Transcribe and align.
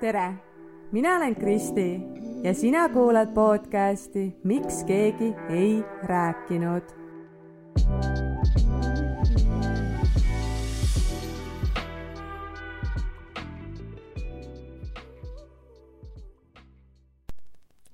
tere, 0.00 0.34
mina 0.92 1.16
olen 1.16 1.34
Kristi 1.34 2.00
ja 2.42 2.54
sina 2.54 2.88
kuulad 2.88 3.34
podcasti 3.34 4.36
Miks 4.44 4.84
keegi 4.84 5.34
ei 5.48 5.84
rääkinud. 6.02 6.82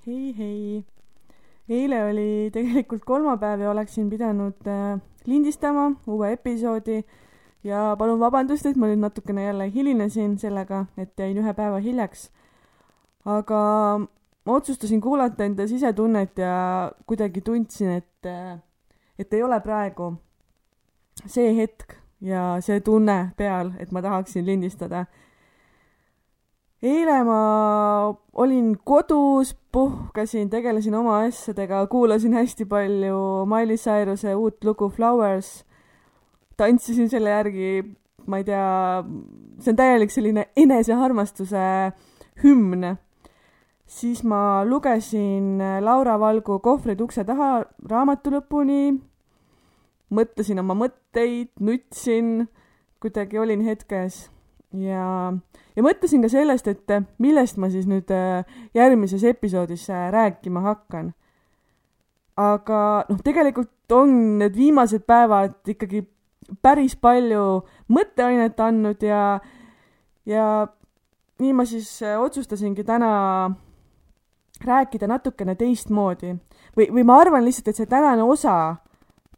hei, 0.07 0.35
hei. 0.39 0.85
eile 1.69 2.05
oli 2.05 2.51
tegelikult 2.53 3.05
kolmapäev 3.05 3.61
ja 3.61 3.71
oleksin 3.71 4.11
pidanud 4.11 4.67
äh, 4.67 5.01
lindistama 5.27 5.93
uue 6.07 6.33
episoodi 6.33 7.05
ja 7.65 7.95
palun 7.99 8.21
vabandust, 8.21 8.67
et 8.67 8.77
ma 8.77 8.89
nüüd 8.91 9.01
natukene 9.03 9.47
jälle 9.47 9.71
hilinesin 9.73 10.37
sellega, 10.39 10.85
et 11.01 11.19
jäin 11.19 11.39
ühe 11.41 11.55
päeva 11.57 11.81
hiljaks. 11.81 12.31
aga 13.25 13.61
ma 14.45 14.57
otsustasin 14.59 15.01
kuulata 15.01 15.45
enda 15.45 15.67
sisetunnet 15.69 16.39
ja 16.39 16.93
kuidagi 17.07 17.41
tundsin, 17.41 17.91
et, 17.91 18.31
et 19.19 19.33
ei 19.35 19.43
ole 19.43 19.61
praegu 19.61 20.15
see 21.27 21.55
hetk 21.57 21.97
ja 22.21 22.57
see 22.61 22.81
tunne 22.81 23.33
peal, 23.37 23.73
et 23.79 23.93
ma 23.93 24.03
tahaksin 24.03 24.47
lindistada. 24.47 25.07
eile 26.83 27.23
ma 27.25 28.15
olin 28.33 28.75
kodus, 28.85 29.57
puhkasin, 29.73 30.51
tegelesin 30.51 30.95
oma 30.95 31.23
asjadega, 31.25 31.87
kuulasin 31.87 32.35
hästi 32.35 32.65
palju 32.65 33.47
Miley 33.49 33.77
Cyruse 33.77 34.35
uut 34.35 34.65
lugu 34.65 34.89
Flowers 34.89 35.65
tantsisin 36.57 37.09
selle 37.11 37.31
järgi, 37.31 37.71
ma 38.27 38.41
ei 38.41 38.45
tea, 38.49 38.67
see 39.61 39.73
on 39.73 39.79
täielik 39.79 40.13
selline 40.15 40.49
enesearmastuse 40.57 41.65
hümn. 42.45 42.97
siis 43.87 44.25
ma 44.25 44.65
lugesin 44.65 45.61
Laura 45.81 46.19
Valgu 46.21 46.59
Kohvrid 46.59 47.01
ukse 47.01 47.25
taha 47.25 47.65
raamatu 47.91 48.33
lõpuni, 48.33 48.95
mõtlesin 50.11 50.59
oma 50.59 50.75
mõtteid, 50.75 51.53
nutsin, 51.61 52.49
kuidagi 53.01 53.39
olin 53.39 53.65
hetkes 53.67 54.25
ja, 54.81 55.35
ja 55.77 55.85
mõtlesin 55.85 56.25
ka 56.25 56.31
sellest, 56.33 56.69
et 56.71 57.13
millest 57.23 57.59
ma 57.61 57.71
siis 57.73 57.87
nüüd 57.91 58.11
äh, 58.15 58.47
järgmises 58.77 59.25
episoodis 59.29 59.87
äh, 59.91 60.09
rääkima 60.15 60.65
hakkan. 60.65 61.13
aga 62.37 63.05
noh, 63.09 63.21
tegelikult 63.23 63.93
on 63.95 64.39
need 64.41 64.57
viimased 64.59 65.05
päevad 65.07 65.55
ikkagi 65.71 66.03
päris 66.63 66.97
palju 66.97 67.65
mõtteainet 67.89 68.61
andnud 68.61 69.03
ja, 69.03 69.41
ja 70.27 70.47
nii 71.41 71.53
ma 71.53 71.67
siis 71.69 72.03
äh, 72.03 72.19
otsustasingi 72.21 72.85
täna 72.85 73.51
rääkida 74.65 75.09
natukene 75.11 75.55
teistmoodi. 75.55 76.37
või, 76.77 76.89
või 76.93 77.05
ma 77.05 77.19
arvan 77.21 77.45
lihtsalt, 77.45 77.69
et 77.69 77.77
see 77.77 77.91
tänane 77.91 78.23
osa 78.23 78.77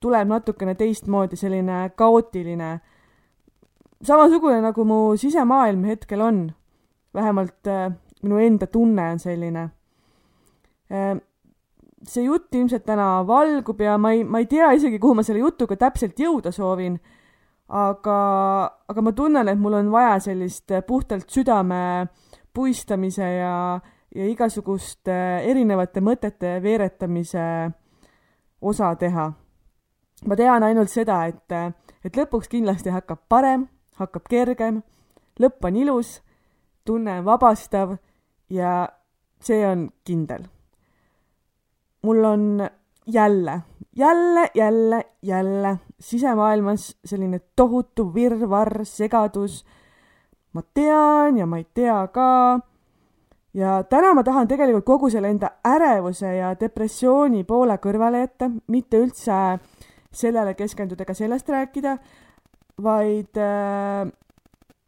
tuleb 0.00 0.28
natukene 0.28 0.74
teistmoodi, 0.74 1.36
selline 1.36 1.90
kaootiline. 1.96 2.80
samasugune, 4.02 4.60
nagu 4.60 4.84
mu 4.84 5.16
sisemaailm 5.16 5.84
hetkel 5.84 6.20
on. 6.20 6.52
vähemalt 7.14 7.66
äh, 7.66 7.92
minu 8.22 8.38
enda 8.38 8.66
tunne 8.66 9.10
on 9.10 9.18
selline 9.18 9.70
äh, 10.92 11.16
see 12.06 12.26
jutt 12.26 12.54
ilmselt 12.54 12.84
täna 12.86 13.20
valgub 13.26 13.80
ja 13.82 13.96
ma 13.98 14.12
ei, 14.14 14.24
ma 14.24 14.40
ei 14.42 14.48
tea 14.50 14.70
isegi, 14.76 15.00
kuhu 15.02 15.18
ma 15.18 15.24
selle 15.26 15.42
jutuga 15.42 15.76
täpselt 15.80 16.18
jõuda 16.20 16.52
soovin. 16.54 16.98
aga, 17.66 18.16
aga 18.88 19.02
ma 19.02 19.12
tunnen, 19.12 19.48
et 19.48 19.58
mul 19.58 19.74
on 19.74 19.90
vaja 19.90 20.20
sellist 20.28 20.70
puhtalt 20.86 21.30
südame 21.30 22.06
puistamise 22.54 23.26
ja, 23.26 23.80
ja 24.14 24.28
igasuguste 24.30 25.16
erinevate 25.50 26.00
mõtete 26.00 26.60
veeretamise 26.62 27.46
osa 28.60 28.94
teha. 28.94 29.32
ma 30.26 30.36
tean 30.36 30.62
ainult 30.62 30.90
seda, 30.90 31.24
et, 31.26 31.76
et 32.04 32.16
lõpuks 32.16 32.48
kindlasti 32.48 32.94
hakkab 32.94 33.26
parem, 33.28 33.66
hakkab 33.98 34.30
kergem, 34.30 34.82
lõpp 35.42 35.64
on 35.66 35.76
ilus, 35.76 36.20
tunne 36.86 37.18
on 37.18 37.24
vabastav 37.26 37.96
ja 38.48 38.84
see 39.42 39.66
on 39.66 39.90
kindel 40.06 40.46
mul 42.02 42.24
on 42.24 42.68
jälle, 43.06 43.60
jälle, 43.96 44.50
jälle, 44.54 45.04
jälle 45.22 45.78
sisemaailmas 46.00 46.96
selline 47.04 47.40
tohutu 47.56 48.14
virvarr, 48.14 48.84
segadus. 48.84 49.64
ma 50.52 50.62
tean 50.74 51.36
ja 51.36 51.46
ma 51.46 51.56
ei 51.56 51.66
tea 51.74 52.06
ka. 52.06 52.60
ja 53.54 53.82
täna 53.84 54.14
ma 54.14 54.22
tahan 54.22 54.48
tegelikult 54.48 54.84
kogu 54.84 55.10
selle 55.10 55.28
enda 55.28 55.50
ärevuse 55.64 56.36
ja 56.36 56.54
depressiooni 56.60 57.44
poole 57.44 57.78
kõrvale 57.78 58.20
jätta, 58.20 58.50
mitte 58.66 59.00
üldse 59.00 59.58
sellele 60.12 60.54
keskenduda 60.54 61.04
ega 61.04 61.14
sellest 61.14 61.48
rääkida, 61.48 61.98
vaid 62.82 63.36
äh, 63.36 64.12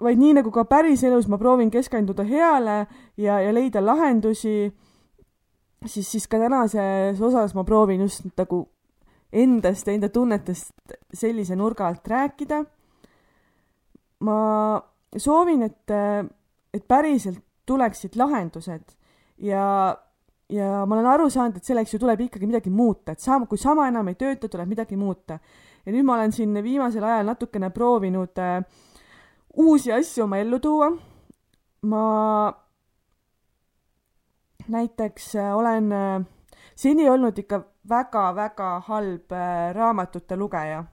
vaid 0.01 0.19
nii 0.19 0.37
nagu 0.39 0.51
ka 0.55 0.65
päriselus 0.65 1.29
ma 1.29 1.39
proovin 1.39 1.71
keskenduda 1.71 2.25
heale 2.25 2.87
ja, 3.17 3.41
ja 3.41 3.55
leida 3.55 3.83
lahendusi 3.85 4.73
siis, 5.87 6.11
siis 6.11 6.27
ka 6.29 6.41
tänases 6.41 7.21
osas 7.21 7.55
ma 7.55 7.65
proovin 7.65 8.01
just 8.01 8.27
nagu 8.37 8.65
endast 9.33 9.87
ja 9.87 9.95
enda 9.95 10.09
tunnetest 10.09 10.97
sellise 11.15 11.57
nurga 11.57 11.89
alt 11.89 12.09
rääkida. 12.09 12.65
ma 14.21 14.39
soovin, 15.17 15.63
et, 15.63 15.91
et 16.75 16.85
päriselt 16.89 17.45
tuleksid 17.67 18.17
lahendused 18.17 18.97
ja, 19.39 19.97
ja 20.49 20.69
ma 20.87 20.97
olen 20.97 21.07
aru 21.07 21.29
saanud, 21.31 21.59
et 21.61 21.69
selleks 21.69 21.95
ju 21.95 22.01
tuleb 22.03 22.25
ikkagi 22.27 22.49
midagi 22.49 22.71
muuta, 22.71 23.13
et 23.13 23.21
sama, 23.21 23.47
kui 23.47 23.61
sama 23.61 23.87
enam 23.89 24.09
ei 24.09 24.19
tööta, 24.19 24.49
tuleb 24.49 24.69
midagi 24.69 24.97
muuta. 24.97 25.39
ja 25.85 25.93
nüüd 25.93 26.05
ma 26.05 26.17
olen 26.17 26.33
siin 26.33 26.57
viimasel 26.65 27.05
ajal 27.05 27.29
natukene 27.31 27.71
proovinud 27.71 28.41
äh, 28.43 28.63
uusi 29.57 29.93
asju 29.93 30.25
oma 30.25 30.41
ellu 30.43 30.59
tuua. 30.59 30.91
ma 31.83 32.03
näiteks 34.69 35.37
äh, 35.37 35.57
olen 35.57 35.93
äh, 35.93 36.27
seni 36.77 37.09
olnud 37.11 37.39
ikka 37.39 37.63
väga-väga 37.89 38.81
halb 38.87 39.33
äh, 39.33 39.75
raamatute 39.75 40.37
lugeja. 40.37 40.85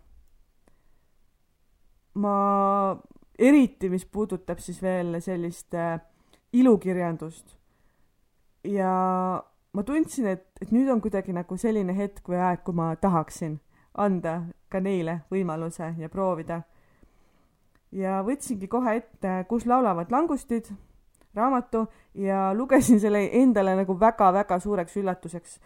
ma, 2.15 2.35
eriti 3.39 3.89
mis 3.89 4.05
puudutab 4.05 4.59
siis 4.63 4.81
veel 4.81 5.19
sellist 5.21 5.75
ilukirjandust. 6.53 7.57
ja 8.63 8.91
ma 9.73 9.83
tundsin, 9.83 10.27
et, 10.27 10.47
et 10.61 10.71
nüüd 10.71 10.89
on 10.89 11.01
kuidagi 11.01 11.33
nagu 11.35 11.57
selline 11.57 11.95
hetk 11.97 12.29
või 12.29 12.39
aeg, 12.39 12.63
kui 12.63 12.75
ma 12.75 12.93
tahaksin 12.95 13.59
anda 13.93 14.45
ka 14.71 14.79
neile 14.79 15.19
võimaluse 15.31 15.93
ja 15.99 16.09
proovida. 16.09 16.61
ja 17.91 18.21
võtsingi 18.23 18.67
kohe 18.67 18.95
ette 18.95 19.43
Kus 19.49 19.65
laulavad 19.65 20.11
langustid 20.11 20.71
raamatu 21.35 21.85
ja 22.15 22.53
lugesin 22.53 22.99
selle 22.99 23.25
endale 23.41 23.75
nagu 23.75 23.97
väga-väga 23.99 24.59
suureks 24.59 24.97
üllatuseks, 25.01 25.59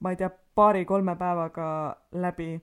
ma 0.00 0.12
ei 0.12 0.20
tea, 0.20 0.30
paari-kolme 0.54 1.16
päevaga 1.16 1.66
läbi. 2.12 2.60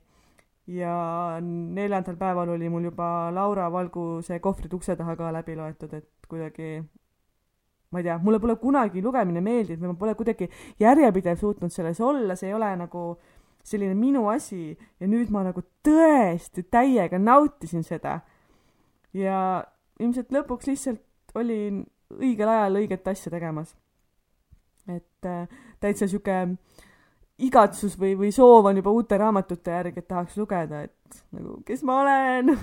ja 0.67 1.39
neljandal 1.41 2.15
päeval 2.15 2.49
oli 2.53 2.69
mul 2.69 2.83
juba 2.85 3.31
Laura 3.33 3.65
Valgu 3.71 4.21
see 4.21 4.39
Kohvrid 4.39 4.73
ukse 4.73 4.95
taha 4.95 5.15
ka 5.15 5.31
läbi 5.33 5.55
loetud, 5.55 5.93
et 5.93 6.27
kuidagi 6.29 6.83
ma 7.91 7.99
ei 7.99 8.03
tea, 8.03 8.17
mulle 8.23 8.39
pole 8.39 8.55
kunagi 8.55 9.01
lugemine 9.03 9.41
meeldinud 9.41 9.81
või 9.81 9.91
ma 9.91 9.99
pole 9.99 10.13
kuidagi 10.15 10.47
järjepidev 10.79 11.39
suutnud 11.41 11.73
selles 11.73 11.99
olla, 11.99 12.37
see 12.39 12.51
ei 12.51 12.55
ole 12.55 12.69
nagu 12.79 13.03
selline 13.63 13.95
minu 13.97 14.27
asi 14.31 14.71
ja 14.99 15.09
nüüd 15.09 15.31
ma 15.33 15.43
nagu 15.45 15.63
tõesti 15.85 16.63
täiega 16.71 17.19
nautisin 17.19 17.83
seda. 17.83 18.21
ja 19.13 19.63
ilmselt 19.99 20.31
lõpuks 20.31 20.69
lihtsalt 20.69 21.35
olin 21.35 21.83
õigel 22.19 22.49
ajal 22.49 22.79
õiget 22.81 23.07
asja 23.07 23.31
tegemas. 23.33 23.75
et 24.89 25.25
äh, 25.29 25.47
täitsa 25.79 26.07
sihuke 26.09 26.57
igatsus 27.41 27.97
või, 27.99 28.15
või 28.17 28.31
soov 28.33 28.65
on 28.69 28.77
juba 28.79 28.91
uute 28.91 29.17
raamatute 29.17 29.71
järgi, 29.71 30.01
et 30.01 30.07
tahaks 30.07 30.37
lugeda, 30.37 30.83
et 30.87 31.21
nagu, 31.31 31.59
kes 31.65 31.83
ma 31.85 31.99
olen 32.01 32.53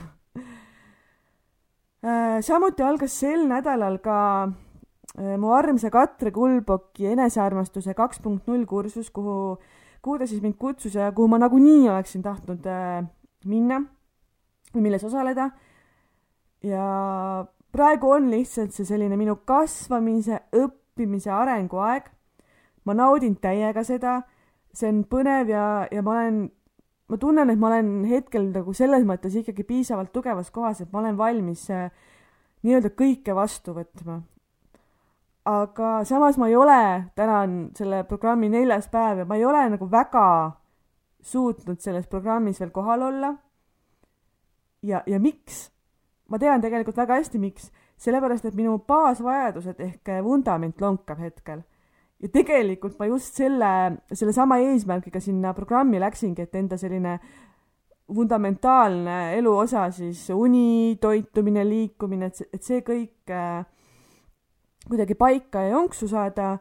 äh,. 2.05 2.41
samuti 2.43 2.83
algas 2.83 3.15
sel 3.21 3.47
nädalal 3.49 4.01
ka 4.03 4.19
äh, 4.49 5.37
mu 5.39 5.53
armsa 5.55 5.91
Katre 5.95 6.33
Kulboki 6.35 7.07
enesearmastuse 7.13 7.95
kaks 7.95 8.19
punkt 8.25 8.51
null 8.51 8.67
kursus, 8.67 9.11
kuhu, 9.15 9.57
kuhu 10.03 10.19
ta 10.19 10.27
siis 10.27 10.43
mind 10.43 10.59
kutsus 10.59 10.99
ja 10.99 11.13
kuhu 11.13 11.31
ma 11.31 11.39
nagunii 11.39 11.89
oleksin 11.89 12.23
tahtnud 12.27 12.67
minna 13.47 13.83
või 14.75 14.85
milles 14.89 15.05
osaleda. 15.07 15.51
ja 16.63 16.85
praegu 17.73 18.11
on 18.11 18.31
lihtsalt 18.31 18.75
see 18.75 18.87
selline 18.89 19.17
minu 19.17 19.37
kasvamise, 19.49 20.43
õppimise 20.57 21.33
arenguaeg. 21.33 22.11
ma 22.85 22.95
naudin 22.97 23.35
täiega 23.37 23.83
seda, 23.85 24.23
see 24.73 24.89
on 24.89 25.03
põnev 25.05 25.51
ja, 25.53 25.65
ja 25.93 26.03
ma 26.03 26.15
olen, 26.15 26.39
ma 27.13 27.17
tunnen, 27.21 27.51
et 27.51 27.59
ma 27.61 27.69
olen 27.69 27.91
hetkel 28.09 28.47
nagu 28.55 28.73
selles 28.73 29.05
mõttes 29.05 29.37
ikkagi 29.37 29.67
piisavalt 29.69 30.13
tugevas 30.13 30.49
kohas, 30.51 30.81
et 30.81 30.93
ma 30.93 31.03
olen 31.03 31.19
valmis 31.19 31.67
äh, 31.75 31.91
nii-öelda 32.65 32.93
kõike 32.97 33.35
vastu 33.37 33.75
võtma. 33.77 34.23
aga 35.49 35.91
samas 36.05 36.37
ma 36.37 36.49
ei 36.49 36.57
ole, 36.57 36.81
täna 37.17 37.43
on 37.45 37.59
selle 37.77 38.03
programmi 38.09 38.49
neljas 38.53 38.89
päev 38.93 39.23
ja 39.23 39.29
ma 39.29 39.37
ei 39.37 39.45
ole 39.49 39.63
nagu 39.77 39.89
väga 39.91 40.25
suutnud 41.21 41.81
selles 41.81 42.07
programmis 42.07 42.61
veel 42.61 42.71
kohal 42.71 43.03
olla. 43.03 43.35
ja, 44.83 45.03
ja 45.07 45.21
miks? 45.21 45.69
Ma 46.29 46.39
tean 46.39 46.61
tegelikult 46.61 46.97
väga 46.97 47.19
hästi, 47.21 47.41
miks. 47.43 47.71
sellepärast, 47.99 48.45
et 48.47 48.55
minu 48.55 48.77
baasvajadused 48.87 49.81
ehk 49.83 50.11
vundament 50.23 50.81
lonkab 50.81 51.19
hetkel. 51.19 51.63
ja 52.19 52.29
tegelikult 52.29 52.99
ma 52.99 53.07
just 53.07 53.35
selle, 53.35 53.99
sellesama 54.13 54.59
eesmärgiga 54.59 55.21
sinna 55.21 55.55
programmi 55.55 56.01
läksingi, 56.01 56.43
et 56.43 56.55
enda 56.55 56.77
selline 56.77 57.19
fundamentaalne 58.15 59.37
eluosa 59.37 59.91
siis 59.91 60.31
uni, 60.31 60.97
toitumine, 61.01 61.65
liikumine, 61.69 62.27
et 62.27 62.41
see, 62.41 62.49
et 62.53 62.65
see 62.65 62.81
kõik 62.87 63.33
äh, 63.35 63.67
kuidagi 64.89 65.15
paika 65.15 65.67
ja 65.67 65.77
jonksu 65.77 66.09
saada, 66.09 66.57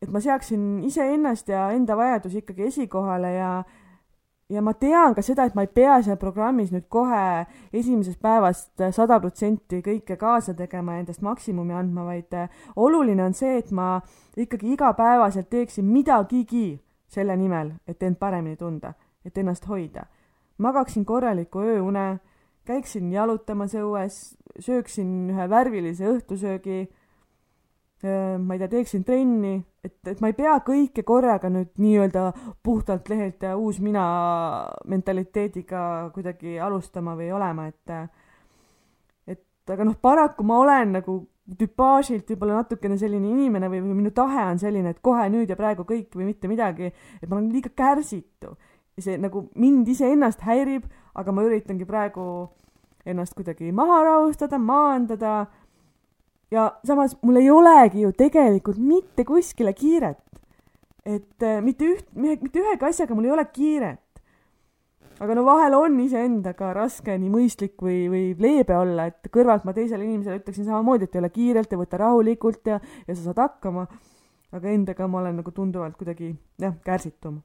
et 0.00 0.08
ma 0.10 0.22
seaksin 0.24 0.80
iseennast 0.88 1.52
ja 1.52 1.68
enda 1.76 1.96
vajadusi 1.96 2.40
ikkagi 2.40 2.70
esikohale 2.70 3.34
ja 3.34 3.50
ja 4.50 4.62
ma 4.62 4.74
tean 4.74 5.14
ka 5.14 5.22
seda, 5.22 5.46
et 5.46 5.54
ma 5.54 5.64
ei 5.64 5.70
pea 5.72 6.00
seal 6.02 6.18
programmis 6.20 6.72
nüüd 6.74 6.88
kohe 6.90 7.46
esimesest 7.72 8.20
päevast 8.22 8.84
sada 8.96 9.20
protsenti 9.22 9.80
kõike 9.84 10.16
kaasa 10.18 10.54
tegema 10.58 10.96
ja 10.96 11.04
endast 11.04 11.22
maksimumi 11.22 11.74
andma, 11.76 12.04
vaid 12.08 12.34
äh, 12.34 12.48
oluline 12.76 13.24
on 13.24 13.36
see, 13.36 13.60
et 13.60 13.70
ma 13.70 14.00
ikkagi 14.36 14.74
igapäevaselt 14.74 15.50
teeksin 15.50 15.86
midagigi 15.86 16.80
selle 17.10 17.36
nimel, 17.36 17.74
et 17.86 18.02
end 18.02 18.18
paremini 18.18 18.58
tunda, 18.58 18.94
et 19.24 19.38
ennast 19.38 19.66
hoida. 19.68 20.06
magaksin 20.58 21.04
korraliku 21.04 21.62
ööune, 21.64 22.20
käiksin 22.68 23.12
jalutamas 23.12 23.72
õues, 23.74 24.18
sööksin 24.60 25.30
ühe 25.32 25.46
värvilise 25.48 26.04
õhtusöögi 26.10 26.84
ma 28.06 28.54
ei 28.54 28.60
tea, 28.62 28.70
teeksin 28.72 29.04
trenni, 29.04 29.58
et, 29.84 29.96
et 30.08 30.20
ma 30.22 30.30
ei 30.30 30.36
pea 30.36 30.54
kõike 30.64 31.04
korraga 31.06 31.50
nüüd 31.52 31.74
nii-öelda 31.80 32.30
puhtalt 32.64 33.08
lehelt 33.12 33.42
ja 33.44 33.56
uus 33.60 33.80
mina 33.84 34.04
mentaliteediga 34.88 35.82
kuidagi 36.14 36.58
alustama 36.60 37.16
või 37.18 37.30
olema, 37.36 37.68
et 37.68 37.94
et 39.36 39.74
aga 39.74 39.84
noh, 39.84 39.98
paraku 40.00 40.46
ma 40.48 40.58
olen 40.62 40.96
nagu 40.96 41.20
tüpaažilt 41.58 42.30
võib-olla 42.30 42.60
natukene 42.60 42.96
selline 42.98 43.30
inimene 43.30 43.68
või, 43.70 43.80
või 43.84 43.96
minu 43.98 44.12
tahe 44.14 44.44
on 44.52 44.60
selline, 44.62 44.92
et 44.94 45.02
kohe 45.02 45.26
nüüd 45.32 45.50
ja 45.50 45.58
praegu 45.58 45.84
kõik 45.88 46.14
või 46.16 46.30
mitte 46.30 46.50
midagi, 46.50 46.92
et 47.20 47.28
ma 47.28 47.38
olen 47.38 47.50
liiga 47.52 47.72
kärsitu. 47.76 48.54
ja 48.96 49.02
see 49.02 49.18
nagu 49.18 49.48
mind 49.54 49.88
iseennast 49.88 50.42
häirib, 50.46 50.86
aga 51.14 51.32
ma 51.32 51.44
üritangi 51.46 51.86
praegu 51.88 52.24
ennast 53.06 53.34
kuidagi 53.34 53.72
maha 53.72 54.02
rahustada, 54.04 54.58
maandada 54.58 55.46
ja 56.50 56.66
samas 56.84 57.16
mul 57.22 57.40
ei 57.40 57.50
olegi 57.50 58.04
ju 58.04 58.12
tegelikult 58.16 58.78
mitte 58.78 59.24
kuskile 59.24 59.72
kiiret. 59.72 60.18
et 61.06 61.42
äh, 61.42 61.62
mitte 61.64 61.86
üht, 61.88 62.06
mitte 62.14 62.60
ühegi 62.60 62.84
asjaga 62.84 63.14
mul 63.16 63.24
ei 63.24 63.32
ole 63.32 63.44
kiiret. 63.52 64.22
aga 65.20 65.34
no 65.34 65.44
vahel 65.44 65.74
on 65.78 65.98
iseendaga 66.00 66.72
raske 66.76 67.16
nii 67.18 67.30
mõistlik 67.30 67.76
või, 67.82 68.06
või 68.12 68.24
leebe 68.38 68.76
olla, 68.76 69.06
et 69.10 69.28
kõrvalt 69.32 69.64
ma 69.64 69.74
teisele 69.76 70.04
inimesele 70.04 70.40
ütleksin 70.40 70.66
samamoodi, 70.68 71.04
et 71.04 71.14
ei 71.14 71.22
ole 71.22 71.30
kiirelt 71.34 71.72
ja 71.72 71.78
võta 71.78 72.00
rahulikult 72.00 72.72
ja, 72.72 72.80
ja 73.06 73.14
sa 73.14 73.28
saad 73.28 73.44
hakkama. 73.44 73.86
aga 74.52 74.68
endaga 74.68 75.06
ma 75.08 75.20
olen 75.20 75.36
nagu 75.38 75.50
tunduvalt 75.54 75.96
kuidagi 75.96 76.34
jah, 76.58 76.74
kärsitum. 76.84 77.42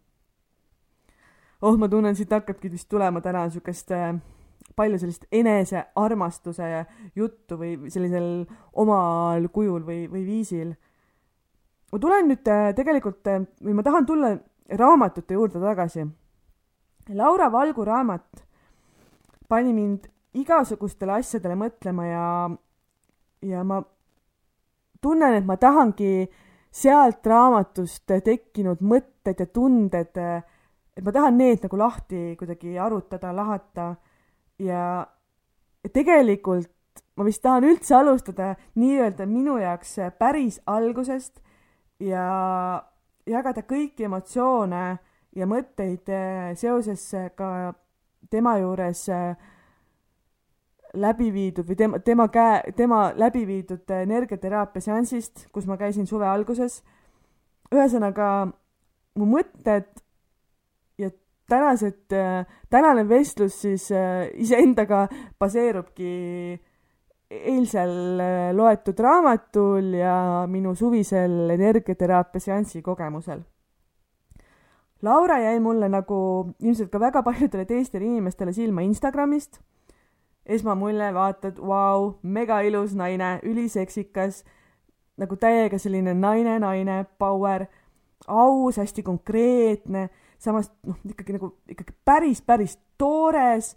oh, 1.61 1.77
ma 1.77 1.89
tunnen, 1.89 2.15
siit 2.15 2.31
hakkabki 2.31 2.71
vist 2.71 2.89
tulema 2.89 3.21
täna 3.21 3.49
siukest 3.49 3.91
äh, 3.91 4.15
palju 4.75 4.99
sellist 4.99 5.27
enesearmastuse 5.31 6.69
juttu 7.15 7.57
või 7.59 7.75
sellisel 7.91 8.45
omal 8.73 9.47
kujul 9.53 9.85
või, 9.87 10.05
või 10.11 10.25
viisil. 10.25 10.73
ma 11.91 11.99
tulen 11.99 12.27
nüüd 12.31 12.47
äh, 12.51 12.73
tegelikult 12.75 13.27
äh, 13.31 13.45
või 13.63 13.77
ma 13.77 13.83
tahan 13.83 14.05
tulla 14.05 14.35
raamatute 14.69 15.33
juurde 15.37 15.61
tagasi. 15.61 16.05
Laura 17.13 17.51
Valgu 17.51 17.85
raamat 17.85 18.45
pani 19.47 19.73
mind 19.73 20.07
igasugustele 20.35 21.19
asjadele 21.19 21.55
mõtlema 21.55 22.07
ja, 22.07 22.25
ja 23.45 23.63
ma 23.63 23.79
tunnen, 25.01 25.37
et 25.37 25.45
ma 25.45 25.55
tahangi 25.61 26.25
sealt 26.75 27.25
raamatust 27.29 28.11
tekkinud 28.25 28.81
mõtted 28.83 29.39
ja 29.39 29.47
tunded, 29.47 30.17
et 30.97 31.05
ma 31.05 31.13
tahan 31.15 31.37
need 31.37 31.63
nagu 31.63 31.79
lahti 31.79 32.33
kuidagi 32.39 32.75
arutada, 32.81 33.31
lahata 33.35 33.93
ja 34.59 35.05
tegelikult 35.93 36.71
ma 37.15 37.25
vist 37.25 37.41
tahan 37.43 37.63
üldse 37.67 37.95
alustada 37.95 38.53
nii-öelda 38.75 39.25
minu 39.27 39.57
jaoks 39.59 39.95
päris 40.19 40.59
algusest 40.65 41.41
ja 41.99 42.25
jagada 43.27 43.63
kõiki 43.65 44.07
emotsioone 44.07 44.85
ja 45.35 45.47
mõtteid 45.49 46.11
eh, 46.11 46.53
seoses 46.59 47.03
ka 47.35 47.49
tema 48.31 48.57
juures 48.59 49.03
eh, 49.09 49.35
läbi 50.95 51.31
viidud 51.33 51.67
või 51.67 51.75
tema, 51.79 51.99
tema 51.99 52.27
käe, 52.31 52.73
tema 52.75 52.99
läbi 53.15 53.45
viidud 53.47 53.91
energiateraapia 53.91 54.81
seansist, 54.81 55.47
kus 55.51 55.67
ma 55.67 55.77
käisin 55.77 56.07
suve 56.07 56.27
alguses. 56.27 56.83
ühesõnaga, 57.73 58.47
mu 59.15 59.25
mõtted 59.25 60.04
tänased, 61.49 62.13
tänane 62.69 63.09
vestlus 63.09 63.61
siis 63.61 63.91
äh, 63.91 64.27
iseendaga 64.33 65.07
baseerubki 65.39 66.61
eilsel 67.29 68.19
äh, 68.19 68.53
loetud 68.55 68.99
raamatul 68.99 69.93
ja 69.99 70.45
minu 70.47 70.75
suvisel 70.75 71.49
energiateraapia 71.49 72.39
seansi 72.39 72.81
kogemusel. 72.81 73.41
Laura 75.01 75.37
jäi 75.39 75.59
mulle 75.59 75.89
nagu 75.89 76.17
ilmselt 76.59 76.89
ka 76.91 76.99
väga 76.99 77.21
paljudele 77.23 77.65
teistele 77.65 78.05
inimestele 78.05 78.53
silma 78.53 78.81
Instagramist. 78.81 79.59
esmamulje, 80.45 81.13
vaatad, 81.13 81.57
vau, 81.57 82.19
mega 82.21 82.59
ilus 82.61 82.91
naine, 82.93 83.39
üliseksikas, 83.43 84.43
nagu 85.17 85.35
täiega 85.41 85.79
selline 85.81 86.13
naine, 86.13 86.59
naine, 86.59 87.05
power, 87.17 87.65
aus, 88.27 88.77
hästi 88.77 89.03
konkreetne 89.03 90.09
samas 90.41 90.71
noh, 90.83 90.97
ikkagi 91.09 91.35
nagu 91.37 91.51
ikkagi 91.71 91.95
päris, 92.05 92.41
päris 92.41 92.77
toores 92.97 93.75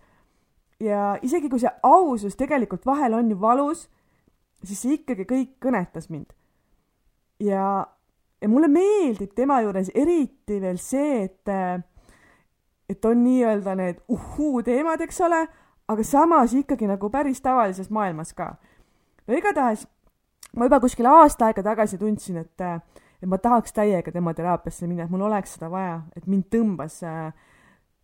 ja 0.81 1.19
isegi 1.23 1.51
kui 1.51 1.61
see 1.63 1.73
ausus 1.83 2.37
tegelikult 2.39 2.87
vahel 2.87 3.19
on 3.19 3.31
ju 3.31 3.39
valus, 3.41 3.87
siis 4.65 4.83
see 4.83 4.99
ikkagi 4.99 5.27
kõik 5.29 5.55
kõnetas 5.63 6.11
mind. 6.11 6.33
ja, 7.41 7.87
ja 8.41 8.49
mulle 8.49 8.69
meeldib 8.69 9.35
tema 9.35 9.61
juures 9.63 9.91
eriti 9.95 10.61
veel 10.61 10.79
see, 10.83 11.25
et, 11.25 11.53
et 12.89 13.05
on 13.05 13.23
nii-öelda 13.25 13.75
need 13.79 14.03
uhhuu 14.09 14.63
teemad, 14.63 15.01
eks 15.01 15.21
ole, 15.27 15.45
aga 15.89 16.05
samas 16.05 16.55
ikkagi 16.55 16.87
nagu 16.91 17.11
päris 17.11 17.41
tavalises 17.41 17.91
maailmas 17.91 18.33
ka. 18.35 18.55
no 19.27 19.35
igatahes 19.35 19.87
ma 20.57 20.67
juba 20.67 20.81
kuskil 20.81 21.07
aasta 21.07 21.49
aega 21.49 21.63
tagasi 21.63 21.99
tundsin, 21.99 22.43
et 22.43 22.67
et 23.23 23.27
ma 23.29 23.39
tahaks 23.43 23.75
täiega 23.75 24.13
tema 24.15 24.35
teraapiasse 24.35 24.87
minna, 24.87 25.07
et 25.07 25.13
mul 25.13 25.27
oleks 25.27 25.57
seda 25.57 25.71
vaja, 25.73 26.01
et 26.17 26.27
mind 26.31 26.47
tõmbas 26.55 27.01
äh, 27.07 27.33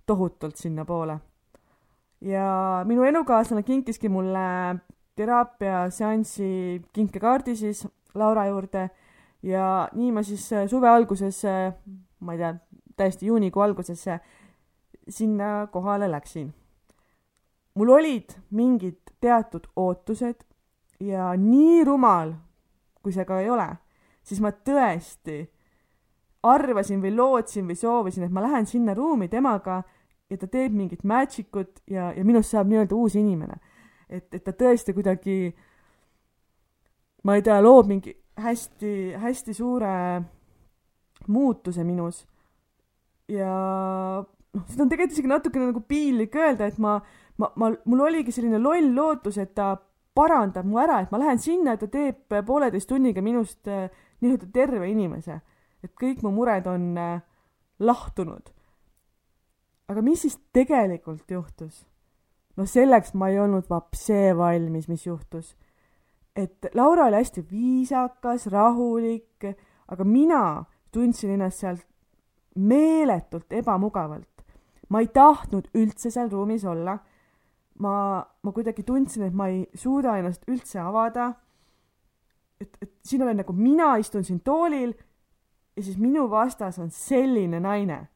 tohutult 0.06 0.58
sinnapoole. 0.58 1.18
ja 2.24 2.82
minu 2.88 3.04
elukaaslane 3.04 3.62
kinkiski 3.62 4.08
mulle 4.08 4.76
teraapiaseansi 5.16 6.82
kinkekaardi 6.92 7.56
siis 7.56 7.86
Laura 8.14 8.46
juurde 8.46 8.88
ja 9.42 9.88
nii 9.92 10.12
ma 10.12 10.22
siis 10.22 10.52
äh, 10.52 10.68
suve 10.68 10.88
alguses, 10.88 11.44
äh, 11.44 11.74
ma 12.20 12.32
ei 12.32 12.38
tea, 12.38 12.54
täiesti 12.96 13.26
juunikuu 13.26 13.62
alguses 13.62 14.04
sinna 15.08 15.68
kohale 15.70 16.10
läksin. 16.10 16.54
mul 17.74 17.88
olid 17.88 18.34
mingid 18.50 19.00
teatud 19.20 19.66
ootused 19.76 20.44
ja 21.00 21.34
nii 21.36 21.84
rumal, 21.84 22.32
kui 23.02 23.12
see 23.12 23.24
ka 23.24 23.40
ei 23.40 23.50
ole 23.50 23.68
siis 24.24 24.40
ma 24.40 24.50
tõesti 24.52 25.42
arvasin 26.44 27.00
või 27.02 27.14
lootsin 27.16 27.68
või 27.68 27.76
soovisin, 27.78 28.26
et 28.26 28.32
ma 28.32 28.44
lähen 28.44 28.66
sinna 28.68 28.94
ruumi 28.96 29.28
temaga 29.32 29.82
ja 30.30 30.40
ta 30.40 30.48
teeb 30.50 30.74
mingit 30.76 31.04
magic 31.04 31.56
ut 31.56 31.80
ja, 31.90 32.10
ja 32.16 32.24
minust 32.24 32.52
saab 32.52 32.68
nii-öelda 32.70 32.96
uus 32.96 33.16
inimene. 33.20 33.56
et, 34.08 34.28
et 34.34 34.44
ta 34.44 34.52
tõesti 34.52 34.92
kuidagi, 34.94 35.54
ma 37.24 37.36
ei 37.36 37.42
tea, 37.42 37.60
loob 37.64 37.88
mingi 37.88 38.12
hästi-hästi 38.40 39.54
suure 39.54 39.94
muutuse 41.28 41.84
minus. 41.84 42.24
ja 43.28 43.50
noh, 44.20 44.64
seda 44.68 44.84
on 44.84 44.90
tegelikult 44.90 45.16
isegi 45.16 45.30
natukene 45.30 45.70
nagu 45.70 45.80
piinlik 45.88 46.36
öelda, 46.36 46.68
et 46.68 46.78
ma, 46.78 46.98
ma, 47.40 47.50
ma, 47.56 47.72
mul 47.84 48.06
oligi 48.08 48.34
selline 48.34 48.60
loll 48.60 48.92
lootus, 48.96 49.38
et 49.40 49.54
ta 49.56 49.74
parandab 50.14 50.66
mu 50.68 50.78
ära, 50.78 51.00
et 51.02 51.10
ma 51.10 51.18
lähen 51.18 51.40
sinna 51.42 51.76
ta 51.80 51.88
teeb 51.90 52.36
pooleteist 52.46 52.88
tunniga 52.90 53.22
minust 53.24 53.66
äh, 53.68 53.88
nii-öelda 54.24 54.50
terve 54.52 54.88
inimese, 54.90 55.40
et 55.84 55.92
kõik 56.00 56.24
mu 56.24 56.32
mured 56.34 56.66
on 56.70 56.92
äh, 56.98 57.22
lahtunud. 57.78 58.50
aga 59.88 60.02
mis 60.02 60.22
siis 60.24 60.38
tegelikult 60.52 61.30
juhtus? 61.30 61.84
no 62.56 62.66
selleks 62.66 63.14
ma 63.14 63.28
ei 63.28 63.38
olnud 63.40 63.68
vapsee 63.70 64.36
valmis, 64.36 64.88
mis 64.88 65.06
juhtus. 65.06 65.56
et 66.36 66.66
Laura 66.74 67.06
oli 67.06 67.20
hästi 67.22 67.44
viisakas, 67.50 68.46
rahulik, 68.46 69.44
aga 69.88 70.04
mina 70.04 70.64
tundsin 70.92 71.34
ennast 71.34 71.62
seal 71.62 71.78
meeletult 72.54 73.52
ebamugavalt. 73.52 74.44
ma 74.88 75.00
ei 75.00 75.08
tahtnud 75.08 75.70
üldse 75.74 76.10
seal 76.10 76.30
ruumis 76.30 76.64
olla. 76.64 76.98
ma, 77.78 78.24
ma 78.42 78.52
kuidagi 78.52 78.82
tundsin, 78.82 79.24
et 79.28 79.34
ma 79.34 79.48
ei 79.48 79.66
suuda 79.74 80.18
ennast 80.18 80.48
üldse 80.48 80.80
avada. 80.80 81.32
Et, 82.64 82.76
et 82.82 82.92
siin 83.04 83.22
olen 83.22 83.42
nagu 83.42 83.52
mina 83.56 83.94
istun 84.00 84.24
siin 84.24 84.40
toolil 84.44 84.94
ja 85.76 85.82
siis 85.82 85.98
minu 85.98 86.28
vastas 86.30 86.78
on 86.78 86.90
selline 86.90 87.60
naine. 87.60 88.08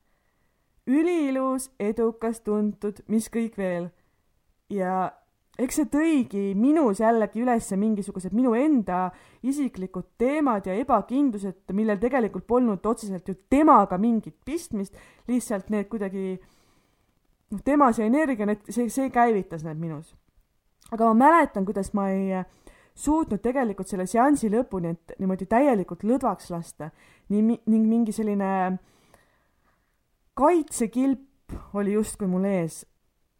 üliilus, 0.89 1.71
edukas, 1.79 2.41
tuntud, 2.41 3.03
mis 3.09 3.29
kõik 3.29 3.59
veel. 3.59 3.91
ja 4.71 5.13
eks 5.59 5.81
see 5.81 5.89
tõigi 5.91 6.43
minus 6.55 7.01
jällegi 7.03 7.43
üles 7.43 7.71
mingisugused 7.77 8.35
minu 8.37 8.55
enda 8.55 9.09
isiklikud 9.43 10.07
teemad 10.19 10.69
ja 10.69 10.77
ebakindlused, 10.79 11.65
millel 11.75 11.99
tegelikult 11.99 12.47
polnud 12.47 12.87
otseselt 12.87 13.29
ju 13.29 13.35
temaga 13.51 13.99
mingit 13.99 14.37
pistmist, 14.45 14.95
lihtsalt 15.29 15.71
need 15.75 15.89
kuidagi 15.91 16.39
noh, 17.51 17.63
tema 17.65 17.91
see 17.93 18.07
energia, 18.07 18.47
need, 18.47 18.63
see, 18.71 18.87
see 18.93 19.11
käivitas 19.11 19.67
need 19.67 19.81
minus. 19.83 20.15
aga 20.93 21.11
ma 21.11 21.27
mäletan, 21.27 21.67
kuidas 21.67 21.93
ma 21.93 22.09
ei 22.15 22.45
suutnud 22.99 23.41
tegelikult 23.43 23.89
selle 23.91 24.07
seansi 24.11 24.51
lõpuni, 24.51 24.93
et 24.95 25.19
niimoodi 25.23 25.47
täielikult 25.47 26.05
lõdvaks 26.09 26.51
lasta, 26.51 26.91
nii, 27.31 27.43
ning 27.71 27.87
mingi 27.87 28.15
selline 28.15 28.51
kaitsekilp 30.39 31.77
oli 31.79 31.95
justkui 31.97 32.29
mul 32.31 32.45
ees. 32.49 32.85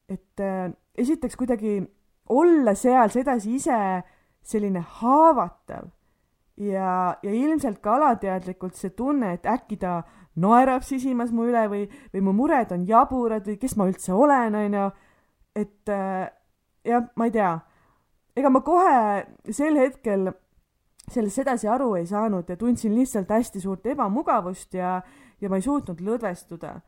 et 0.09 0.41
äh, 0.41 0.71
esiteks 0.97 1.37
kuidagi 1.37 1.83
olla 2.33 2.75
seal 2.75 3.11
sedasi 3.13 3.55
ise 3.59 3.79
selline 4.43 4.81
haavatav 5.01 5.91
ja, 6.57 7.17
ja 7.23 7.33
ilmselt 7.33 7.83
ka 7.85 7.97
alateadlikult 7.99 8.79
see 8.79 8.95
tunne, 8.97 9.35
et 9.37 9.47
äkki 9.47 9.79
ta 9.81 10.01
naerab 10.39 10.85
sisimas 10.87 11.33
mu 11.35 11.49
üle 11.49 11.67
või, 11.71 11.85
või 12.15 12.25
mu 12.25 12.35
mured 12.41 12.73
on 12.75 12.87
jaburad 12.89 13.47
või 13.47 13.59
kes 13.61 13.77
ma 13.79 13.89
üldse 13.91 14.15
olen, 14.15 14.57
onju. 14.63 14.89
et 15.59 15.93
äh, 15.93 16.29
jah, 16.87 17.09
ma 17.17 17.29
ei 17.29 17.35
tea. 17.35 17.53
Ega 18.39 18.51
ma 18.51 18.63
kohe 18.65 19.25
sel 19.51 19.77
hetkel 19.81 20.31
sellest 21.09 21.41
sedasi 21.41 21.69
aru 21.69 21.95
ei 21.99 22.07
saanud 22.07 22.49
ja 22.49 22.57
tundsin 22.57 22.95
lihtsalt 22.95 23.31
hästi 23.33 23.61
suurt 23.61 23.87
ebamugavust 23.87 24.75
ja, 24.75 25.01
ja 25.41 25.51
ma 25.51 25.57
ei 25.57 25.65
suutnud 25.65 26.01
lõdvestuda. 26.05 26.79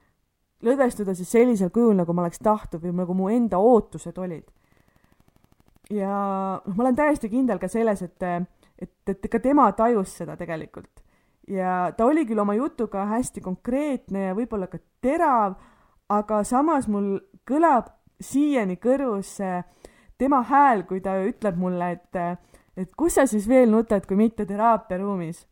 lõdvestuda 0.62 1.14
siis 1.16 1.30
sellisel 1.30 1.70
kujul, 1.70 1.96
nagu 1.96 2.12
ma 2.12 2.26
oleks 2.26 2.42
tahtnud 2.44 2.82
või 2.84 2.96
nagu 3.02 3.16
mu 3.16 3.28
enda 3.32 3.58
ootused 3.58 4.18
olid 4.18 4.48
ja 5.90 6.14
noh, 6.64 6.74
ma 6.76 6.86
olen 6.86 6.96
täiesti 6.96 7.30
kindel 7.30 7.60
ka 7.60 7.68
selles, 7.70 8.02
et, 8.06 8.26
et, 8.78 8.92
et 9.10 9.30
ka 9.30 9.40
tema 9.42 9.70
tajus 9.76 10.14
seda 10.22 10.36
tegelikult. 10.38 11.02
ja 11.50 11.90
ta 11.96 12.06
oli 12.06 12.24
küll 12.28 12.38
oma 12.38 12.54
jutuga 12.54 13.08
hästi 13.10 13.42
konkreetne 13.42 14.28
ja 14.28 14.36
võib-olla 14.38 14.68
ka 14.70 14.78
terav, 15.02 15.56
aga 16.08 16.44
samas 16.46 16.86
mul 16.88 17.16
kõlab 17.48 17.90
siiani 18.20 18.76
kõrvus 18.76 19.38
tema 20.20 20.42
hääl, 20.44 20.84
kui 20.88 21.00
ta 21.00 21.16
ütleb 21.24 21.56
mulle, 21.56 21.94
et, 21.96 22.46
et 22.76 22.94
kus 22.96 23.16
sa 23.16 23.26
siis 23.26 23.48
veel 23.48 23.70
nutad, 23.72 24.06
kui 24.06 24.18
mitte 24.20 24.46
teraapiaruumis. 24.46 25.46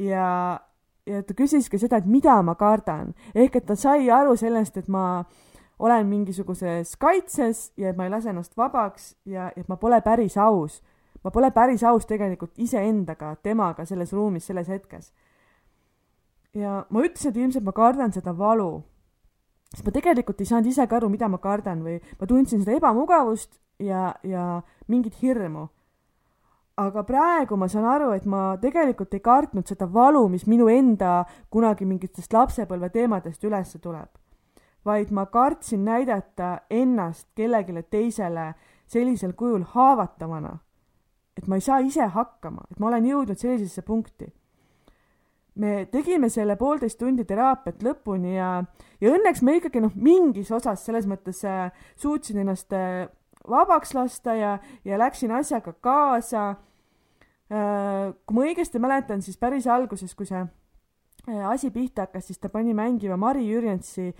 ja, 0.00 0.60
ja 1.06 1.22
ta 1.22 1.34
küsis 1.36 1.68
ka 1.70 1.78
seda, 1.78 2.00
et 2.00 2.08
mida 2.08 2.38
ma 2.42 2.56
kardan, 2.58 3.12
ehk 3.34 3.60
et 3.60 3.66
ta 3.68 3.76
sai 3.76 4.10
aru 4.10 4.36
sellest, 4.40 4.80
et 4.80 4.88
ma 4.88 5.24
olen 5.82 6.06
mingisuguses 6.06 6.96
kaitses 6.96 7.72
ja 7.76 7.90
et 7.90 7.98
ma 7.98 8.06
ei 8.06 8.12
lase 8.12 8.30
ennast 8.30 8.56
vabaks 8.56 9.12
ja 9.26 9.50
et 9.56 9.68
ma 9.68 9.76
pole 9.76 10.00
päris 10.00 10.38
aus. 10.38 10.80
ma 11.24 11.30
pole 11.30 11.50
päris 11.50 11.84
aus 11.86 12.06
tegelikult 12.06 12.58
iseendaga, 12.58 13.36
temaga 13.42 13.84
selles 13.84 14.12
ruumis, 14.12 14.46
selles 14.46 14.68
hetkes. 14.68 15.12
ja 16.54 16.84
ma 16.90 17.02
ütlesin, 17.02 17.30
et 17.30 17.36
ilmselt 17.36 17.64
ma 17.64 17.72
kardan 17.72 18.12
seda 18.12 18.38
valu. 18.38 18.82
sest 19.74 19.84
ma 19.84 19.92
tegelikult 19.92 20.40
ei 20.40 20.46
saanud 20.46 20.70
ise 20.70 20.86
ka 20.86 20.96
aru, 20.96 21.08
mida 21.08 21.28
ma 21.28 21.38
kardan 21.38 21.82
või 21.82 21.98
ma 22.20 22.26
tundsin 22.26 22.64
seda 22.64 22.76
ebamugavust 22.78 23.58
ja, 23.82 24.14
ja 24.22 24.62
mingit 24.88 25.20
hirmu. 25.22 25.68
aga 26.76 27.02
praegu 27.04 27.56
ma 27.56 27.68
saan 27.68 27.84
aru, 27.84 28.10
et 28.16 28.24
ma 28.24 28.56
tegelikult 28.60 29.14
ei 29.14 29.20
kartnud 29.20 29.68
seda 29.68 29.86
valu, 29.92 30.24
mis 30.28 30.46
minu 30.46 30.68
enda 30.72 31.24
kunagi 31.50 31.84
mingitest 31.84 32.32
lapsepõlve 32.32 32.88
teemadest 32.90 33.44
üles 33.44 33.76
tuleb 33.80 34.08
vaid 34.84 35.10
ma 35.10 35.26
kartsin 35.26 35.84
näidata 35.84 36.58
ennast 36.70 37.28
kellelegi 37.34 37.82
teisele 37.90 38.54
sellisel 38.86 39.32
kujul 39.32 39.64
haavatavana, 39.74 40.58
et 41.36 41.46
ma 41.46 41.56
ei 41.56 41.64
saa 41.64 41.78
ise 41.80 42.06
hakkama, 42.06 42.66
et 42.70 42.80
ma 42.80 42.90
olen 42.90 43.06
jõudnud 43.08 43.38
sellisesse 43.38 43.82
punkti. 43.82 44.32
me 45.54 45.86
tegime 45.92 46.30
selle 46.32 46.54
poolteist 46.56 46.96
tundi 46.98 47.26
teraapiat 47.28 47.82
lõpuni 47.84 48.36
ja, 48.38 48.64
ja 49.00 49.10
õnneks 49.12 49.42
me 49.44 49.58
ikkagi 49.58 49.82
noh, 49.84 49.92
mingis 49.94 50.48
osas 50.50 50.80
selles 50.84 51.04
mõttes 51.06 51.42
äh, 51.44 51.68
suutsin 51.96 52.38
ennast 52.40 52.72
äh, 52.72 53.04
vabaks 53.48 53.94
lasta 53.94 54.34
ja, 54.34 54.58
ja 54.84 54.98
läksin 54.98 55.32
asjaga 55.32 55.72
kaasa 55.72 56.48
äh,. 57.50 58.12
kui 58.26 58.36
ma 58.36 58.44
õigesti 58.46 58.82
mäletan, 58.82 59.22
siis 59.22 59.38
päris 59.38 59.66
alguses, 59.66 60.14
kui 60.14 60.26
see 60.26 60.42
äh, 60.42 61.48
asi 61.50 61.70
pihta 61.70 62.06
hakkas, 62.06 62.26
siis 62.30 62.38
ta 62.38 62.48
pani 62.48 62.74
mängima 62.74 63.16
Mari 63.16 63.46
Jürjensi 63.48 64.12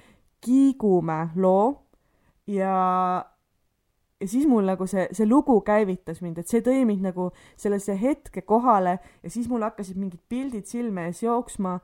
Kiigumäe 0.42 1.28
loo 1.36 1.84
ja, 2.46 2.74
ja 4.20 4.28
siis 4.28 4.46
mul 4.50 4.66
nagu 4.66 4.86
see, 4.90 5.06
see 5.14 5.28
lugu 5.28 5.60
käivitas 5.66 6.22
mind, 6.22 6.42
et 6.42 6.50
see 6.50 6.64
tõi 6.64 6.82
mind 6.88 7.06
nagu 7.12 7.30
sellesse 7.56 7.96
hetke 8.00 8.42
kohale 8.42 8.98
ja 9.22 9.30
siis 9.30 9.48
mul 9.50 9.62
hakkasid 9.62 9.98
mingid 10.00 10.22
pildid 10.28 10.66
silme 10.66 11.08
ees 11.10 11.22
jooksma. 11.22 11.80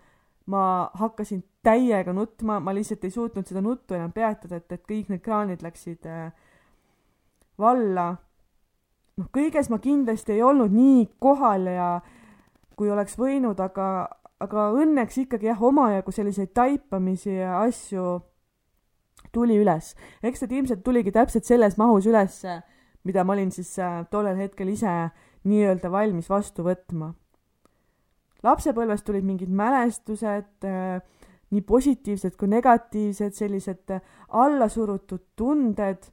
ma 0.48 0.88
hakkasin 0.96 1.42
täiega 1.60 2.12
nutma, 2.16 2.54
ma 2.60 2.72
lihtsalt 2.72 3.02
ei 3.04 3.12
suutnud 3.12 3.44
seda 3.44 3.60
nuttu 3.60 3.92
enam 3.92 4.14
peatada, 4.16 4.56
et, 4.56 4.72
et 4.72 4.86
kõik 4.88 5.10
need 5.12 5.20
kraanid 5.20 5.60
läksid 5.60 6.06
äh, 6.08 6.30
valla. 7.58 8.08
noh, 9.18 9.28
kõiges 9.34 9.70
ma 9.70 9.80
kindlasti 9.82 10.36
ei 10.36 10.42
olnud 10.42 10.72
nii 10.72 11.08
kohal 11.18 11.66
ja 11.66 11.88
kui 12.78 12.90
oleks 12.90 13.18
võinud, 13.18 13.58
aga, 13.60 14.08
aga 14.38 14.70
õnneks 14.78 15.18
ikkagi 15.24 15.50
jah, 15.50 15.62
omajagu 15.62 16.14
selliseid 16.14 16.52
taipamisi 16.54 17.34
ja 17.40 17.58
asju 17.64 18.20
tuli 19.32 19.58
üles. 19.58 19.94
eks 20.22 20.40
ta 20.40 20.48
ilmselt 20.50 20.84
tuligi 20.84 21.12
täpselt 21.12 21.44
selles 21.44 21.76
mahus 21.78 22.06
üles, 22.06 22.42
mida 23.04 23.24
ma 23.24 23.34
olin 23.34 23.50
siis 23.54 23.74
äh, 23.82 24.04
tollel 24.10 24.38
hetkel 24.38 24.70
ise 24.72 24.94
nii-öelda 25.48 25.90
valmis 25.90 26.28
vastu 26.30 26.64
võtma. 26.66 27.14
lapsepõlvest 28.42 29.04
tulid 29.06 29.26
mingid 29.26 29.50
mälestused, 29.50 30.52
äh, 30.64 31.00
nii 31.50 31.64
positiivsed 31.66 32.36
kui 32.38 32.48
negatiivsed, 32.48 33.34
sellised 33.34 33.90
äh, 33.94 34.02
allasurutud 34.28 35.24
tunded, 35.36 36.10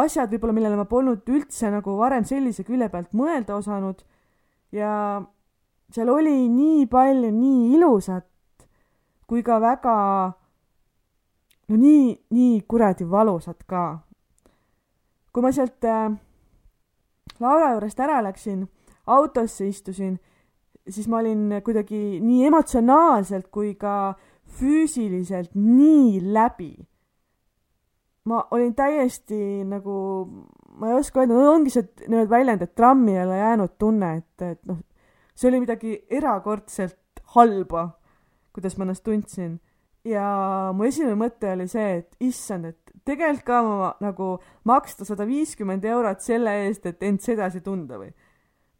asjad 0.00 0.30
võib-olla, 0.32 0.56
millele 0.56 0.76
ma 0.78 0.88
polnud 0.88 1.28
üldse 1.28 1.70
nagu 1.70 1.96
varem 1.98 2.24
sellise 2.24 2.64
külje 2.64 2.88
pealt 2.88 3.12
mõelda 3.16 3.56
osanud 3.58 4.02
ja 4.72 5.22
seal 5.92 6.08
oli 6.08 6.48
nii 6.48 6.86
palju 6.90 7.30
nii 7.32 7.74
ilusat 7.76 8.28
kui 9.28 9.42
ka 9.44 9.58
väga 9.60 9.96
no 11.68 11.78
nii, 11.80 12.12
nii 12.36 12.60
kuradi 12.68 13.06
valusad 13.08 13.64
ka. 13.68 14.02
kui 15.32 15.42
ma 15.42 15.52
sealt 15.52 15.84
äh, 15.88 16.12
Laura 17.40 17.72
juurest 17.72 18.00
ära 18.04 18.20
läksin, 18.22 18.66
autosse 19.06 19.66
istusin, 19.66 20.18
siis 20.86 21.08
ma 21.08 21.22
olin 21.22 21.62
kuidagi 21.64 22.20
nii 22.20 22.46
emotsionaalselt 22.50 23.48
kui 23.50 23.72
ka 23.74 24.14
füüsiliselt 24.58 25.54
nii 25.56 26.20
läbi. 26.34 26.74
Ma 28.24 28.44
olin 28.54 28.74
täiesti 28.78 29.64
nagu, 29.66 29.96
ma 30.78 30.92
ei 30.92 31.00
oska 31.00 31.22
öelda, 31.22 31.34
no 31.34 31.56
ongi 31.56 31.72
see 31.74 31.88
nii-öelda 32.06 32.30
väljend, 32.30 32.62
et 32.62 32.74
trammi 32.78 33.16
ei 33.16 33.24
ole 33.24 33.40
jäänud 33.40 33.74
tunne, 33.78 34.14
et, 34.20 34.46
et 34.46 34.60
noh, 34.70 34.78
see 35.34 35.50
oli 35.50 35.62
midagi 35.64 35.96
erakordselt 36.10 37.22
halba, 37.34 37.88
kuidas 38.54 38.76
ma 38.78 38.86
ennast 38.86 39.04
tundsin 39.06 39.56
ja 40.06 40.24
mu 40.74 40.86
esimene 40.86 41.16
mõte 41.18 41.52
oli 41.54 41.68
see, 41.70 42.02
et 42.02 42.26
issand, 42.26 42.72
et 42.72 42.94
tegelikult 43.06 43.46
ka 43.46 43.60
ma 43.66 43.92
nagu 44.02 44.34
maksta 44.68 45.06
sada 45.06 45.26
viiskümmend 45.28 45.84
eurot 45.86 46.22
selle 46.24 46.54
eest, 46.66 46.86
et 46.90 47.02
end 47.06 47.22
sedasi 47.22 47.62
tunda 47.64 47.98
või. 48.00 48.12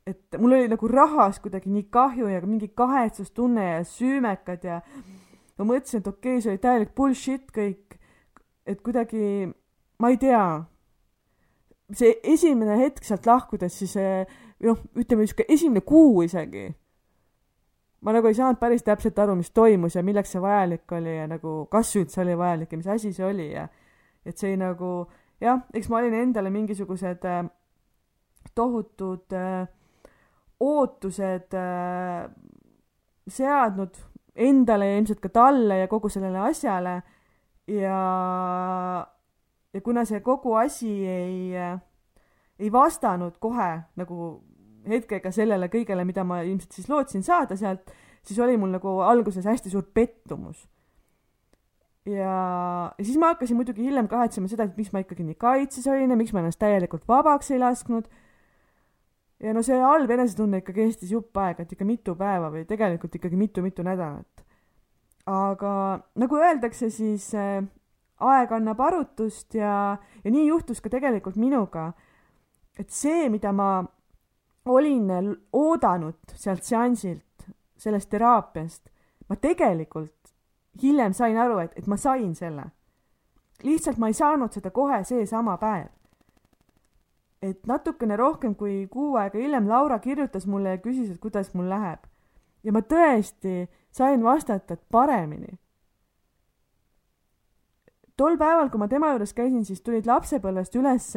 et 0.06 0.34
mul 0.38 0.56
oli 0.56 0.66
nagu 0.66 0.88
rahast 0.90 1.38
kuidagi 1.44 1.70
nii 1.70 1.84
kahju 1.94 2.26
ja 2.26 2.40
mingi 2.42 2.72
kahetsustunne 2.74 3.66
ja 3.68 3.84
süümekad 3.86 4.64
ja 4.66 4.80
ma 5.58 5.66
mõtlesin, 5.68 6.02
et 6.02 6.08
okei 6.10 6.32
okay,, 6.32 6.42
see 6.42 6.50
oli 6.50 6.62
täielik 6.64 6.94
bullshit 6.96 7.52
kõik, 7.54 7.81
et 8.66 8.80
kuidagi, 8.80 9.48
ma 9.98 10.10
ei 10.12 10.18
tea, 10.20 10.44
see 11.92 12.14
esimene 12.34 12.76
hetk 12.80 13.04
sealt 13.04 13.26
lahkudes, 13.26 13.74
siis 13.82 13.96
noh, 14.62 14.78
ütleme 14.96 15.26
niisugune 15.26 15.48
esimene 15.52 15.82
kuu 15.86 16.22
isegi. 16.26 16.68
Ma 18.02 18.14
nagu 18.14 18.26
ei 18.26 18.34
saanud 18.34 18.58
päris 18.58 18.82
täpselt 18.82 19.18
aru, 19.22 19.36
mis 19.38 19.52
toimus 19.54 19.94
ja 19.94 20.02
milleks 20.02 20.32
see 20.34 20.42
vajalik 20.42 20.90
oli 20.96 21.16
ja 21.16 21.28
nagu 21.30 21.66
kas 21.70 21.92
üldse 22.00 22.22
oli 22.24 22.34
vajalik 22.38 22.72
ja 22.72 22.80
mis 22.80 22.88
asi 22.90 23.12
see 23.14 23.26
oli 23.26 23.52
ja 23.52 23.68
et 24.26 24.38
see 24.38 24.56
nagu 24.58 25.04
jah, 25.42 25.62
eks 25.74 25.90
ma 25.90 26.00
olin 26.00 26.16
endale 26.18 26.50
mingisugused 26.54 27.26
äh, 27.28 27.44
tohutud 28.58 29.36
äh, 29.38 29.66
ootused 30.62 31.54
äh, 31.58 32.26
seadnud 33.28 33.98
endale 34.34 34.88
ja 34.88 34.98
ilmselt 34.98 35.22
ka 35.22 35.30
talle 35.30 35.82
ja 35.82 35.90
kogu 35.90 36.10
sellele 36.10 36.42
asjale 36.48 37.00
ja, 37.68 39.06
ja 39.72 39.80
kuna 39.84 40.04
see 40.08 40.20
kogu 40.20 40.54
asi 40.58 40.90
ei, 41.08 41.52
ei 42.58 42.72
vastanud 42.72 43.38
kohe 43.42 43.70
nagu 43.96 44.32
hetkega 44.88 45.30
sellele 45.34 45.68
kõigele, 45.70 46.04
mida 46.06 46.24
ma 46.26 46.40
ilmselt 46.42 46.74
siis 46.74 46.88
lootsin 46.90 47.22
saada 47.22 47.56
sealt, 47.58 47.92
siis 48.26 48.38
oli 48.42 48.56
mul 48.58 48.74
nagu 48.74 48.98
alguses 49.06 49.46
hästi 49.46 49.70
suur 49.70 49.86
pettumus. 49.94 50.66
ja, 52.06 52.34
ja 52.98 53.04
siis 53.04 53.18
ma 53.18 53.32
hakkasin 53.34 53.56
muidugi 53.56 53.84
hiljem 53.86 54.08
kahetsema 54.10 54.50
seda, 54.50 54.66
et 54.66 54.76
miks 54.76 54.90
ma 54.92 55.04
ikkagi 55.04 55.22
nii 55.26 55.38
kaitses 55.38 55.86
olin 55.86 56.10
ja 56.10 56.18
miks 56.18 56.34
ma 56.34 56.42
ennast 56.42 56.58
täielikult 56.58 57.06
vabaks 57.08 57.50
ei 57.54 57.62
lasknud 57.62 58.10
ja 59.42 59.52
no 59.54 59.62
see 59.66 59.78
halb 59.78 60.10
enesetunne 60.10 60.62
ikka 60.62 60.74
kestis 60.76 61.12
jupp 61.14 61.38
aega, 61.42 61.62
et 61.64 61.74
ikka 61.74 61.86
mitu 61.86 62.14
päeva 62.18 62.50
või 62.52 62.64
tegelikult 62.68 63.18
ikkagi 63.18 63.38
mitu-mitu 63.38 63.86
nädalat. 63.86 64.44
Aga 65.26 65.74
nagu 66.18 66.36
öeldakse, 66.36 66.90
siis 66.90 67.28
äh, 67.34 67.62
aeg 68.18 68.52
annab 68.52 68.80
arutust 68.80 69.54
ja, 69.54 69.98
ja 70.24 70.30
nii 70.30 70.46
juhtus 70.48 70.80
ka 70.80 70.90
tegelikult 70.90 71.36
minuga. 71.36 71.92
et 72.78 72.90
see, 72.90 73.28
mida 73.28 73.52
ma 73.52 73.84
olin 74.64 75.10
oodanud 75.52 76.34
sealt 76.34 76.64
seansilt, 76.64 77.46
sellest 77.76 78.08
teraapiast, 78.10 78.88
ma 79.28 79.36
tegelikult 79.36 80.32
hiljem 80.82 81.12
sain 81.12 81.36
aru, 81.36 81.58
et, 81.58 81.72
et 81.76 81.86
ma 81.86 81.96
sain 81.96 82.34
selle. 82.34 82.64
lihtsalt 83.62 83.98
ma 83.98 84.08
ei 84.08 84.14
saanud 84.14 84.52
seda 84.52 84.70
kohe 84.70 85.04
seesama 85.04 85.58
päev 85.58 85.90
et 87.42 87.66
natukene 87.66 88.16
rohkem 88.16 88.54
kui 88.54 88.86
kuu 88.90 89.16
aega 89.18 89.38
hiljem 89.38 89.66
Laura 89.68 89.98
kirjutas 89.98 90.46
mulle 90.46 90.76
ja 90.76 90.80
küsis, 90.82 91.10
et 91.10 91.20
kuidas 91.20 91.52
mul 91.58 91.68
läheb. 91.70 92.06
Ja 92.64 92.72
ma 92.72 92.82
tõesti 92.82 93.66
sain 93.90 94.22
vastata, 94.24 94.76
paremini. 94.90 95.58
tol 98.16 98.36
päeval, 98.38 98.70
kui 98.70 98.78
ma 98.78 98.88
tema 98.88 99.10
juures 99.10 99.32
käisin, 99.34 99.64
siis 99.64 99.80
tulid 99.80 100.06
lapsepõlvest 100.06 100.76
üles 100.76 101.08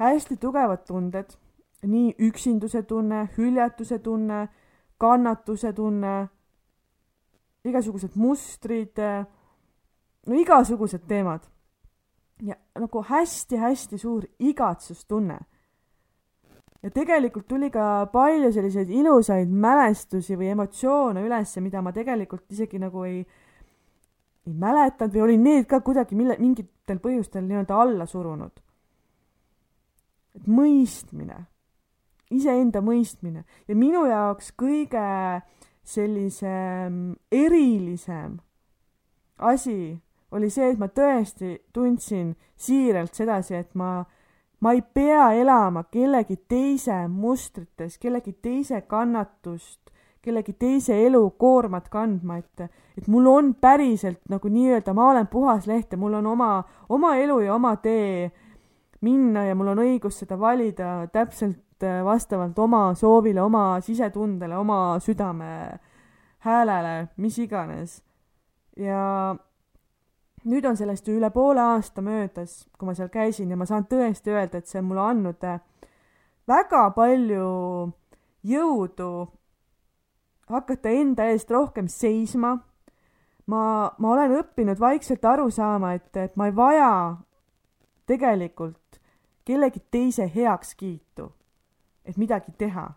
hästi 0.00 0.36
tugevad 0.40 0.84
tunded, 0.86 1.34
nii 1.84 2.14
üksinduse 2.28 2.82
tunne, 2.82 3.28
hüljatuse 3.36 3.98
tunne, 3.98 4.46
kannatuse 4.98 5.72
tunne, 5.72 6.14
igasugused 7.64 8.16
mustrid, 8.16 9.00
no 10.26 10.38
igasugused 10.40 11.04
teemad 11.08 11.44
ja 12.42 12.56
nagu 12.78 13.02
hästi-hästi 13.02 13.98
suur 13.98 14.24
igatsustunne. 14.38 15.38
Ja 16.84 16.90
tegelikult 16.92 17.46
tuli 17.48 17.70
ka 17.72 18.04
palju 18.12 18.50
selliseid 18.52 18.90
ilusaid 18.92 19.48
mälestusi 19.48 20.36
või 20.36 20.52
emotsioone 20.52 21.24
ülesse, 21.24 21.62
mida 21.64 21.80
ma 21.82 21.94
tegelikult 21.96 22.44
isegi 22.52 22.80
nagu 22.82 23.06
ei, 23.08 23.22
ei 24.44 24.52
mäletanud 24.52 25.16
või 25.16 25.24
olin 25.28 25.44
need 25.48 25.66
ka 25.70 25.80
kuidagi 25.80 26.18
mille, 26.18 26.36
mingitel 26.38 27.00
põhjustel 27.00 27.46
nii-öelda 27.48 27.80
alla 27.80 28.06
surunud. 28.06 28.60
et 30.34 30.46
mõistmine, 30.50 31.44
iseenda 32.34 32.80
mõistmine 32.82 33.44
ja 33.68 33.76
minu 33.78 34.04
jaoks 34.10 34.50
kõige 34.58 35.04
sellisem 35.84 37.14
erilisem 37.30 38.40
asi 39.38 40.02
oli 40.34 40.50
see, 40.50 40.72
et 40.72 40.80
ma 40.80 40.88
tõesti 40.90 41.54
tundsin 41.72 42.34
siiralt 42.58 43.14
sedasi, 43.14 43.54
et 43.54 43.74
ma, 43.78 44.02
ma 44.64 44.72
ei 44.72 44.80
pea 44.80 45.32
elama 45.36 45.84
kellegi 45.92 46.38
teise 46.48 47.02
mustrites, 47.08 47.98
kellegi 48.00 48.32
teise 48.40 48.80
kannatust, 48.88 49.90
kellegi 50.24 50.54
teise 50.56 50.96
elukoormat 51.04 51.90
kandma, 51.92 52.38
et, 52.40 52.70
et 52.96 53.10
mul 53.12 53.28
on 53.28 53.50
päriselt 53.60 54.22
nagu 54.32 54.48
nii-öelda, 54.48 54.94
ma 54.96 55.10
olen 55.10 55.28
puhas 55.28 55.68
leht 55.68 55.92
ja 55.92 56.00
mul 56.00 56.16
on 56.16 56.30
oma, 56.32 56.48
oma 56.88 57.12
elu 57.20 57.42
ja 57.44 57.58
oma 57.58 57.74
tee 57.84 58.30
minna 59.04 59.44
ja 59.44 59.54
mul 59.54 59.74
on 59.74 59.84
õigus 59.84 60.22
seda 60.22 60.40
valida 60.40 60.94
täpselt 61.12 61.84
äh, 61.84 62.00
vastavalt 62.06 62.58
oma 62.58 62.86
soovile, 62.96 63.42
oma 63.44 63.66
sisetundele, 63.84 64.56
oma 64.56 64.96
südame 65.04 65.50
häälele, 66.46 67.10
mis 67.20 67.36
iganes. 67.38 68.00
ja 68.80 69.36
nüüd 70.44 70.66
on 70.68 70.76
sellest 70.76 71.08
ju 71.08 71.16
üle 71.18 71.30
poole 71.32 71.60
aasta 71.60 72.02
möödas, 72.04 72.64
kui 72.78 72.86
ma 72.88 72.94
seal 72.94 73.08
käisin 73.12 73.50
ja 73.50 73.56
ma 73.56 73.66
saan 73.66 73.86
tõesti 73.90 74.34
öelda, 74.34 74.60
et 74.60 74.68
see 74.68 74.80
on 74.82 74.90
mulle 74.90 75.04
andnud 75.04 75.46
äh, 75.48 75.60
väga 76.48 76.90
palju 76.96 77.48
jõudu 78.44 79.10
hakata 80.50 80.92
enda 80.92 81.28
eest 81.32 81.50
rohkem 81.50 81.88
seisma. 81.88 82.58
ma, 83.46 83.90
ma 83.98 84.12
olen 84.12 84.38
õppinud 84.40 84.80
vaikselt 84.80 85.24
aru 85.24 85.50
saama, 85.50 85.94
et, 85.94 86.16
et 86.16 86.36
ma 86.36 86.48
ei 86.48 86.56
vaja 86.56 86.90
tegelikult 88.06 89.00
kellegi 89.44 89.80
teise 89.90 90.30
heakskiitu, 90.34 91.32
et 92.04 92.16
midagi 92.16 92.52
teha. 92.58 92.90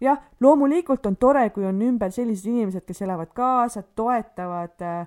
jah, 0.00 0.18
loomulikult 0.40 1.06
on 1.06 1.16
tore, 1.16 1.50
kui 1.50 1.66
on 1.66 1.82
ümber 1.82 2.10
sellised 2.10 2.46
inimesed, 2.46 2.86
kes 2.86 3.02
elavad 3.02 3.34
kaasa, 3.34 3.82
toetavad 3.82 4.82
äh, 4.82 5.06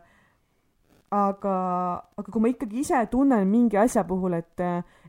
aga, 1.13 1.55
aga 2.17 2.31
kui 2.31 2.41
ma 2.41 2.49
ikkagi 2.49 2.81
ise 2.81 2.99
tunnen 3.11 3.45
mingi 3.47 3.77
asja 3.77 4.03
puhul, 4.07 4.33
et, 4.39 4.61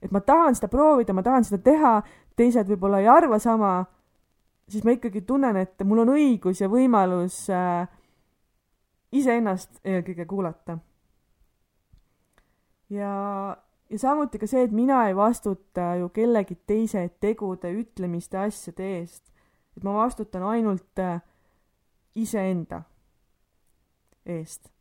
et 0.02 0.12
ma 0.12 0.20
tahan 0.20 0.56
seda 0.56 0.68
proovida, 0.72 1.16
ma 1.16 1.24
tahan 1.24 1.46
seda 1.48 1.62
teha, 1.64 1.94
teised 2.36 2.68
võib-olla 2.68 3.00
ei 3.00 3.08
arva 3.08 3.38
sama, 3.40 3.74
siis 4.68 4.84
ma 4.84 4.92
ikkagi 4.96 5.24
tunnen, 5.24 5.56
et 5.62 5.84
mul 5.86 6.02
on 6.04 6.14
õigus 6.16 6.60
ja 6.60 6.68
võimalus 6.68 7.44
äh, 7.52 7.86
iseennast 9.16 9.80
eelkõige 9.84 10.26
kuulata. 10.28 10.78
ja, 12.92 13.14
ja 13.88 13.98
samuti 13.98 14.42
ka 14.42 14.50
see, 14.50 14.66
et 14.66 14.76
mina 14.76 15.06
ei 15.08 15.16
vastuta 15.16 15.94
ju 16.02 16.10
kellegi 16.12 16.58
teise 16.66 17.06
tegude, 17.20 17.72
ütlemiste, 17.72 18.42
asjade 18.44 18.90
eest. 18.98 19.24
et 19.76 19.88
ma 19.88 19.96
vastutan 20.02 20.44
ainult 20.52 21.00
äh, 21.00 21.16
iseenda 22.14 22.84
eest 24.26 24.73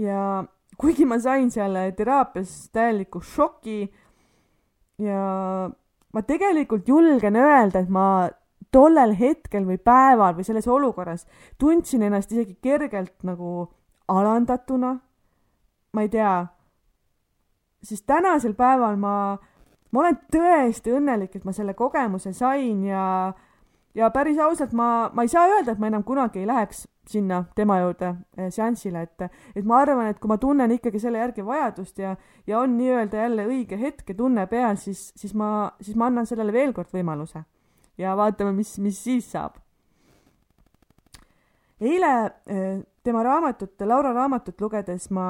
ja 0.00 0.44
kuigi 0.80 1.04
ma 1.04 1.18
sain 1.20 1.50
seal 1.52 1.76
teraapias 1.96 2.70
täieliku 2.72 3.20
šoki 3.20 3.82
ja 5.00 5.24
ma 6.12 6.22
tegelikult 6.26 6.88
julgen 6.88 7.36
öelda, 7.36 7.82
et 7.82 7.92
ma 7.92 8.06
tollel 8.72 9.14
hetkel 9.18 9.66
või 9.66 9.78
päeval 9.82 10.36
või 10.38 10.46
selles 10.46 10.68
olukorras 10.70 11.26
tundsin 11.58 12.04
ennast 12.06 12.32
isegi 12.32 12.56
kergelt 12.62 13.16
nagu 13.26 13.68
alandatuna. 14.08 14.98
ma 15.92 16.02
ei 16.02 16.08
tea, 16.08 16.46
siis 17.82 18.02
tänasel 18.06 18.54
päeval 18.54 18.96
ma, 18.96 19.14
ma 19.90 20.00
olen 20.00 20.18
tõesti 20.32 20.92
õnnelik, 20.94 21.34
et 21.34 21.44
ma 21.44 21.52
selle 21.52 21.74
kogemuse 21.74 22.32
sain 22.32 22.84
ja, 22.86 23.32
ja 23.94 24.10
päris 24.14 24.38
ausalt 24.38 24.72
ma, 24.72 25.10
ma 25.12 25.26
ei 25.26 25.32
saa 25.32 25.48
öelda, 25.48 25.72
et 25.72 25.82
ma 25.82 25.90
enam 25.90 26.04
kunagi 26.06 26.44
ei 26.44 26.46
läheks 26.46 26.86
sinna 27.10 27.44
tema 27.56 27.78
juurde 27.80 28.10
eh, 28.36 28.50
seansile, 28.52 29.02
et, 29.06 29.24
et 29.56 29.66
ma 29.66 29.80
arvan, 29.82 30.10
et 30.10 30.18
kui 30.20 30.30
ma 30.30 30.38
tunnen 30.40 30.70
ikkagi 30.76 31.00
selle 31.02 31.20
järgi 31.22 31.44
vajadust 31.46 31.98
ja, 32.02 32.14
ja 32.46 32.60
on 32.60 32.76
nii-öelda 32.78 33.24
jälle 33.24 33.46
õige 33.50 33.78
hetk 33.80 34.12
ja 34.12 34.18
tunne 34.18 34.46
peal, 34.50 34.78
siis, 34.80 35.10
siis 35.18 35.34
ma, 35.34 35.70
siis 35.82 35.98
ma 35.98 36.10
annan 36.10 36.28
sellele 36.28 36.54
veel 36.54 36.74
kord 36.76 36.92
võimaluse. 36.94 37.42
ja 37.98 38.14
vaatame, 38.16 38.52
mis, 38.56 38.76
mis 38.78 39.02
siis 39.04 39.30
saab. 39.32 39.58
eile 41.80 42.12
eh, 42.46 42.78
tema 43.02 43.24
raamatut, 43.26 43.74
Laura 43.80 44.12
raamatut 44.12 44.60
lugedes 44.60 45.10
ma 45.10 45.26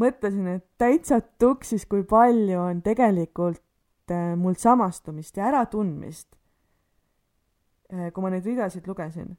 mõtlesin, 0.00 0.48
et 0.56 0.66
täitsa 0.78 1.20
tuksis, 1.20 1.84
kui 1.86 2.04
palju 2.08 2.60
on 2.60 2.82
tegelikult 2.82 3.62
eh, 4.10 4.32
mul 4.36 4.56
samastumist 4.56 5.36
ja 5.36 5.50
äratundmist, 5.52 6.28
kui 7.92 8.24
ma 8.24 8.30
neid 8.32 8.46
ridasid 8.48 8.86
lugesin 8.88 9.34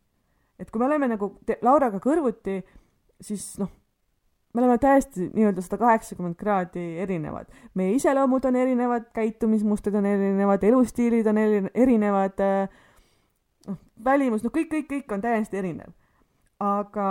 et 0.63 0.71
kui 0.71 0.79
me 0.79 0.87
oleme 0.87 1.09
nagu 1.11 1.33
Lauraga 1.61 1.99
kõrvuti, 2.03 2.61
siis 3.23 3.43
noh, 3.59 3.71
me 4.53 4.61
oleme 4.61 4.77
täiesti 4.79 5.27
nii-öelda 5.33 5.63
sada 5.65 5.79
kaheksakümmend 5.81 6.37
kraadi 6.39 6.83
erinevad. 7.03 7.49
meie 7.73 7.95
iseloomud 7.97 8.45
on 8.45 8.55
erinevad, 8.55 9.09
käitumismustrid 9.13 9.95
on 9.95 10.05
erinevad, 10.05 10.63
elustiilid 10.63 11.27
on 11.27 11.41
erinevad, 11.73 12.39
noh, 13.67 13.81
välimus, 14.05 14.45
noh, 14.45 14.53
kõik, 14.53 14.69
kõik, 14.71 14.87
kõik 14.91 15.13
on 15.13 15.25
täiesti 15.25 15.57
erinev. 15.57 15.91
aga, 16.59 17.09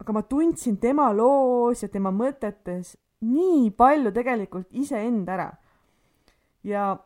aga 0.00 0.12
ma 0.12 0.22
tundsin 0.22 0.76
tema 0.76 1.12
loos 1.14 1.82
ja 1.82 1.88
tema 1.88 2.10
mõtetes 2.10 2.96
nii 3.22 3.70
palju 3.70 4.10
tegelikult 4.12 4.66
iseenda 4.70 5.32
ära. 5.32 5.50
ja 6.64 6.96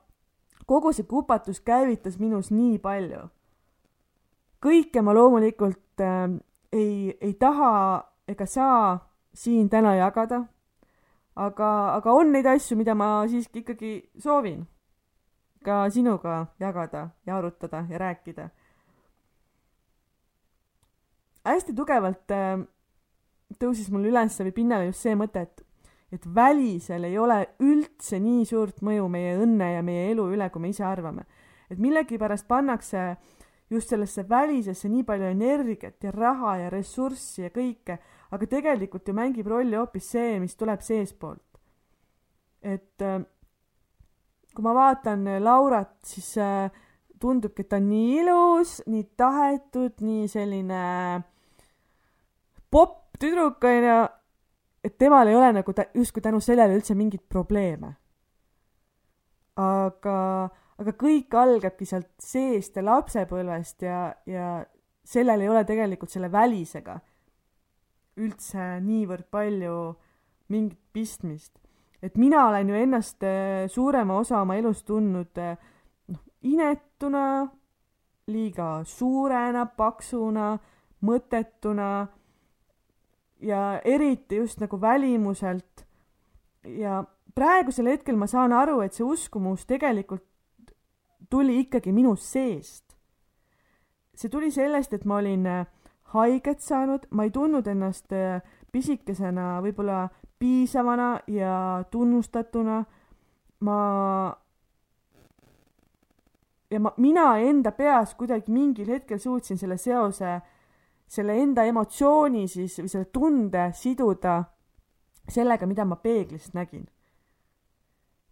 kogu 0.67 0.93
see 0.93 1.05
kupatus 1.05 1.61
käivitas 1.61 2.19
minus 2.19 2.51
nii 2.51 2.79
palju 2.79 3.27
kõike 4.63 5.03
ma 5.03 5.15
loomulikult 5.15 6.01
äh, 6.01 6.29
ei, 6.73 7.17
ei 7.21 7.35
taha 7.35 8.05
ega 8.29 8.47
saa 8.47 8.99
siin 9.37 9.69
täna 9.71 9.95
jagada, 9.97 10.45
aga, 11.37 11.71
aga 11.97 12.15
on 12.17 12.33
neid 12.33 12.47
asju, 12.51 12.77
mida 12.79 12.95
ma 12.95 13.27
siiski 13.29 13.63
ikkagi 13.63 13.93
soovin 14.19 14.65
ka 15.67 15.87
sinuga 15.91 16.47
jagada 16.63 17.09
ja 17.27 17.37
arutada 17.39 17.85
ja 17.91 17.99
rääkida. 17.99 18.49
hästi 21.47 21.75
tugevalt 21.79 22.31
äh, 22.35 22.59
tõusis 23.61 23.91
mul 23.95 24.09
üles 24.11 24.41
või 24.43 24.53
pinnale 24.55 24.89
just 24.89 25.05
see 25.05 25.15
mõte, 25.19 25.45
et, 25.47 25.63
et 26.13 26.27
välisel 26.35 27.07
ei 27.07 27.19
ole 27.19 27.39
üldse 27.63 28.19
nii 28.23 28.45
suurt 28.47 28.83
mõju 28.83 29.07
meie 29.11 29.37
õnne 29.39 29.73
ja 29.77 29.83
meie 29.87 30.11
elu 30.11 30.27
üle, 30.35 30.49
kui 30.51 30.63
me 30.63 30.73
ise 30.75 30.85
arvame. 30.85 31.27
et 31.71 31.79
millegipärast 31.79 32.47
pannakse 32.49 33.17
just 33.71 33.91
sellesse 33.91 34.29
välisesse 34.29 34.89
nii 34.89 35.03
palju 35.05 35.31
energiat 35.33 36.05
ja 36.05 36.13
raha 36.15 36.57
ja 36.57 36.71
ressurssi 36.71 37.43
ja 37.43 37.51
kõike, 37.51 37.99
aga 38.31 38.47
tegelikult 38.47 39.09
ju 39.09 39.15
mängib 39.15 39.47
rolli 39.51 39.77
hoopis 39.77 40.11
see, 40.15 40.39
mis 40.41 40.57
tuleb 40.57 40.81
seestpoolt. 40.81 41.43
et 42.63 43.03
äh, 43.03 43.23
kui 44.55 44.65
ma 44.65 44.73
vaatan 44.75 45.27
Laurat, 45.43 45.99
siis 46.05 46.37
äh, 46.39 46.71
tundubki, 47.21 47.65
et 47.65 47.69
ta 47.71 47.81
on 47.81 47.89
nii 47.91 48.21
ilus, 48.23 48.79
nii 48.89 49.05
tahetud, 49.19 50.01
nii 50.05 50.29
selline 50.31 50.81
popp 52.73 53.19
tüdruk 53.21 53.65
onju, 53.65 53.99
et 54.85 54.97
temal 54.99 55.29
ei 55.29 55.37
ole 55.37 55.53
nagu 55.59 55.75
ta 55.77 55.87
justkui 55.95 56.25
tänu 56.25 56.41
sellele 56.45 56.77
üldse 56.79 56.97
mingeid 56.97 57.25
probleeme. 57.29 57.97
aga, 59.57 60.17
aga 60.77 60.93
kõik 60.93 61.35
algabki 61.35 61.89
sealt 61.89 62.11
seest 62.21 62.77
ja 62.77 62.85
lapsepõlvest 62.85 63.83
ja, 63.87 64.01
ja 64.29 64.49
sellel 65.07 65.45
ei 65.45 65.49
ole 65.49 65.65
tegelikult 65.65 66.13
selle 66.13 66.29
välisega 66.33 66.99
üldse 68.17 68.67
niivõrd 68.85 69.29
palju 69.33 69.77
mingit 70.53 70.81
pistmist. 70.93 71.59
et 72.03 72.17
mina 72.17 72.47
olen 72.49 72.69
ju 72.69 72.75
ennast 72.75 73.23
eh, 73.23 73.69
suurema 73.69 74.19
osa 74.21 74.41
oma 74.41 74.57
elust 74.57 74.87
tundnud 74.87 75.39
eh, 75.39 75.57
noh, 76.13 76.23
inetuna, 76.43 77.49
liiga 78.27 78.85
suurena, 78.85 79.67
paksuna, 79.67 80.57
mõttetuna 81.03 81.91
ja 83.41 83.81
eriti 83.85 84.37
just 84.37 84.61
nagu 84.61 84.81
välimuselt. 84.81 85.87
ja 86.65 87.05
praegusel 87.35 87.87
hetkel 87.87 88.17
ma 88.17 88.27
saan 88.27 88.53
aru, 88.53 88.81
et 88.81 88.93
see 88.93 89.05
uskumus 89.05 89.67
tegelikult 89.67 90.25
tuli 91.31 91.61
ikkagi 91.61 91.93
minust 91.93 92.25
seest. 92.33 92.97
see 94.17 94.31
tuli 94.33 94.51
sellest, 94.51 94.93
et 94.93 95.05
ma 95.05 95.17
olin 95.17 95.47
äh, 95.47 95.67
haiget 96.15 96.61
saanud, 96.61 97.07
ma 97.11 97.27
ei 97.27 97.31
tundnud 97.31 97.67
ennast 97.67 98.13
äh, 98.13 98.41
pisikesena 98.73 99.61
võib-olla 99.63 100.09
piisavana 100.39 101.21
ja 101.27 101.85
tunnustatuna. 101.91 102.85
ma 103.61 103.79
ja 106.71 106.81
ma, 106.81 106.93
mina 106.97 107.39
enda 107.39 107.73
peas 107.73 108.15
kuidagi 108.15 108.53
mingil 108.53 108.89
hetkel 108.91 109.19
suutsin 109.19 109.59
selle 109.59 109.77
seose 109.77 110.41
selle 111.07 111.37
enda 111.39 111.65
emotsiooni 111.65 112.49
siis 112.51 112.79
või 112.81 112.91
selle 112.91 113.09
tunde 113.15 113.71
siduda 113.75 114.43
sellega, 115.31 115.67
mida 115.67 115.85
ma 115.85 115.97
peeglist 115.97 116.55
nägin. 116.55 116.87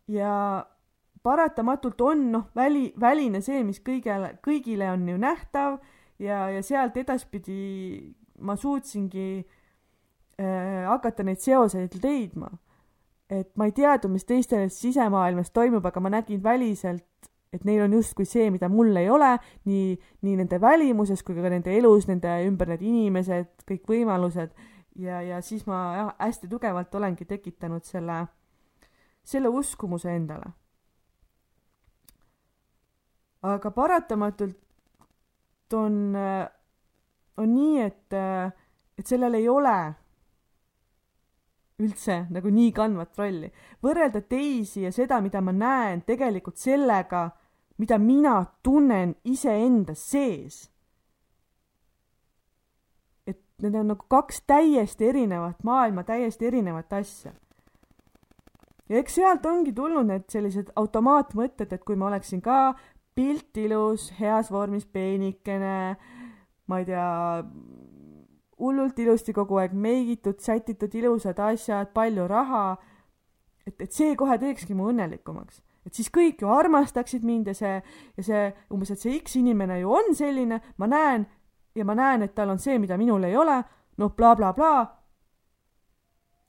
ja 0.08 0.66
paratamatult 1.24 2.00
on 2.04 2.26
noh, 2.32 2.48
väli, 2.56 2.90
väline 3.00 3.40
see, 3.44 3.62
mis 3.64 3.80
kõigele, 3.84 4.34
kõigile 4.44 4.90
on 4.92 5.06
ju 5.08 5.16
nähtav 5.20 5.78
ja, 6.20 6.48
ja 6.52 6.62
sealt 6.62 6.96
edaspidi 7.00 8.12
ma 8.44 8.56
suutsingi 8.60 9.28
äh, 9.40 10.84
hakata 10.90 11.24
neid 11.26 11.40
seoseid 11.40 11.96
leidma. 12.02 12.50
et 13.30 13.48
ma 13.56 13.66
ei 13.66 13.72
teadnud, 13.72 14.12
mis 14.12 14.26
teistes 14.28 14.76
sisemaailmas 14.82 15.50
toimub, 15.50 15.86
aga 15.86 16.00
ma 16.00 16.12
nägin 16.12 16.42
väliselt 16.44 17.08
et 17.54 17.64
neil 17.64 17.84
on 17.84 17.92
justkui 17.94 18.26
see, 18.26 18.48
mida 18.50 18.68
mul 18.68 18.96
ei 18.98 19.08
ole, 19.10 19.30
nii, 19.68 19.94
nii 20.26 20.36
nende 20.40 20.58
välimuses 20.60 21.22
kui 21.22 21.36
ka 21.38 21.50
nende 21.52 21.72
elus, 21.78 22.08
nende 22.10 22.32
ümber 22.48 22.72
need 22.72 22.82
inimesed, 22.82 23.50
kõik 23.68 23.86
võimalused 23.90 24.50
ja, 24.98 25.20
ja 25.22 25.40
siis 25.42 25.66
ma 25.70 25.80
jah, 25.96 26.10
hästi 26.18 26.50
tugevalt 26.50 26.94
olengi 26.98 27.26
tekitanud 27.28 27.86
selle, 27.86 28.24
selle 29.22 29.52
uskumuse 29.54 30.12
endale. 30.14 30.50
Aga 33.44 33.70
paratamatult 33.70 34.56
on, 35.76 36.16
on 37.36 37.54
nii, 37.54 37.80
et, 37.82 38.16
et 38.98 39.06
sellel 39.06 39.36
ei 39.36 39.48
ole 39.52 39.76
üldse 41.84 42.20
nagu 42.30 42.50
nii 42.54 42.72
kandvat 42.72 43.18
rolli. 43.18 43.50
võrrelda 43.82 44.22
teisi 44.22 44.84
ja 44.86 44.92
seda, 44.94 45.20
mida 45.20 45.40
ma 45.44 45.52
näen 45.52 46.04
tegelikult 46.06 46.56
sellega 46.62 47.26
mida 47.76 47.98
mina 47.98 48.46
tunnen 48.62 49.16
iseenda 49.24 49.94
sees. 49.94 50.70
et 53.26 53.40
need 53.62 53.74
on 53.74 53.88
nagu 53.94 54.04
kaks 54.08 54.42
täiesti 54.46 55.08
erinevat 55.08 55.62
maailma, 55.64 56.04
täiesti 56.04 56.46
erinevat 56.46 56.92
asja. 56.92 57.32
ja 58.88 58.98
eks 58.98 59.14
sealt 59.14 59.46
ongi 59.46 59.72
tulnud 59.72 60.06
need 60.06 60.28
sellised 60.30 60.70
automaatmõtted, 60.76 61.72
et 61.72 61.84
kui 61.84 61.96
ma 61.96 62.06
oleksin 62.06 62.42
ka 62.42 62.74
pilt 63.14 63.56
ilus, 63.62 64.08
heas 64.18 64.50
vormis, 64.50 64.86
peenikene, 64.86 65.76
ma 66.66 66.80
ei 66.80 66.88
tea, 66.88 67.44
hullult 68.58 68.98
ilusti 68.98 69.34
kogu 69.36 69.60
aeg 69.62 69.74
meigitud, 69.74 70.40
sätitud, 70.40 70.94
ilusad 70.94 71.38
asjad, 71.38 71.92
palju 71.94 72.26
raha, 72.30 72.64
et, 73.66 73.76
et 73.78 73.92
see 73.92 74.16
kohe 74.18 74.38
teekski 74.40 74.74
mu 74.74 74.90
õnnelikumaks 74.92 75.62
et 75.84 75.92
siis 75.92 76.08
kõik 76.08 76.40
ju 76.40 76.48
armastaksid 76.48 77.24
mind 77.28 77.50
ja 77.50 77.54
see, 77.56 77.78
ja 78.16 78.24
see 78.24 78.44
umbes, 78.72 78.94
et 78.94 79.02
see 79.02 79.18
X 79.18 79.36
inimene 79.40 79.82
ju 79.82 79.92
on 79.92 80.14
selline, 80.16 80.60
ma 80.80 80.88
näen 80.88 81.26
ja 81.74 81.84
ma 81.84 81.96
näen, 81.98 82.24
et 82.24 82.34
tal 82.34 82.54
on 82.54 82.60
see, 82.62 82.78
mida 82.78 82.96
minul 83.00 83.24
ei 83.28 83.36
ole, 83.36 83.58
noh 84.00 84.14
bla, 84.16 84.34
bla, 84.34 84.52
blablabla. 84.56 85.00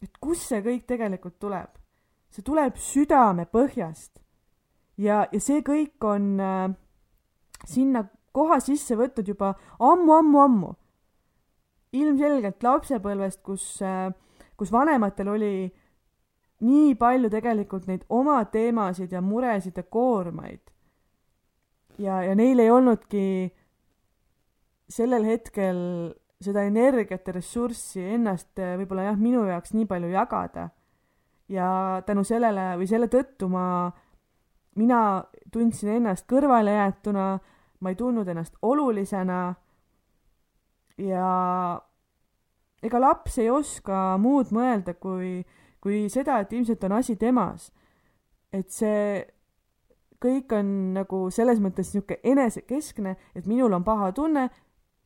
et 0.01 0.17
kust 0.21 0.47
see 0.49 0.62
kõik 0.62 0.86
tegelikult 0.88 1.39
tuleb? 1.39 1.73
see 2.30 2.43
tuleb 2.43 2.75
südame 2.75 3.45
põhjast. 3.47 4.19
Ja, 4.98 5.26
ja 5.32 5.40
see 5.40 5.62
kõik 5.66 6.04
on 6.04 6.40
äh, 6.40 6.70
sinna 7.66 8.06
koha 8.36 8.60
sisse 8.60 8.98
võtnud 9.00 9.28
juba 9.28 9.54
ammu-ammu-ammu. 9.80 10.74
ilmselgelt 11.96 12.64
lapsepõlvest, 12.64 13.42
kus 13.44 13.82
äh,, 13.82 14.12
kus 14.58 14.72
vanematel 14.72 15.30
oli 15.32 15.54
äh, 15.66 15.86
nii 16.64 16.96
palju 17.00 17.30
tegelikult 17.32 17.88
neid 17.90 18.06
oma 18.10 18.40
teemasid 18.52 19.12
ja 19.12 19.22
muresid 19.22 19.78
ja 19.78 19.84
koormaid. 19.84 20.62
ja, 21.98 22.22
ja 22.24 22.36
neil 22.36 22.60
ei 22.60 22.72
olnudki 22.72 23.26
sellel 24.90 25.26
hetkel 25.26 25.78
seda 26.44 26.66
energiat 26.68 27.28
ja 27.28 27.34
ressurssi 27.34 28.04
ennast 28.16 28.60
eh, 28.60 28.76
võib-olla 28.80 29.10
jah, 29.10 29.20
minu 29.20 29.46
jaoks 29.48 29.74
nii 29.74 29.86
palju 29.90 30.10
jagada. 30.14 30.70
ja 31.50 32.02
tänu 32.06 32.24
sellele 32.24 32.76
või 32.80 32.88
selle 32.88 33.08
tõttu 33.12 33.50
ma, 33.52 33.92
mina 34.76 35.24
tundsin 35.52 35.90
ennast 35.98 36.26
kõrvalejäetuna, 36.30 37.28
ma 37.80 37.92
ei 37.92 37.96
tundnud 37.96 38.28
ennast 38.28 38.58
olulisena 38.62 39.56
ja 40.98 41.30
ega 42.84 43.02
laps 43.02 43.38
ei 43.40 43.50
oska 43.50 44.18
muud 44.22 44.52
mõelda, 44.56 44.96
kui 45.00 45.46
kui 45.86 46.08
seda, 46.10 46.40
et 46.42 46.54
ilmselt 46.54 46.84
on 46.88 46.96
asi 46.98 47.16
temas. 47.16 47.72
et 48.54 48.70
see 48.72 49.26
kõik 50.24 50.54
on 50.56 50.68
nagu 50.96 51.18
selles 51.30 51.60
mõttes 51.60 51.90
niisugune 51.92 52.22
enesekeskne, 52.24 53.16
et 53.36 53.46
minul 53.46 53.74
on 53.76 53.84
paha 53.84 54.12
tunne, 54.16 54.46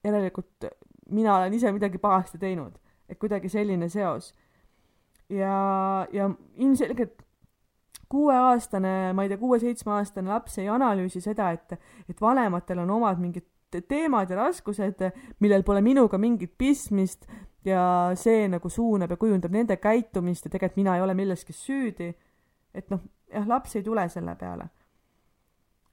järelikult 0.06 0.68
mina 1.10 1.36
olen 1.38 1.54
ise 1.54 1.72
midagi 1.74 1.98
pahasti 1.98 2.38
teinud, 2.38 2.78
et 3.10 3.18
kuidagi 3.20 3.50
selline 3.50 3.90
seos. 3.90 4.36
ja, 5.30 6.08
ja 6.14 6.30
ilmselgelt 6.56 7.26
kuueaastane, 8.10 9.14
ma 9.14 9.24
ei 9.24 9.30
tea, 9.30 9.38
kuue-seitsmeaastane 9.38 10.32
laps 10.32 10.58
ei 10.62 10.70
analüüsi 10.72 11.22
seda, 11.22 11.52
et, 11.54 11.76
et 12.10 12.22
vanematel 12.22 12.82
on 12.84 12.96
omad 12.98 13.22
mingid 13.22 13.46
teemad 13.88 14.32
ja 14.32 14.40
raskused, 14.40 15.04
millel 15.40 15.64
pole 15.64 15.82
minuga 15.86 16.18
mingit 16.18 16.56
pistmist 16.58 17.28
ja 17.66 17.84
see 18.18 18.48
nagu 18.50 18.70
suunab 18.72 19.14
ja 19.14 19.20
kujundab 19.20 19.54
nende 19.54 19.78
käitumist 19.78 20.48
ja 20.48 20.52
tegelikult 20.52 20.80
mina 20.80 20.96
ei 20.98 21.06
ole 21.06 21.14
milleski 21.14 21.54
süüdi. 21.54 22.14
et 22.74 22.90
noh, 22.90 23.02
jah, 23.34 23.48
laps 23.48 23.76
ei 23.76 23.84
tule 23.84 24.08
selle 24.10 24.36
peale. 24.36 24.70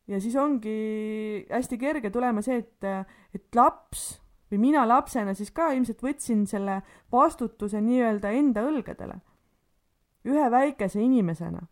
ja 0.06 0.20
siis 0.20 0.36
ongi 0.36 1.46
hästi 1.50 1.78
kerge 1.78 2.10
tulema 2.10 2.42
see, 2.42 2.58
et, 2.62 3.10
et 3.34 3.54
laps 3.54 4.20
või 4.50 4.60
mina 4.68 4.86
lapsena 4.88 5.34
siis 5.34 5.50
ka 5.50 5.72
ilmselt 5.74 6.02
võtsin 6.02 6.46
selle 6.46 6.80
vastutuse 7.12 7.80
nii-öelda 7.80 8.30
enda 8.30 8.62
õlgadele. 8.66 9.20
ühe 10.26 10.50
väikese 10.50 11.00
inimesena. 11.02 11.66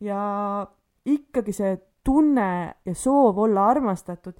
Ja 0.00 0.66
ikkagi 1.04 1.52
see 1.52 1.76
tunne 2.04 2.74
ja 2.84 2.94
soov 2.94 3.38
olla 3.46 3.68
armastatud, 3.72 4.36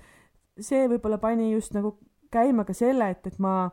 see 0.60 0.84
võib-olla 0.88 1.18
pani 1.18 1.52
just 1.52 1.74
nagu 1.74 1.96
käima 2.34 2.64
ka 2.66 2.74
selle, 2.76 3.10
et, 3.14 3.26
et 3.26 3.38
ma 3.38 3.70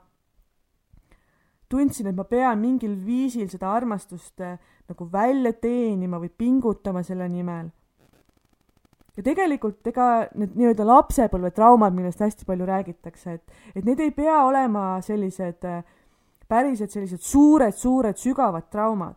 tundsin, 1.72 2.10
et 2.12 2.16
ma 2.16 2.26
pean 2.28 2.60
mingil 2.60 2.96
viisil 3.06 3.50
seda 3.52 3.72
armastust 3.74 4.42
äh, 4.44 4.58
nagu 4.92 5.08
välja 5.12 5.54
teenima 5.54 6.20
või 6.22 6.30
pingutama 6.30 7.04
selle 7.04 7.28
nimel. 7.32 7.72
ja 9.16 9.24
tegelikult 9.24 9.88
ega 9.88 10.08
need 10.40 10.54
nii-öelda 10.56 10.86
lapsepõlvetraumad, 10.88 11.96
millest 11.96 12.22
hästi 12.24 12.48
palju 12.48 12.68
räägitakse, 12.68 13.34
et, 13.34 13.58
et 13.76 13.88
need 13.88 14.00
ei 14.00 14.14
pea 14.16 14.38
olema 14.46 14.86
sellised 15.04 15.68
äh, 15.68 15.84
päriselt 16.52 16.92
sellised 16.92 17.24
suured-suured 17.24 18.20
sügavad 18.20 18.70
traumad. 18.72 19.16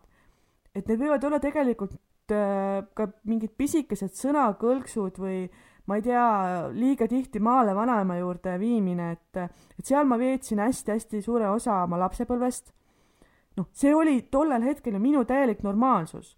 et 0.75 0.87
need 0.87 0.99
võivad 0.99 1.23
olla 1.27 1.39
tegelikult 1.39 1.95
ka 2.29 3.07
mingid 3.29 3.51
pisikesed 3.57 4.15
sõnakõlksud 4.17 5.19
või 5.21 5.43
ma 5.85 5.99
ei 5.99 6.05
tea, 6.05 6.69
liiga 6.73 7.07
tihti 7.07 7.39
maale 7.39 7.75
vanaema 7.77 8.17
juurde 8.17 8.55
viimine, 8.59 9.11
et, 9.13 9.59
et 9.77 9.85
seal 9.85 10.07
ma 10.09 10.17
veetsin 10.17 10.63
hästi-hästi 10.63 11.21
suure 11.21 11.49
osa 11.49 11.83
oma 11.83 11.99
lapsepõlvest. 12.01 12.73
noh, 13.57 13.69
see 13.71 13.93
oli 13.95 14.21
tollel 14.31 14.65
hetkel 14.65 14.97
ju 14.97 14.99
minu 14.99 15.23
täielik 15.25 15.61
normaalsus 15.63 16.33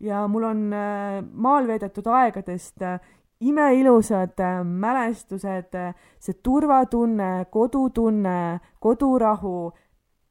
ja 0.00 0.26
mul 0.28 0.42
on 0.44 0.72
äh, 0.72 1.22
maal 1.32 1.66
veedetud 1.66 2.06
aegadest 2.06 2.82
äh, 2.82 3.00
imeilusad 3.40 4.40
äh, 4.40 4.64
mälestused, 4.64 5.76
see 6.18 6.34
turvatunne, 6.42 7.46
kodutunne, 7.50 8.60
kodurahu 8.80 9.72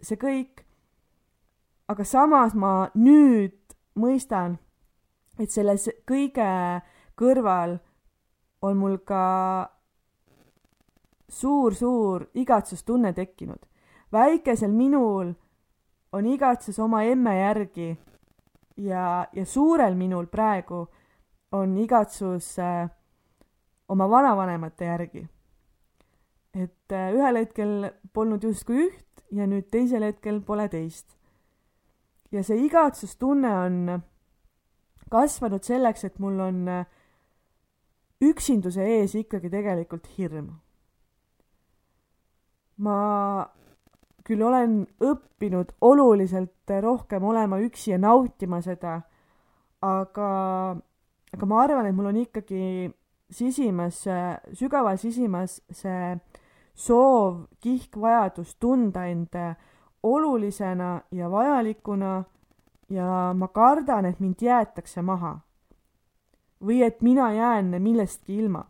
see 0.01 0.17
kõik. 0.17 0.61
aga 1.87 2.03
samas 2.03 2.55
ma 2.57 2.89
nüüd 2.97 3.75
mõistan, 3.93 4.57
et 5.39 5.51
selles 5.51 5.89
kõige 6.07 6.49
kõrval 7.19 7.77
on 8.61 8.77
mul 8.77 8.97
ka 9.05 9.69
suur-suur 11.29 12.29
igatsustunne 12.33 13.13
tekkinud. 13.13 13.59
väikesel 14.11 14.71
minul 14.71 15.33
on 16.11 16.25
igatsus 16.25 16.79
oma 16.79 17.03
emme 17.03 17.39
järgi 17.39 17.97
ja, 18.77 19.27
ja 19.33 19.45
suurel 19.45 19.95
minul 19.95 20.25
praegu 20.25 20.87
on 21.51 21.77
igatsus 21.77 22.59
äh, 22.59 22.89
oma 23.89 24.09
vanavanemate 24.09 24.85
järgi. 24.85 25.27
et 26.53 26.91
äh, 26.91 27.13
ühel 27.13 27.35
hetkel 27.35 27.91
polnud 28.13 28.43
justkui 28.43 28.87
üht, 28.87 29.25
ja 29.31 29.47
nüüd 29.47 29.67
teisel 29.71 30.03
hetkel 30.03 30.41
pole 30.41 30.67
teist. 30.69 31.17
ja 32.31 32.43
see 32.43 32.65
igatsustunne 32.65 33.51
on 33.57 34.01
kasvanud 35.11 35.63
selleks, 35.63 36.03
et 36.07 36.19
mul 36.19 36.39
on 36.39 36.61
üksinduse 38.23 38.85
ees 38.97 39.15
ikkagi 39.15 39.51
tegelikult 39.51 40.07
hirm. 40.17 40.53
ma 42.77 42.95
küll 44.27 44.41
olen 44.43 44.81
õppinud 44.99 45.69
oluliselt 45.85 46.73
rohkem 46.83 47.23
olema 47.23 47.59
üksi 47.63 47.93
ja 47.93 47.99
nautima 48.01 48.59
seda, 48.65 48.97
aga, 49.85 50.29
aga 51.31 51.47
ma 51.47 51.61
arvan, 51.63 51.87
et 51.87 51.95
mul 51.95 52.09
on 52.09 52.19
ikkagi 52.19 52.89
sisimas, 53.31 54.01
sügaval 54.57 54.97
sisimas 55.01 55.59
see 55.71 56.15
soov, 56.75 57.45
kihk, 57.63 57.95
vajadus 58.01 58.55
tunda 58.59 59.05
end 59.07 59.37
olulisena 60.03 60.99
ja 61.11 61.29
vajalikuna 61.31 62.17
ja 62.89 63.33
ma 63.33 63.47
kardan, 63.47 64.05
et 64.05 64.19
mind 64.19 64.41
jäetakse 64.41 65.01
maha. 65.01 65.39
või 66.65 66.81
et 66.83 67.01
mina 67.01 67.33
jään 67.33 67.81
millestki 67.81 68.37
ilma, 68.37 68.65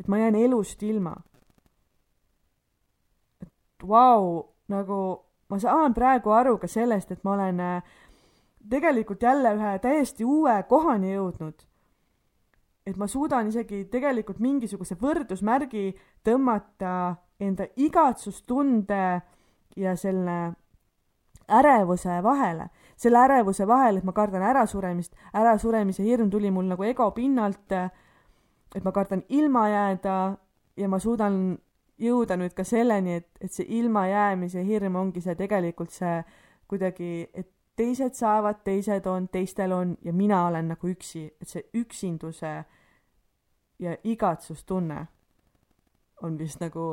et 0.00 0.08
ma 0.08 0.18
jään 0.18 0.34
elust 0.34 0.82
ilma. 0.82 1.16
et 3.42 3.88
vau 3.88 4.54
nagu 4.68 5.24
ma 5.48 5.58
saan 5.58 5.94
praegu 5.94 6.30
aru 6.30 6.58
ka 6.58 6.68
sellest, 6.68 7.10
et 7.10 7.24
ma 7.24 7.34
olen 7.34 7.60
äh, 7.60 7.82
tegelikult 8.70 9.22
jälle 9.22 9.54
ühe 9.54 9.78
täiesti 9.78 10.24
uue 10.24 10.62
kohani 10.68 11.14
jõudnud. 11.14 11.66
et 12.86 12.96
ma 12.96 13.06
suudan 13.06 13.48
isegi 13.48 13.84
tegelikult 13.88 14.38
mingisuguse 14.44 14.96
võrdusmärgi 15.00 15.94
tõmmata 16.24 17.16
enda 17.40 17.64
igatsustunde 17.76 19.22
ja 19.76 19.94
selle 19.96 20.52
ärevuse 21.48 22.22
vahele, 22.22 22.68
selle 22.96 23.18
ärevuse 23.18 23.66
vahel, 23.66 23.98
et 23.98 24.04
ma 24.04 24.12
kardan 24.12 24.42
ärasuremist, 24.42 25.14
ärasuremise 25.34 26.02
hirm 26.02 26.30
tuli 26.30 26.50
mul 26.50 26.68
nagu 26.70 26.82
ego 26.82 27.10
pinnalt, 27.10 27.72
et 28.74 28.84
ma 28.84 28.92
kardan 28.92 29.22
ilma 29.28 29.68
jääda 29.68 30.16
ja 30.76 30.88
ma 30.88 30.98
suudan 30.98 31.58
jõuda 31.98 32.36
nüüd 32.36 32.54
ka 32.54 32.64
selleni, 32.66 33.20
et, 33.20 33.28
et 33.40 33.52
see 33.52 33.66
ilmajäämise 33.78 34.64
hirm 34.66 34.96
ongi 34.96 35.22
see 35.22 35.34
tegelikult 35.38 35.94
see 35.94 36.22
kuidagi, 36.70 37.28
et 37.34 37.50
teised 37.76 38.14
saavad, 38.18 38.62
teised 38.64 39.06
on, 39.06 39.28
teistel 39.28 39.72
on 39.72 39.96
ja 40.02 40.12
mina 40.12 40.46
olen 40.46 40.72
nagu 40.74 40.88
üksi, 40.88 41.26
et 41.40 41.48
see 41.48 41.64
üksinduse 41.74 42.54
ja 43.78 43.96
igatsustunne 44.04 45.06
on 46.22 46.38
vist 46.38 46.60
nagu 46.62 46.86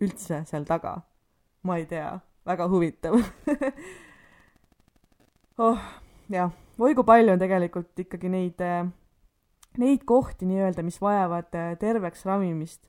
üldse 0.00 0.42
seal 0.46 0.64
taga. 0.64 1.00
ma 1.62 1.76
ei 1.78 1.86
tea, 1.86 2.18
väga 2.46 2.66
huvitav 2.68 3.18
oh, 5.58 5.78
jah, 6.32 6.50
oi 6.78 6.94
kui 6.96 7.06
palju 7.06 7.34
on 7.34 7.42
tegelikult 7.42 8.02
ikkagi 8.04 8.30
neid, 8.32 8.62
neid 9.80 10.06
kohti 10.08 10.48
nii-öelda, 10.48 10.84
mis 10.86 10.98
vajavad 11.02 11.54
eh, 11.58 11.74
terveks 11.80 12.26
ravimist. 12.26 12.88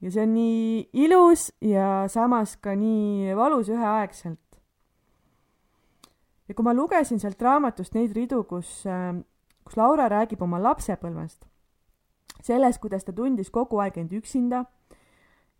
ja 0.00 0.12
see 0.12 0.24
on 0.24 0.34
nii 0.34 0.88
ilus 1.06 1.50
ja 1.64 2.06
samas 2.12 2.56
ka 2.60 2.74
nii 2.76 3.36
valus 3.36 3.70
üheaegselt. 3.72 4.60
ja 6.48 6.54
kui 6.54 6.64
ma 6.64 6.74
lugesin 6.74 7.20
sealt 7.22 7.42
raamatust 7.42 7.94
neid 7.94 8.16
ridu, 8.16 8.42
kus, 8.44 8.82
eh, 8.86 9.12
kus 9.64 9.76
Laura 9.76 10.08
räägib 10.12 10.42
oma 10.42 10.60
lapsepõlvest, 10.62 11.44
sellest, 12.42 12.80
kuidas 12.80 13.04
ta 13.04 13.12
tundis 13.12 13.50
kogu 13.50 13.80
aeg 13.82 13.98
end 14.02 14.16
üksinda 14.16 14.66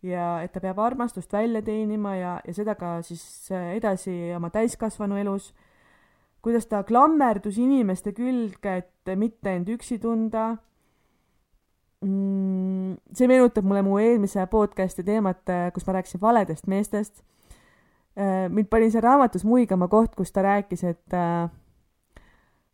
ja 0.05 0.41
et 0.45 0.53
ta 0.53 0.61
peab 0.61 0.79
armastust 0.79 1.33
välja 1.33 1.61
teenima 1.65 2.15
ja, 2.15 2.35
ja 2.45 2.53
seda 2.53 2.75
ka 2.77 2.97
siis 3.05 3.49
äh, 3.51 3.73
edasi 3.77 4.13
oma 4.37 4.49
täiskasvanu 4.53 5.17
elus, 5.17 5.53
kuidas 6.45 6.67
ta 6.69 6.83
klammerdus 6.87 7.57
inimeste 7.57 8.13
külge, 8.17 8.77
et 8.83 9.13
mitte 9.17 9.55
end 9.57 9.69
üksi 9.73 9.97
tunda 10.01 10.51
mm,. 12.05 12.97
see 13.17 13.29
meenutab 13.29 13.65
mulle 13.65 13.83
mu 13.85 13.97
eelmise 14.01 14.45
podcast'i 14.51 15.05
teemat, 15.07 15.43
äh, 15.49 15.69
kus 15.73 15.87
ma 15.87 15.97
rääkisin 15.97 16.21
valedest 16.21 16.67
meestest. 16.67 17.23
Äh, 18.17 18.45
mind 18.49 18.69
pani 18.69 18.91
seal 18.93 19.05
raamatus 19.05 19.45
muigama 19.45 19.89
koht, 19.89 20.13
kus 20.17 20.31
ta 20.33 20.45
rääkis, 20.45 20.85
et 20.85 21.17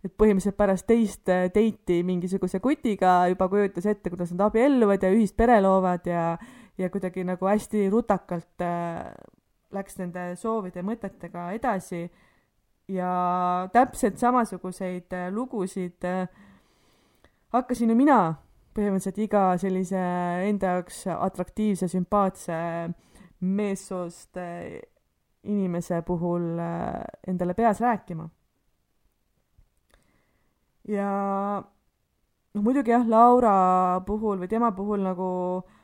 et 0.04 0.12
põhimõtteliselt 0.20 0.58
pärast 0.60 0.84
teist 0.84 1.30
date'i 1.32 2.02
mingisuguse 2.04 2.60
kutiga 2.60 3.22
juba 3.32 3.48
kujutas 3.48 3.86
ette, 3.88 4.12
kuidas 4.12 4.34
nad 4.34 4.50
abielluvad 4.50 5.06
ja 5.06 5.12
ühist 5.16 5.38
pere 5.40 5.62
loovad 5.64 6.10
ja 6.12 6.26
ja 6.78 6.90
kuidagi 6.90 7.24
nagu 7.24 7.48
hästi 7.48 7.90
rutakalt 7.90 8.62
äh, 8.62 9.14
läks 9.74 9.98
nende 10.00 10.34
soovide 10.40 10.82
ja 10.82 10.86
mõtetega 10.88 11.50
edasi 11.58 12.08
ja 12.92 13.12
täpselt 13.74 14.18
samasuguseid 14.22 15.14
äh, 15.14 15.28
lugusid 15.34 16.06
äh, 16.10 16.26
hakkasin 17.54 17.94
ju 17.94 17.98
mina 17.98 18.20
põhimõtteliselt 18.74 19.20
iga 19.22 19.44
sellise 19.62 20.00
enda 20.48 20.80
jaoks 20.80 21.04
atraktiivse, 21.14 21.86
sümpaatse 21.92 22.56
meessoost 23.46 24.40
inimese 25.44 26.00
puhul 26.08 26.58
endale 27.28 27.54
peas 27.54 27.84
rääkima. 27.84 28.26
ja 30.90 31.12
noh, 31.62 32.64
muidugi 32.66 32.96
jah, 32.96 33.06
Laura 33.06 34.02
puhul 34.08 34.42
või 34.42 34.50
tema 34.50 34.72
puhul 34.74 35.06
nagu 35.06 35.30
äh, 35.60 35.83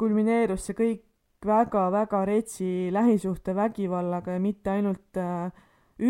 kulmineerus 0.00 0.64
see 0.68 0.78
kõik 0.78 1.04
väga-väga 1.46 2.24
retsi 2.28 2.90
lähisuhtevägivallaga 2.92 4.36
ja 4.36 4.40
mitte 4.40 4.74
ainult 4.74 5.20
äh, 5.20 5.52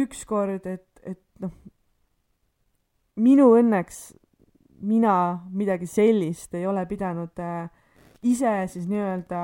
üks 0.01 0.25
kord, 0.27 0.67
et, 0.67 0.89
et 1.03 1.23
noh, 1.43 1.53
minu 3.21 3.51
õnneks 3.59 4.01
mina 4.81 5.15
midagi 5.53 5.87
sellist 5.87 6.55
ei 6.55 6.67
ole 6.67 6.87
pidanud 6.89 7.39
äh, 7.43 7.69
ise 8.23 8.55
siis 8.73 8.89
nii-öelda 8.89 9.43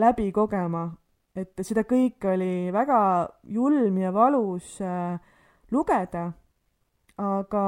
läbi 0.00 0.30
kogema, 0.32 0.86
et 1.36 1.58
seda 1.66 1.84
kõike 1.88 2.32
oli 2.34 2.70
väga 2.74 3.00
julm 3.44 3.98
ja 4.00 4.12
valus 4.14 4.78
äh, 4.84 5.18
lugeda, 5.70 6.30
aga 7.20 7.64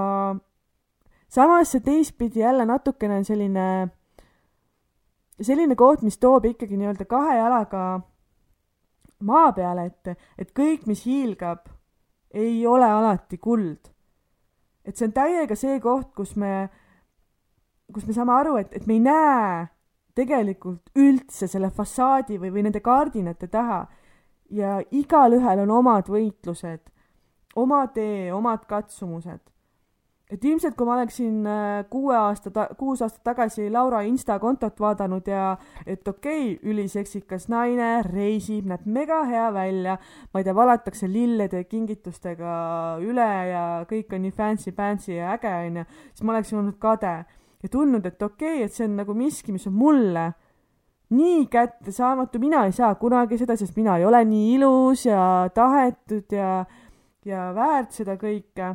samas 1.28 1.74
see 1.74 1.84
teistpidi 1.84 2.42
jälle 2.42 2.64
natukene 2.66 3.20
on 3.20 3.28
selline 3.28 3.66
selline 5.46 5.76
koht, 5.78 6.02
mis 6.02 6.18
toob 6.18 6.46
ikkagi 6.50 6.78
nii-öelda 6.78 7.06
kahe 7.10 7.36
jalaga 7.38 7.84
maa 9.22 9.52
peale, 9.54 9.86
et, 9.90 10.26
et 10.38 10.52
kõik, 10.56 10.86
mis 10.90 11.04
hiilgab, 11.06 11.68
ei 12.34 12.66
ole 12.66 12.88
alati 12.88 13.38
kuld. 13.38 13.90
et 14.84 14.96
see 14.98 15.06
on 15.06 15.12
täiega 15.14 15.54
see 15.54 15.78
koht, 15.80 16.10
kus 16.16 16.34
me, 16.36 16.66
kus 17.94 18.06
me 18.06 18.16
saame 18.16 18.32
aru, 18.34 18.56
et, 18.58 18.72
et 18.74 18.86
me 18.86 18.96
ei 18.98 19.02
näe 19.04 19.66
tegelikult 20.16 20.90
üldse 20.98 21.46
selle 21.48 21.70
fassaadi 21.70 22.38
või, 22.40 22.50
või 22.50 22.64
nende 22.66 22.82
kardinate 22.82 23.46
taha 23.48 23.84
ja 24.52 24.80
igalühel 24.90 25.62
on 25.64 25.70
omad 25.78 26.10
võitlused, 26.12 26.82
oma 27.56 27.86
tee, 27.94 28.32
omad 28.34 28.66
katsumused. 28.68 29.51
Et 30.32 30.44
ilmselt, 30.48 30.74
kui 30.76 30.88
ma 30.88 30.94
oleksin 30.96 31.46
äh, 31.46 31.82
kuue 31.92 32.14
aasta 32.16 32.50
ta-, 32.54 32.68
kuus 32.78 33.02
aastat 33.04 33.22
tagasi 33.26 33.68
Laura 33.72 34.00
Insta 34.08 34.38
kontot 34.40 34.78
vaadanud 34.80 35.26
ja 35.28 35.56
et 35.84 36.08
okei 36.08 36.54
okay,, 36.54 36.70
üliseksikas 36.72 37.48
naine, 37.52 37.90
reisib, 38.06 38.66
näeb 38.70 38.86
mega 38.88 39.22
hea 39.28 39.48
välja, 39.54 39.98
ma 40.32 40.40
ei 40.40 40.46
tea, 40.46 40.54
valatakse 40.56 41.10
lillede 41.10 41.64
kingitustega 41.68 42.54
üle 43.04 43.30
ja 43.50 43.64
kõik 43.90 44.14
on 44.16 44.24
nii 44.24 44.36
fancy-pantsy 44.36 45.18
ja 45.18 45.34
äge, 45.36 45.52
onju, 45.68 45.84
siis 46.12 46.24
ma 46.24 46.36
oleksin 46.36 46.62
olnud 46.62 46.78
kade 46.80 47.16
ja 47.62 47.72
tundnud, 47.72 48.06
et 48.08 48.22
okei 48.22 48.62
okay,, 48.62 48.70
et 48.70 48.76
see 48.76 48.88
on 48.88 48.96
nagu 49.02 49.16
miski, 49.16 49.52
mis 49.52 49.68
on 49.68 49.76
mulle 49.76 50.30
nii 51.12 51.44
kättesaamatu, 51.52 52.40
mina 52.40 52.64
ei 52.64 52.72
saa 52.72 52.94
kunagi 52.96 53.36
seda, 53.36 53.58
sest 53.60 53.76
mina 53.76 53.98
ei 54.00 54.06
ole 54.08 54.22
nii 54.24 54.54
ilus 54.54 55.04
ja 55.10 55.50
tahetud 55.54 56.32
ja, 56.32 56.62
ja 57.28 57.50
väärt 57.52 57.92
seda 58.00 58.16
kõike 58.16 58.72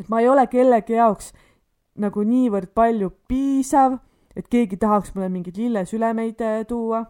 et 0.00 0.08
ma 0.08 0.20
ei 0.20 0.28
ole 0.28 0.46
kellegi 0.46 0.96
jaoks 0.98 1.32
nagu 1.98 2.22
niivõrd 2.22 2.70
palju 2.74 3.10
piisav, 3.28 3.98
et 4.36 4.46
keegi 4.50 4.78
tahaks 4.78 5.14
mulle 5.14 5.28
mingeid 5.32 5.58
lillesülemeid 5.58 6.44
äh, 6.46 6.60
tuua. 6.68 7.04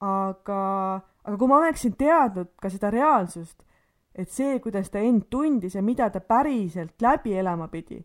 aga, 0.00 0.60
aga 1.24 1.36
kui 1.38 1.48
ma 1.48 1.56
oleksin 1.62 1.94
teadnud 1.96 2.50
ka 2.60 2.68
seda 2.68 2.90
reaalsust, 2.92 3.62
et 4.14 4.28
see, 4.28 4.58
kuidas 4.60 4.90
ta 4.92 5.00
end 5.00 5.28
tundis 5.30 5.74
ja 5.74 5.82
mida 5.82 6.10
ta 6.10 6.20
päriselt 6.20 7.00
läbi 7.02 7.32
elama 7.38 7.68
pidi, 7.72 8.02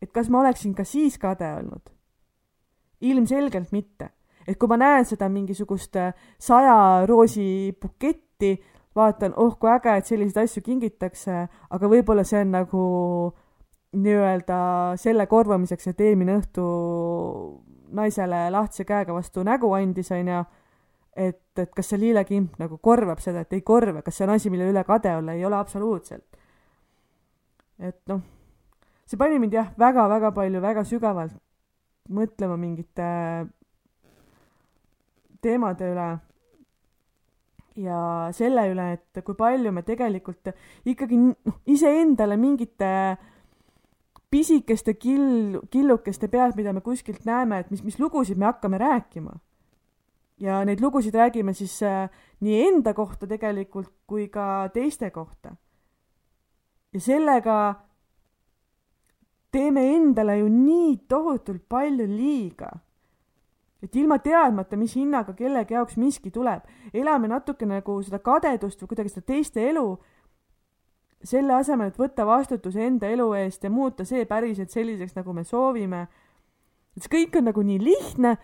et 0.00 0.12
kas 0.12 0.30
ma 0.32 0.40
oleksin 0.40 0.74
ka 0.74 0.84
siis 0.84 1.18
kade 1.18 1.50
olnud? 1.58 1.94
ilmselgelt 3.00 3.72
mitte. 3.72 4.10
et 4.46 4.56
kui 4.58 4.68
ma 4.68 4.78
näen 4.80 5.04
seda 5.04 5.28
mingisugust 5.28 5.96
äh, 5.96 6.14
saja 6.38 7.04
roosi 7.06 7.76
buketti, 7.80 8.56
vaatan, 8.98 9.34
oh 9.36 9.56
kui 9.60 9.70
äge, 9.72 9.96
et 9.98 10.08
selliseid 10.10 10.44
asju 10.44 10.62
kingitakse, 10.66 11.44
aga 11.70 11.90
võib-olla 11.90 12.24
see 12.26 12.42
on 12.44 12.54
nagu 12.54 12.84
nii-öelda 13.98 14.60
selle 15.00 15.26
korvamiseks, 15.30 15.90
et 15.92 16.00
eelmine 16.04 16.36
õhtu 16.38 16.64
naisele 17.96 18.48
lahtise 18.52 18.84
käega 18.88 19.14
vastu 19.16 19.44
nägu 19.46 19.70
andis, 19.76 20.10
onju, 20.12 20.42
et, 21.16 21.40
et 21.56 21.70
kas 21.74 21.92
see 21.92 22.00
liilekimp 22.02 22.58
nagu 22.60 22.78
korvab 22.84 23.22
seda, 23.24 23.46
et 23.46 23.56
ei 23.56 23.64
korva, 23.66 24.02
kas 24.04 24.18
see 24.18 24.26
on 24.28 24.34
asi, 24.36 24.52
mille 24.52 24.68
üle 24.68 24.84
kade 24.84 25.14
olla, 25.16 25.34
ei 25.34 25.46
ole 25.48 25.56
absoluutselt. 25.56 26.26
et 27.78 28.00
noh, 28.10 28.20
see 29.06 29.18
pani 29.18 29.38
mind 29.38 29.54
jah, 29.54 29.72
väga-väga 29.78 30.32
palju, 30.36 30.60
väga 30.60 30.84
sügavalt 30.84 31.36
mõtlema 32.12 32.56
mingite 32.56 33.08
teemade 35.44 35.92
üle 35.92 36.08
ja 37.78 38.28
selle 38.34 38.64
üle, 38.72 38.92
et 38.96 39.20
kui 39.24 39.36
palju 39.38 39.72
me 39.74 39.84
tegelikult 39.86 40.50
ikkagi 40.88 41.18
noh, 41.20 41.58
iseendale 41.70 42.38
mingite 42.40 42.90
pisikeste 44.30 44.94
kill, 45.00 45.60
killukeste 45.72 46.28
pealt, 46.28 46.56
mida 46.58 46.74
me 46.76 46.82
kuskilt 46.84 47.24
näeme, 47.28 47.62
et 47.62 47.70
mis, 47.72 47.82
mis 47.84 47.98
lugusid 48.00 48.38
me 48.38 48.48
hakkame 48.50 48.80
rääkima. 48.82 49.38
ja 50.38 50.60
neid 50.64 50.78
lugusid 50.80 51.14
räägime 51.18 51.52
siis 51.52 51.80
äh, 51.82 52.10
nii 52.40 52.58
enda 52.68 52.92
kohta 52.94 53.26
tegelikult 53.26 53.90
kui 54.06 54.28
ka 54.28 54.68
teiste 54.74 55.10
kohta. 55.10 55.54
ja 56.92 57.00
sellega 57.00 57.56
teeme 59.50 59.86
endale 59.94 60.38
ju 60.38 60.48
nii 60.48 60.96
tohutult 61.08 61.64
palju 61.68 62.06
liiga 62.06 62.70
et 63.82 63.96
ilma 63.96 64.18
teadmata, 64.18 64.76
mis 64.76 64.96
hinnaga 64.98 65.32
kellegi 65.38 65.74
jaoks 65.74 65.96
miski 65.96 66.32
tuleb, 66.34 66.66
elame 66.94 67.28
natuke 67.30 67.66
nagu 67.66 68.00
seda 68.02 68.18
kadedust 68.18 68.80
või 68.82 68.92
kuidagi 68.92 69.12
seda 69.12 69.26
teiste 69.30 69.62
elu, 69.70 69.86
selle 71.24 71.54
asemel, 71.54 71.92
et 71.92 71.98
võtta 71.98 72.26
vastutus 72.26 72.76
enda 72.76 73.10
elu 73.10 73.32
eest 73.38 73.64
ja 73.64 73.70
muuta 73.70 74.06
see 74.06 74.26
päriselt 74.26 74.74
selliseks, 74.74 75.14
nagu 75.18 75.32
me 75.34 75.44
soovime. 75.44 76.06
et 76.96 77.02
see 77.02 77.14
kõik 77.14 77.38
on 77.38 77.50
nagu 77.50 77.62
nii 77.62 77.78
lihtne, 77.82 78.36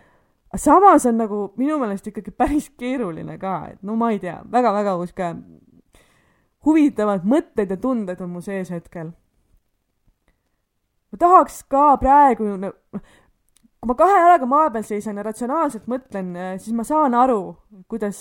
aga 0.51 0.61
samas 0.61 1.05
on 1.05 1.17
nagu 1.19 1.41
minu 1.57 1.79
meelest 1.79 2.07
ikkagi 2.07 2.31
päris 2.31 2.69
keeruline 2.79 3.37
ka, 3.37 3.57
et 3.73 3.83
no 3.83 3.95
ma 3.95 4.11
ei 4.11 4.19
tea 4.19 4.39
väga,, 4.43 4.71
väga-väga 4.71 5.07
sihuke 5.07 5.29
huvitavad 6.65 7.25
mõtted 7.27 7.69
ja 7.69 7.77
tunded 7.77 8.21
on 8.21 8.33
mu 8.33 8.41
sees 8.41 8.71
hetkel. 8.73 9.11
ma 11.11 11.19
tahaks 11.19 11.63
ka 11.71 11.97
praegu, 12.01 12.55
noh, 12.59 12.73
kui 13.85 13.93
ma 13.93 13.97
kahe 13.99 14.13
jalaga 14.17 14.47
maa 14.49 14.69
peal 14.73 14.83
seisan 14.83 15.19
ja 15.19 15.23
ratsionaalselt 15.23 15.85
mõtlen, 15.85 16.31
eh, 16.35 16.53
siis 16.57 16.73
ma 16.73 16.83
saan 16.83 17.13
aru, 17.13 17.55
kuidas 17.87 18.17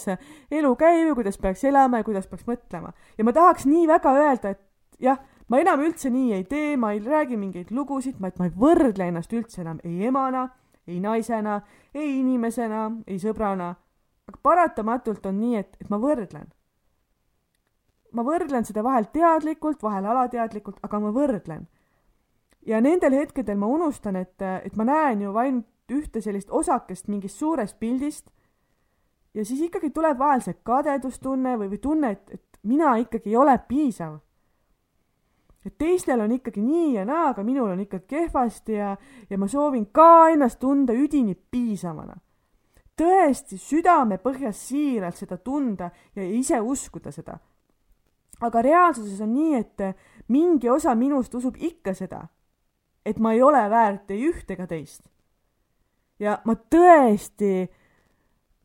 elu 0.52 0.72
käib 0.76 1.08
ja 1.08 1.14
kuidas 1.16 1.38
peaks 1.40 1.64
elama 1.64 2.02
ja 2.02 2.04
kuidas 2.04 2.26
peaks 2.28 2.44
mõtlema. 2.44 2.92
ja 3.16 3.24
ma 3.24 3.32
tahaks 3.32 3.64
nii 3.64 3.86
väga 3.88 4.12
öelda, 4.12 4.50
et 4.50 4.60
jah, 5.00 5.18
ma 5.48 5.60
enam 5.60 5.80
üldse 5.80 6.10
nii 6.10 6.34
ei 6.34 6.44
tee, 6.44 6.76
ma 6.76 6.92
ei 6.92 7.00
räägi 7.00 7.38
mingeid 7.40 7.70
lugusid, 7.70 8.20
et 8.20 8.38
ma 8.38 8.44
ei 8.44 8.52
võrdle 8.52 9.08
ennast 9.08 9.32
üldse 9.32 9.62
enam 9.62 9.80
ei 9.84 10.04
emana, 10.04 10.50
ei 10.86 11.00
naisena, 11.00 11.62
ei 11.94 12.18
inimesena, 12.20 12.90
ei 13.06 13.16
sõbrana. 13.18 13.74
aga 14.28 14.38
paratamatult 14.42 15.24
on 15.26 15.40
nii, 15.40 15.56
et, 15.56 15.76
et 15.80 15.88
ma 15.88 15.96
võrdlen. 15.96 16.52
ma 18.12 18.22
võrdlen 18.22 18.64
seda 18.64 18.82
vahel 18.84 19.08
teadlikult, 19.12 19.82
vahel 19.82 20.04
alateadlikult, 20.04 20.76
aga 20.82 21.00
ma 21.00 21.10
võrdlen 21.10 21.64
ja 22.66 22.80
nendel 22.80 23.12
hetkedel 23.12 23.56
ma 23.58 23.66
unustan, 23.66 24.16
et, 24.16 24.40
et 24.40 24.76
ma 24.76 24.84
näen 24.84 25.22
ju 25.22 25.36
ainult 25.36 25.92
ühte 25.92 26.20
sellist 26.24 26.50
osakest 26.50 27.08
mingist 27.12 27.38
suurest 27.38 27.78
pildist 27.78 28.30
ja 29.34 29.44
siis 29.44 29.60
ikkagi 29.60 29.90
tuleb 29.90 30.18
vahel 30.18 30.42
see 30.44 30.56
kadedustunne 30.64 31.56
või, 31.58 31.72
või 31.74 31.80
tunne, 31.82 32.12
et, 32.14 32.30
et 32.38 32.60
mina 32.64 32.94
ikkagi 33.02 33.32
ei 33.32 33.36
ole 33.36 33.56
piisav. 33.68 34.18
et 35.64 35.78
teistel 35.78 36.20
on 36.20 36.32
ikkagi 36.32 36.60
nii 36.62 36.94
ja 36.94 37.04
naa, 37.08 37.30
aga 37.32 37.44
minul 37.44 37.70
on 37.72 37.80
ikka 37.80 37.98
kehvasti 37.98 38.72
ja, 38.72 38.96
ja 39.30 39.38
ma 39.38 39.48
soovin 39.48 39.86
ka 39.92 40.28
ennast 40.32 40.60
tunda 40.60 40.92
üdini 40.92 41.34
piisavana. 41.34 42.16
tõesti 42.96 43.58
südamepõhjas 43.58 44.68
siiralt 44.68 45.16
seda 45.16 45.36
tunda 45.36 45.90
ja 46.16 46.24
ise 46.24 46.60
uskuda 46.60 47.12
seda. 47.12 47.38
aga 48.40 48.62
reaalsuses 48.62 49.20
on 49.20 49.34
nii, 49.34 49.54
et 49.54 49.96
mingi 50.28 50.70
osa 50.70 50.94
minust 50.94 51.34
usub 51.34 51.56
ikka 51.58 51.94
seda 51.94 52.24
et 53.04 53.18
ma 53.18 53.32
ei 53.32 53.42
ole 53.42 53.62
väärt 53.70 54.10
ei 54.10 54.28
üht 54.30 54.50
ega 54.50 54.66
teist. 54.66 55.02
ja 56.18 56.38
ma 56.44 56.54
tõesti 56.54 57.68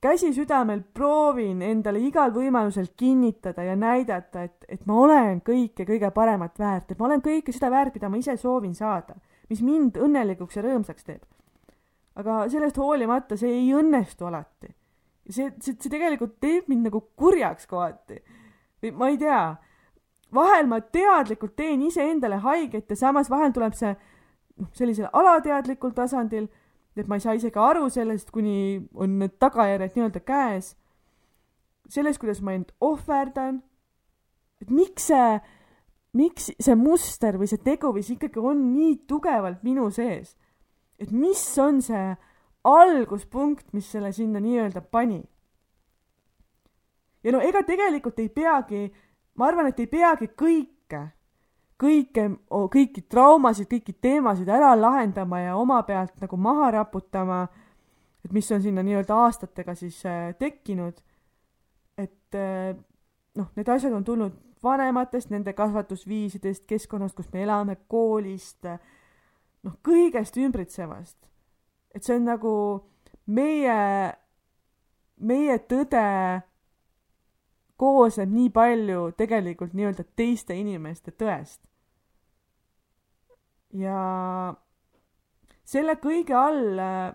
käsi 0.01 0.31
südamel 0.33 0.81
proovin 0.93 1.61
endale 1.65 1.99
igal 1.99 2.31
võimalusel 2.31 2.91
kinnitada 2.97 3.65
ja 3.67 3.75
näidata, 3.75 4.45
et, 4.47 4.65
et 4.69 4.85
ma 4.87 4.99
olen 5.03 5.41
kõike 5.45 5.85
kõige 5.87 6.11
paremat 6.15 6.59
väärt, 6.59 6.91
et 6.91 6.99
ma 6.99 7.09
olen 7.09 7.23
kõike 7.25 7.53
seda 7.55 7.71
väärt, 7.73 7.95
mida 7.97 8.09
ma 8.09 8.19
ise 8.21 8.37
soovin 8.39 8.75
saada, 8.75 9.17
mis 9.49 9.63
mind 9.65 9.99
õnnelikuks 9.99 10.59
ja 10.59 10.63
rõõmsaks 10.65 11.05
teeb. 11.05 11.23
aga 12.19 12.43
sellest 12.51 12.77
hoolimata 12.77 13.37
see 13.39 13.51
ei 13.51 13.73
õnnestu 13.73 14.27
alati. 14.27 14.75
see, 15.29 15.51
see, 15.59 15.75
see 15.75 15.89
tegelikult 15.89 16.39
teeb 16.39 16.67
mind 16.67 16.87
nagu 16.87 17.01
kurjaks 17.15 17.67
kohati. 17.67 18.21
või 18.81 18.91
ma 18.91 19.09
ei 19.09 19.17
tea, 19.17 19.41
vahel 20.33 20.67
ma 20.67 20.79
teadlikult 20.79 21.55
teen 21.55 21.81
iseendale 21.81 22.39
haiget 22.45 22.89
ja 22.89 22.95
samas 22.95 23.29
vahel 23.29 23.51
tuleb 23.51 23.73
see 23.73 23.95
noh, 24.59 24.69
sellisel 24.75 25.09
alateadlikul 25.13 25.93
tasandil, 25.95 26.49
et 26.99 27.07
ma 27.07 27.15
ei 27.15 27.23
saa 27.23 27.35
isegi 27.37 27.59
aru 27.59 27.87
sellest, 27.91 28.31
kuni 28.35 28.81
on 28.99 29.19
need 29.21 29.37
tagajärjed 29.39 29.95
nii-öelda 29.95 30.21
käes. 30.25 30.75
sellest, 31.89 32.19
kuidas 32.21 32.41
ma 32.45 32.53
end 32.53 32.69
ohverdan, 32.81 33.63
et 34.61 34.69
miks 34.69 35.07
see, 35.09 35.39
miks 36.13 36.51
see 36.59 36.75
muster 36.75 37.39
või 37.39 37.47
see 37.49 37.61
teguviis 37.63 38.11
ikkagi 38.13 38.41
on 38.43 38.61
nii 38.73 38.99
tugevalt 39.07 39.63
minu 39.63 39.89
sees. 39.91 40.35
et 40.99 41.11
mis 41.11 41.41
on 41.57 41.81
see 41.81 42.15
alguspunkt, 42.67 43.73
mis 43.73 43.87
selle 43.91 44.11
sinna 44.11 44.39
nii-öelda 44.39 44.81
pani. 44.81 45.23
ja 47.23 47.31
no 47.31 47.39
ega 47.39 47.63
tegelikult 47.63 48.19
ei 48.19 48.29
peagi, 48.29 48.91
ma 49.35 49.47
arvan, 49.47 49.71
et 49.71 49.79
ei 49.79 49.87
peagi 49.87 50.27
kõike 50.35 50.78
kõike, 51.79 52.25
kõiki 52.49 53.03
traumasid, 53.09 53.69
kõiki 53.71 53.95
teemasid 54.01 54.49
ära 54.51 54.73
lahendama 54.77 55.39
ja 55.43 55.55
oma 55.57 55.79
pealt 55.87 56.15
nagu 56.21 56.37
maha 56.37 56.71
raputama, 56.79 57.45
et 58.25 58.33
mis 58.35 58.49
on 58.51 58.61
sinna 58.63 58.83
nii-öelda 58.83 59.15
aastatega 59.25 59.75
siis 59.79 60.01
äh, 60.05 60.33
tekkinud. 60.39 60.99
et 61.97 62.35
äh, 62.35 62.75
noh, 63.35 63.49
need 63.55 63.69
asjad 63.69 63.93
on 63.93 64.03
tulnud 64.03 64.35
vanematest, 64.63 65.29
nende 65.31 65.53
kasvatusviisidest, 65.55 66.65
keskkonnast, 66.67 67.15
kus 67.15 67.31
me 67.33 67.43
elame, 67.43 67.77
koolist, 67.87 68.67
noh, 69.63 69.75
kõigest 69.83 70.37
ümbritsevast. 70.37 71.17
et 71.95 72.03
see 72.03 72.15
on 72.15 72.27
nagu 72.27 72.53
meie, 73.25 73.79
meie 75.19 75.57
tõde 75.69 76.05
koosneb 77.79 78.29
nii 78.35 78.49
palju 78.51 79.13
tegelikult 79.17 79.71
nii-öelda 79.73 80.03
teiste 80.19 80.55
inimeste 80.59 81.15
tõest 81.15 81.68
ja 83.73 84.53
selle 85.63 85.95
kõige 86.01 86.35
all 86.35 86.79
äh, 86.81 87.11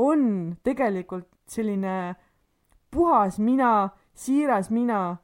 on 0.00 0.54
tegelikult 0.64 1.28
selline 1.46 2.14
puhas 2.90 3.38
mina, 3.38 3.90
siiras 4.14 4.70
mina, 4.70 5.16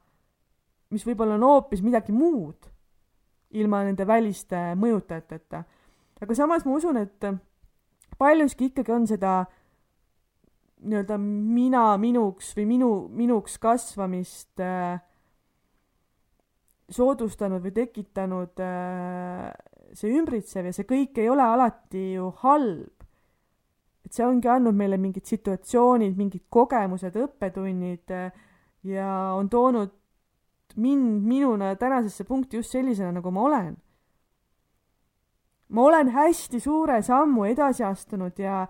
mis 0.91 1.05
võib-olla 1.07 1.37
on 1.39 1.47
hoopis 1.47 1.81
midagi 1.81 2.13
muud. 2.15 2.67
ilma 3.51 3.81
nende 3.83 4.05
väliste 4.07 4.75
mõjutajateta. 4.79 5.63
aga 6.21 6.35
samas 6.35 6.65
ma 6.65 6.71
usun, 6.71 6.97
et 6.97 7.25
paljuski 8.17 8.69
ikkagi 8.69 8.91
on 8.91 9.07
seda 9.07 9.45
nii-öelda 10.81 11.17
mina 11.17 11.97
minuks 11.97 12.53
või 12.57 12.65
minu, 12.65 12.91
minuks 13.09 13.57
kasvamist 13.61 14.61
äh, 14.63 15.01
soodustanud 16.89 17.61
või 17.63 17.73
tekitanud 17.75 18.63
äh, 18.63 19.51
see 19.93 20.11
ümbritsev 20.17 20.69
ja 20.69 20.73
see 20.75 20.87
kõik 20.87 21.19
ei 21.19 21.29
ole 21.29 21.43
alati 21.43 22.13
ju 22.15 22.29
halb. 22.43 23.05
et 24.05 24.13
see 24.13 24.25
ongi 24.25 24.49
andnud 24.49 24.75
meile 24.75 24.97
mingid 24.97 25.25
situatsioonid, 25.29 26.17
mingid 26.17 26.47
kogemused, 26.49 27.15
õppetunnid 27.15 28.11
äh, 28.15 28.31
ja 28.83 29.33
on 29.37 29.49
toonud 29.49 29.91
mind, 30.75 31.21
minuna 31.23 31.75
tänasesse 31.75 32.23
punkti 32.23 32.57
just 32.57 32.71
sellisena, 32.71 33.11
nagu 33.11 33.31
ma 33.31 33.41
olen. 33.41 33.77
ma 35.69 35.81
olen 35.81 36.09
hästi 36.09 36.59
suure 36.59 37.01
sammu 37.01 37.45
edasi 37.45 37.83
astunud 37.83 38.39
ja, 38.39 38.67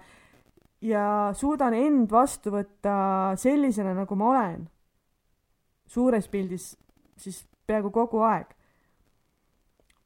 ja 0.81 1.05
suudan 1.33 1.73
end 1.73 2.11
vastu 2.11 2.51
võtta 2.53 3.33
sellisena, 3.37 3.93
nagu 3.93 4.15
ma 4.15 4.29
olen. 4.29 4.69
suures 5.87 6.27
pildis 6.27 6.75
siis 7.17 7.45
peaaegu 7.67 7.91
kogu 7.91 8.21
aeg. 8.25 8.51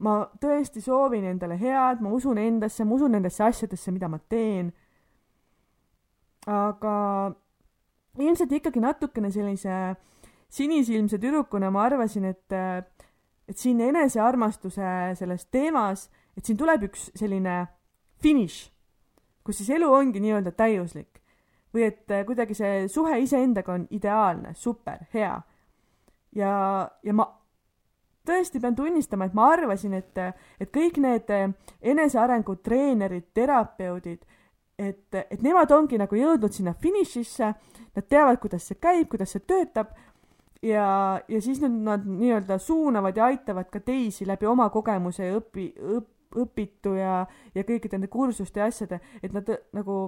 Ma 0.04 0.16
tõesti 0.42 0.82
soovin 0.84 1.24
endale 1.30 1.58
head, 1.60 2.02
ma 2.04 2.12
usun 2.16 2.40
endasse, 2.42 2.84
ma 2.84 2.98
usun 2.98 3.16
nendesse 3.16 3.44
asjadesse, 3.44 3.94
mida 3.96 4.10
ma 4.12 4.20
teen. 4.20 4.74
aga 6.46 6.96
ilmselt 8.22 8.52
ikkagi 8.54 8.80
natukene 8.80 9.32
sellise 9.34 9.96
sinisilmse 10.54 11.18
tüdrukuna 11.18 11.72
ma 11.74 11.88
arvasin, 11.88 12.28
et, 12.30 12.54
et 13.50 13.58
siin 13.58 13.82
enesearmastuse 13.82 15.16
selles 15.18 15.48
teemas, 15.50 16.10
et 16.38 16.46
siin 16.46 16.58
tuleb 16.58 16.86
üks 16.90 17.10
selline 17.18 17.64
finiš, 18.22 18.60
kus 19.44 19.62
siis 19.62 19.74
elu 19.76 19.90
ongi 19.92 20.22
nii-öelda 20.22 20.54
täiuslik 20.56 21.22
või 21.76 21.90
et 21.90 22.14
kuidagi 22.28 22.56
see 22.56 22.86
suhe 22.88 23.18
iseendaga 23.20 23.74
on 23.74 23.88
ideaalne, 23.92 24.54
super, 24.56 25.02
hea. 25.14 25.34
ja, 26.36 26.54
ja 27.04 27.14
ma 27.14 27.26
tõesti 28.26 28.62
pean 28.62 28.76
tunnistama, 28.76 29.28
et 29.28 29.36
ma 29.38 29.50
arvasin, 29.54 29.94
et, 29.98 30.22
et 30.60 30.72
kõik 30.74 30.98
need 31.04 31.32
enesearengu 31.82 32.58
treenerid, 32.66 33.30
terapeudid, 33.34 34.26
et, 34.80 35.20
et 35.22 35.42
nemad 35.44 35.72
ongi 35.72 36.00
nagu 36.02 36.18
jõudnud 36.20 36.54
sinna 36.54 36.74
finišisse, 36.82 37.54
nad 37.96 38.10
teavad, 38.10 38.40
kuidas 38.44 38.68
see 38.68 38.80
käib, 38.82 39.08
kuidas 39.12 39.32
see 39.36 39.46
töötab 39.48 39.94
ja, 40.66 40.88
ja 41.28 41.42
siis 41.42 41.62
nüüd 41.64 41.80
nad 41.86 42.04
nii-öelda 42.08 42.58
suunavad 42.60 43.18
ja 43.18 43.30
aitavad 43.32 43.70
ka 43.72 43.80
teisi 43.80 44.28
läbi 44.28 44.50
oma 44.50 44.68
kogemuse 44.74 45.30
ja 45.30 45.40
õpi, 45.40 45.70
õp-, 45.96 46.42
õpitu 46.46 46.96
ja, 46.98 47.22
ja 47.56 47.64
kõikide 47.64 48.00
nende 48.00 48.12
kursuste 48.12 48.60
ja 48.60 48.70
asjade, 48.72 49.00
et 49.24 49.34
nad 49.36 49.50
nagu 49.76 50.00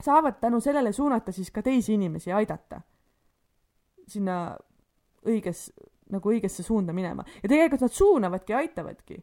saavad 0.00 0.40
tänu 0.40 0.60
sellele 0.64 0.92
suunata 0.96 1.32
siis 1.32 1.50
ka 1.52 1.62
teisi 1.62 1.94
inimesi 1.94 2.32
aidata 2.32 2.80
sinna 4.10 4.56
õiges 5.26 5.68
nagu 6.14 6.32
õigesse 6.32 6.62
suunda 6.62 6.92
minema. 6.92 7.24
ja 7.42 7.48
tegelikult 7.48 7.84
nad 7.86 7.92
suunavadki 7.92 8.52
ja 8.52 8.58
aitavadki. 8.58 9.22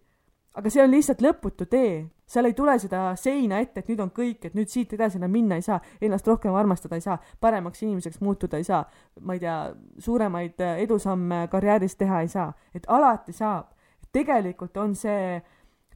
aga 0.58 0.70
see 0.74 0.82
on 0.84 0.92
lihtsalt 0.92 1.22
lõputu 1.22 1.68
tee. 1.70 2.08
seal 2.26 2.46
ei 2.46 2.54
tule 2.54 2.80
seda 2.80 3.16
seina 3.16 3.60
ette, 3.64 3.80
et 3.80 3.92
nüüd 3.92 4.02
on 4.04 4.10
kõik, 4.12 4.46
et 4.46 4.56
nüüd 4.56 4.70
siit 4.70 4.94
edasi 4.94 5.18
enam 5.18 5.32
minna 5.32 5.56
ei 5.56 5.62
saa, 5.62 5.80
ennast 6.02 6.28
rohkem 6.28 6.54
armastada 6.54 6.96
ei 6.96 7.02
saa, 7.02 7.18
paremaks 7.40 7.84
inimeseks 7.84 8.20
muutuda 8.22 8.58
ei 8.58 8.64
saa, 8.68 8.84
ma 9.22 9.34
ei 9.38 9.40
tea, 9.40 9.58
suuremaid 10.00 10.60
edusamme 10.78 11.48
karjääris 11.52 11.96
teha 11.96 12.22
ei 12.22 12.28
saa, 12.28 12.52
et 12.76 12.86
alati 12.88 13.34
saab. 13.34 13.72
tegelikult 14.12 14.78
on 14.78 14.96
see 14.96 15.42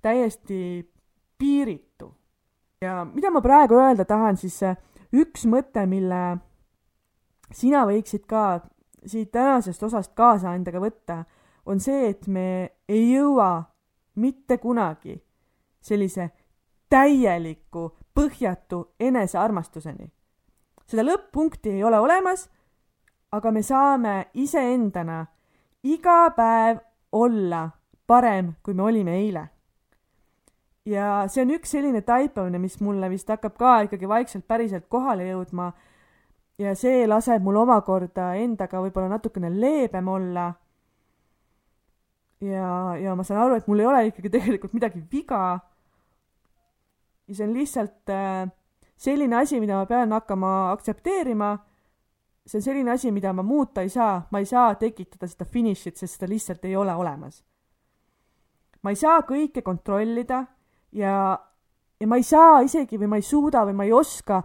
täiesti 0.01 0.91
piiritu. 1.37 2.13
ja 2.81 3.05
mida 3.05 3.31
ma 3.31 3.41
praegu 3.41 3.75
öelda 3.75 4.05
tahan, 4.05 4.37
siis 4.37 4.61
üks 5.11 5.45
mõte, 5.45 5.85
mille 5.85 6.37
sina 7.53 7.83
võiksid 7.87 8.25
ka 8.29 8.61
siit 9.05 9.31
tänasest 9.31 9.83
osast 9.83 10.13
kaasa 10.15 10.53
endaga 10.55 10.79
võtta, 10.79 11.23
on 11.65 11.79
see, 11.79 12.09
et 12.09 12.27
me 12.27 12.69
ei 12.89 13.11
jõua 13.13 13.63
mitte 14.15 14.57
kunagi 14.57 15.15
sellise 15.81 16.29
täieliku, 16.89 17.91
põhjatu 18.13 18.91
enesearmastuseni. 18.99 20.11
seda 20.85 21.03
lõpp-punkti 21.07 21.71
ei 21.71 21.83
ole 21.83 21.99
olemas, 21.99 22.49
aga 23.31 23.51
me 23.51 23.61
saame 23.63 24.15
iseendana 24.33 25.25
iga 25.83 26.29
päev 26.35 26.81
olla 27.11 27.69
parem, 28.07 28.53
kui 28.63 28.73
me 28.73 28.83
olime 28.83 29.15
eile. 29.15 29.47
ja 30.85 31.23
see 31.27 31.43
on 31.45 31.53
üks 31.55 31.71
selline 31.71 32.01
taipamine, 32.01 32.59
mis 32.59 32.79
mulle 32.81 33.09
vist 33.09 33.29
hakkab 33.29 33.55
ka 33.57 33.79
ikkagi 33.87 34.07
vaikselt 34.09 34.47
päriselt 34.47 34.89
kohale 34.89 35.29
jõudma 35.29 35.71
ja 36.61 36.75
see 36.77 37.05
laseb 37.09 37.43
mul 37.43 37.61
omakorda 37.63 38.31
endaga 38.41 38.81
võib-olla 38.83 39.15
natukene 39.15 39.49
leebem 39.53 40.07
olla. 40.07 40.51
ja, 42.41 42.69
ja 43.01 43.15
ma 43.15 43.25
saan 43.25 43.43
aru, 43.45 43.57
et 43.57 43.67
mul 43.69 43.81
ei 43.81 43.89
ole 43.89 44.05
ikkagi 44.09 44.33
tegelikult 44.37 44.73
midagi 44.77 45.03
viga. 45.11 45.59
ja 47.27 47.35
see 47.35 47.47
on 47.47 47.53
lihtsalt 47.57 48.13
äh, 48.13 48.49
selline 49.01 49.41
asi, 49.41 49.59
mida 49.59 49.79
ma 49.79 49.85
pean 49.89 50.13
hakkama 50.13 50.71
aktsepteerima. 50.71 51.57
see 52.45 52.59
on 52.59 52.67
selline 52.67 52.91
asi, 52.91 53.11
mida 53.11 53.33
ma 53.33 53.45
muuta 53.45 53.81
ei 53.81 53.89
saa, 53.89 54.21
ma 54.31 54.39
ei 54.39 54.49
saa 54.49 54.75
tekitada 54.75 55.29
seda 55.29 55.45
finišit, 55.45 55.97
sest 55.97 56.19
seda 56.19 56.29
lihtsalt 56.29 56.65
ei 56.65 56.75
ole 56.75 56.95
olemas. 56.95 57.43
ma 58.83 58.89
ei 58.89 58.97
saa 58.97 59.21
kõike 59.25 59.61
kontrollida 59.61 60.45
ja, 60.91 61.15
ja 61.99 62.07
ma 62.07 62.17
ei 62.17 62.25
saa 62.25 62.61
isegi 62.65 62.97
või 62.97 63.13
ma 63.13 63.21
ei 63.21 63.25
suuda 63.25 63.65
või 63.65 63.77
ma 63.77 63.85
ei 63.85 63.93
oska 63.93 64.41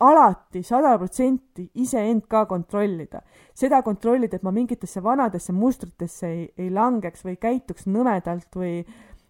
alati 0.00 0.62
sada 0.62 0.96
protsenti 0.98 1.66
iseend 1.74 2.26
ka 2.28 2.46
kontrollida. 2.46 3.20
seda 3.54 3.82
kontrollida, 3.82 4.36
et 4.36 4.42
ma 4.42 4.50
mingitesse 4.50 5.02
vanadesse 5.02 5.52
mustritesse 5.52 6.26
ei, 6.26 6.48
ei 6.58 6.70
langeks 6.70 7.24
või 7.24 7.36
käituks 7.36 7.86
nõmedalt 7.86 8.56
või, 8.56 8.80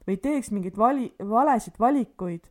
või 0.07 0.16
teeks 0.23 0.51
mingeid 0.51 0.79
vali, 0.79 1.11
valesid 1.18 1.75
valikuid. 1.79 2.47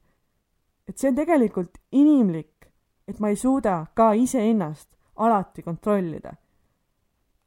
et 0.88 0.98
see 0.98 1.10
on 1.10 1.16
tegelikult 1.16 1.78
inimlik, 1.92 2.68
et 3.08 3.20
ma 3.20 3.30
ei 3.30 3.36
suuda 3.36 3.86
ka 3.94 4.12
iseennast 4.14 4.90
alati 5.16 5.64
kontrollida. 5.64 6.34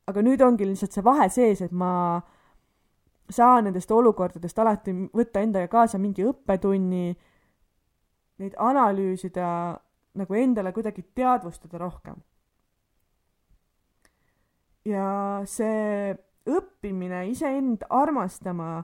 aga 0.07 0.23
nüüd 0.23 0.41
ongi 0.41 0.66
lihtsalt 0.66 0.93
see 0.93 1.05
vahe 1.05 1.29
sees, 1.29 1.61
et 1.61 1.73
ma 1.73 2.23
saan 3.31 3.64
nendest 3.64 3.91
olukordadest 3.91 4.59
alati 4.59 4.93
võtta 4.93 5.41
endaga 5.41 5.68
kaasa 5.68 5.99
mingi 5.99 6.25
õppetunni, 6.25 7.16
neid 8.39 8.55
analüüsida 8.59 9.49
nagu 10.19 10.37
endale 10.37 10.73
kuidagi 10.73 11.05
teadvustada 11.15 11.79
rohkem. 11.81 12.17
ja 14.85 15.43
see 15.47 16.11
õppimine, 16.51 17.23
iseend 17.31 17.85
armastama, 17.87 18.81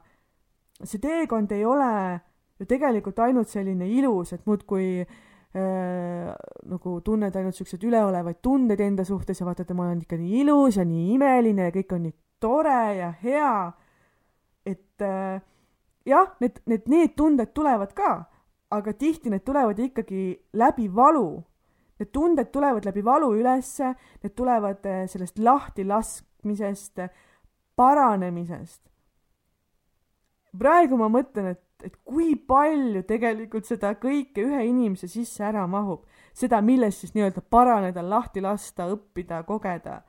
see 0.79 1.01
teekond 1.03 1.51
ei 1.57 1.64
ole 1.66 1.89
ju 2.59 2.66
tegelikult 2.70 3.18
ainult 3.24 3.51
selline 3.51 3.89
ilus, 3.91 4.33
et 4.37 4.45
muudkui 4.47 5.03
äh, 5.03 6.31
nagu 6.70 6.95
tunned 7.03 7.35
ainult 7.35 7.59
siukseid 7.59 7.83
üleolevaid 7.89 8.39
tundeid 8.43 8.83
enda 8.85 9.07
suhtes 9.07 9.43
ja 9.43 9.49
vaatad, 9.49 9.66
et 9.66 9.76
ma 9.76 9.89
olen 9.89 10.07
ikka 10.07 10.18
nii 10.20 10.41
ilus 10.45 10.79
ja 10.79 10.87
nii 10.87 11.12
imeline 11.16 11.68
ja 11.68 11.74
kõik 11.74 11.95
on 11.99 12.07
nii 12.07 12.16
tore 12.39 12.81
ja 13.01 13.12
hea. 13.22 13.53
et 14.66 15.03
äh, 15.03 15.43
jah, 16.07 16.35
need, 16.41 16.62
need, 16.66 16.87
need 16.87 17.14
tunded 17.16 17.51
tulevad 17.57 17.95
ka 17.97 18.29
aga 18.70 18.92
tihti 18.92 19.30
need 19.32 19.44
tulevad 19.46 19.78
ikkagi 19.78 20.24
läbi 20.52 20.88
valu. 20.94 21.44
Need 21.98 22.12
tunded 22.14 22.50
tulevad 22.52 22.84
läbi 22.86 23.02
valu 23.04 23.32
ülesse, 23.34 23.94
need 24.22 24.34
tulevad 24.36 24.84
eh, 24.86 25.06
sellest 25.10 25.38
lahtilaskmisest, 25.38 27.00
paranemisest. 27.76 28.82
praegu 30.58 30.96
ma 30.98 31.08
mõtlen, 31.12 31.52
et, 31.52 31.64
et 31.84 31.96
kui 32.06 32.32
palju 32.34 33.02
tegelikult 33.06 33.66
seda 33.68 33.92
kõike 34.00 34.42
ühe 34.46 34.62
inimese 34.66 35.06
sisse 35.10 35.44
ära 35.44 35.66
mahub, 35.70 36.06
seda, 36.34 36.60
millest 36.64 37.04
siis 37.04 37.12
nii-öelda 37.14 37.42
paraneda, 37.50 38.02
lahti 38.02 38.42
lasta, 38.42 38.88
õppida, 38.94 39.42
kogeda. 39.46 40.00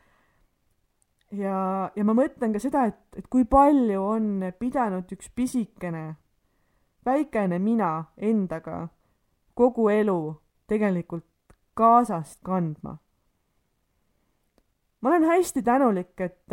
ja, 1.31 1.57
ja 1.95 2.05
ma 2.05 2.15
mõtlen 2.17 2.53
ka 2.53 2.61
seda, 2.61 2.85
et, 2.89 3.01
et 3.17 3.27
kui 3.27 3.45
palju 3.49 4.01
on 4.01 4.31
pidanud 4.59 5.11
üks 5.17 5.29
pisikene 5.35 6.07
väikene 7.05 7.59
mina 7.59 8.05
endaga 8.17 8.87
kogu 9.53 9.89
elu 9.89 10.19
tegelikult 10.67 11.25
kaasast 11.73 12.39
kandma. 12.43 12.97
ma 15.01 15.09
olen 15.09 15.23
hästi 15.23 15.61
tänulik, 15.63 16.19
et, 16.21 16.51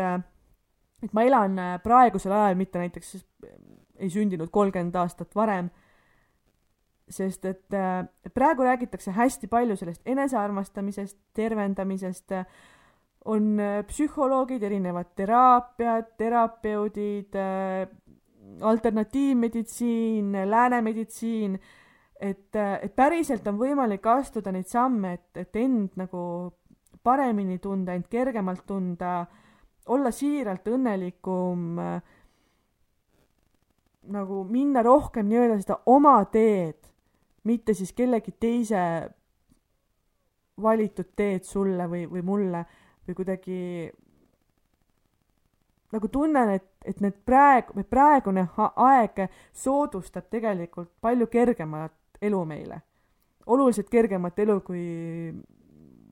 et 1.02 1.12
ma 1.12 1.22
elan 1.26 1.58
praegusel 1.82 2.32
ajal, 2.32 2.54
mitte 2.54 2.78
näiteks 2.78 3.16
ei 3.98 4.10
sündinud 4.10 4.52
kolmkümmend 4.54 4.94
aastat 4.94 5.34
varem, 5.34 5.70
sest 7.10 7.44
et 7.44 7.76
praegu 8.34 8.66
räägitakse 8.66 9.14
hästi 9.14 9.50
palju 9.50 9.76
sellest 9.76 10.02
enesearmastamisest, 10.06 11.18
tervendamisest, 11.34 12.34
on 13.26 13.58
psühholoogid, 13.86 14.62
erinevad 14.62 15.10
teraapiad, 15.18 16.12
terapeudid, 16.18 17.34
alternatiivmeditsiin, 18.60 20.32
lääne 20.50 20.80
meditsiin, 20.82 21.58
et, 22.20 22.56
et 22.56 22.94
päriselt 22.96 23.46
on 23.46 23.58
võimalik 23.60 24.06
astuda 24.06 24.52
neid 24.52 24.68
samme, 24.70 25.12
et, 25.18 25.42
et 25.44 25.58
end 25.60 25.96
nagu 26.00 26.22
paremini 27.02 27.58
tunda, 27.62 27.94
end 27.94 28.08
kergemalt 28.10 28.64
tunda, 28.66 29.20
olla 29.86 30.10
siiralt 30.10 30.66
õnnelikum, 30.66 31.76
nagu 34.16 34.40
minna 34.50 34.82
rohkem 34.86 35.28
nii-öelda 35.28 35.60
seda 35.62 35.78
oma 35.92 36.16
teed, 36.32 36.80
mitte 37.46 37.74
siis 37.74 37.92
kellegi 37.94 38.34
teise 38.40 38.80
valitud 40.62 41.12
teed 41.16 41.44
sulle 41.44 41.86
või, 41.90 42.06
või 42.10 42.22
mulle 42.26 42.64
või 43.06 43.18
kuidagi 43.18 43.58
nagu 45.96 46.10
tunnen, 46.12 46.54
et, 46.58 46.66
et 46.84 47.00
need 47.04 47.16
praegu, 47.26 47.82
praegune 47.90 48.46
aeg 48.56 49.26
soodustab 49.56 50.28
tegelikult 50.32 50.92
palju 51.00 51.28
kergemat 51.32 52.20
elu 52.22 52.44
meile. 52.48 52.82
oluliselt 53.46 53.88
kergemat 53.90 54.38
elu, 54.42 54.60
kui 54.66 54.82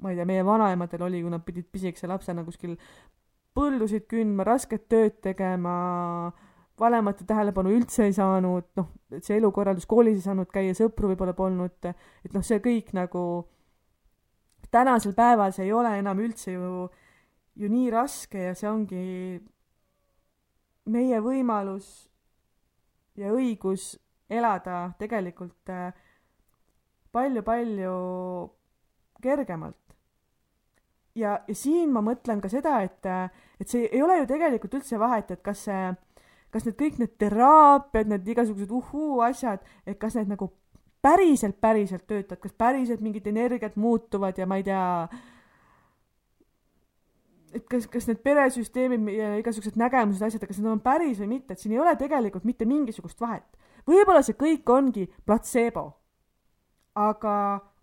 ma 0.01 0.13
ei 0.13 0.19
tea, 0.19 0.27
meie 0.29 0.45
vanaemadel 0.47 1.03
oli, 1.07 1.23
kui 1.25 1.33
nad 1.33 1.43
pidid 1.45 1.67
pisikese 1.73 2.09
lapsena 2.11 2.45
kuskil 2.47 2.77
põldusid 3.55 4.05
kündma, 4.11 4.45
rasket 4.47 4.89
tööd 4.91 5.21
tegema, 5.23 5.75
vanemate 6.81 7.27
tähelepanu 7.27 7.73
üldse 7.75 8.09
ei 8.09 8.15
saanud, 8.15 8.67
noh, 8.79 8.91
see 9.21 9.39
elukorraldus 9.39 9.87
koolis 9.91 10.19
ei 10.19 10.27
saanud 10.27 10.51
käia, 10.53 10.75
sõpru 10.77 11.13
võib-olla 11.13 11.35
polnud, 11.39 11.91
et 11.91 12.35
noh, 12.35 12.45
see 12.47 12.61
kõik 12.63 12.93
nagu 12.97 13.25
tänasel 14.75 15.15
päeval 15.15 15.55
see 15.55 15.69
ei 15.69 15.73
ole 15.73 15.93
enam 16.01 16.21
üldse 16.25 16.57
ju, 16.57 16.89
ju 17.55 17.71
nii 17.71 17.91
raske 17.95 18.49
ja 18.49 18.55
see 18.59 18.71
ongi 18.71 19.05
meie 20.91 21.21
võimalus 21.21 22.09
ja 23.17 23.33
õigus 23.33 23.95
elada 24.29 24.93
tegelikult 24.99 25.71
palju-palju 27.15 27.95
äh, 28.45 28.51
kergemalt. 29.23 29.77
ja, 31.15 31.39
ja 31.49 31.55
siin 31.55 31.93
ma 31.95 32.03
mõtlen 32.03 32.43
ka 32.43 32.51
seda, 32.51 32.81
et, 32.83 33.07
äh, 33.07 33.31
et 33.61 33.71
see 33.71 33.87
ei 33.87 34.03
ole 34.03 34.19
ju 34.19 34.27
tegelikult 34.31 34.81
üldse 34.81 34.99
vahet, 34.99 35.31
et 35.31 35.43
kas 35.47 35.65
see, 35.69 35.93
kas 36.55 36.67
need 36.67 36.77
kõik 36.81 36.99
need 37.03 37.15
teraapiad, 37.23 38.11
need 38.11 38.29
igasugused 38.35 38.73
uhuu 38.75 39.23
asjad, 39.27 39.63
et 39.87 39.99
kas 40.01 40.19
need 40.19 40.33
nagu 40.35 40.51
päriselt, 41.05 41.61
päriselt 41.61 42.07
töötavad, 42.09 42.41
kas 42.43 42.57
päriselt 42.59 43.05
mingid 43.05 43.27
energiat 43.31 43.77
muutuvad 43.77 44.39
ja 44.39 44.49
ma 44.49 44.59
ei 44.59 44.67
tea, 44.67 44.85
et 47.55 47.67
kas, 47.71 47.87
kas 47.91 48.09
need 48.11 48.21
peresüsteemid 48.25 49.09
ja 49.15 49.35
igasugused 49.39 49.79
nägemused, 49.79 50.23
asjad, 50.27 50.47
kas 50.49 50.59
need 50.61 50.73
on 50.73 50.83
päris 50.83 51.21
või 51.23 51.37
mitte, 51.37 51.55
et 51.55 51.63
siin 51.63 51.75
ei 51.77 51.83
ole 51.83 51.95
tegelikult 52.01 52.47
mitte 52.49 52.67
mingisugust 52.69 53.21
vahet. 53.21 53.47
võib-olla 53.87 54.23
see 54.23 54.37
kõik 54.39 54.71
ongi 54.71 55.07
platseebo. 55.27 55.93
aga, 56.95 57.35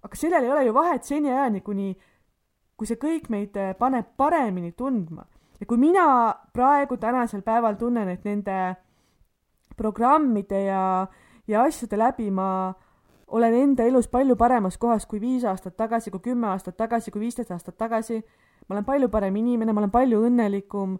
aga 0.04 0.16
sellel 0.16 0.44
ei 0.44 0.52
ole 0.52 0.66
ju 0.66 0.74
vahet 0.74 1.04
seniajani, 1.04 1.62
kuni, 1.62 1.96
kui 2.78 2.88
see 2.88 3.00
kõik 3.00 3.30
meid 3.30 3.58
eh, 3.58 3.74
paneb 3.78 4.16
paremini 4.18 4.72
tundma. 4.72 5.26
ja 5.60 5.66
kui 5.66 5.78
mina 5.78 6.36
praegu 6.54 6.98
tänasel 6.98 7.42
päeval 7.42 7.76
tunnen, 7.76 8.10
et 8.10 8.24
nende 8.26 8.76
programmide 9.78 10.64
ja, 10.66 11.08
ja 11.48 11.64
asjade 11.64 11.98
läbi 11.98 12.32
ma 12.32 12.74
olen 13.28 13.54
enda 13.54 13.84
elus 13.84 14.08
palju 14.08 14.36
paremas 14.36 14.78
kohas 14.78 15.06
kui 15.06 15.22
viis 15.22 15.44
aastat 15.46 15.78
tagasi, 15.78 16.12
kui 16.12 16.20
kümme 16.20 16.48
aastat 16.48 16.78
tagasi, 16.78 17.12
kui 17.12 17.22
viisteist 17.22 17.52
aastat 17.52 17.78
tagasi 17.78 18.22
ma 18.68 18.76
olen 18.76 18.86
palju 18.88 19.09
parem 19.12 19.36
inimene, 19.36 19.74
ma 19.74 19.84
olen 19.84 19.93
palju 19.93 20.22
õnnelikum. 20.28 20.99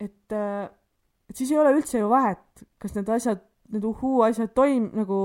et, 0.00 0.32
äh, 0.32 0.68
et 1.28 1.36
siis 1.36 1.50
ei 1.50 1.58
ole 1.58 1.74
üldse 1.74 1.98
ju 1.98 2.08
vahet, 2.08 2.64
kas 2.78 2.94
need 2.94 3.08
asjad, 3.10 3.40
need 3.68 3.84
uhuu 3.84 4.22
asjad 4.22 4.52
toim-, 4.54 4.92
nagu 4.94 5.18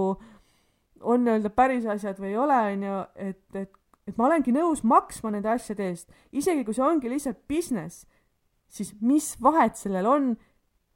on 1.03 1.23
nii-öelda 1.23 1.51
päris 1.53 1.85
asjad 1.85 2.17
või 2.19 2.31
ei 2.31 2.39
ole, 2.39 2.57
onju, 2.73 2.97
et, 3.15 3.43
et, 3.59 3.71
et 4.07 4.17
ma 4.17 4.27
olengi 4.29 4.53
nõus 4.55 4.81
maksma 4.87 5.31
nende 5.33 5.51
asjade 5.51 5.85
eest, 5.91 6.09
isegi 6.31 6.65
kui 6.65 6.73
see 6.73 6.85
ongi 6.85 7.11
lihtsalt 7.11 7.43
business, 7.47 8.07
siis 8.73 8.95
mis 9.01 9.33
vahet 9.43 9.77
sellel 9.77 10.09
on, 10.09 10.31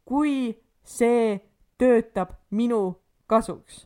kui 0.08 0.56
see 0.88 1.38
töötab 1.78 2.34
minu 2.50 2.98
kasuks. 3.30 3.86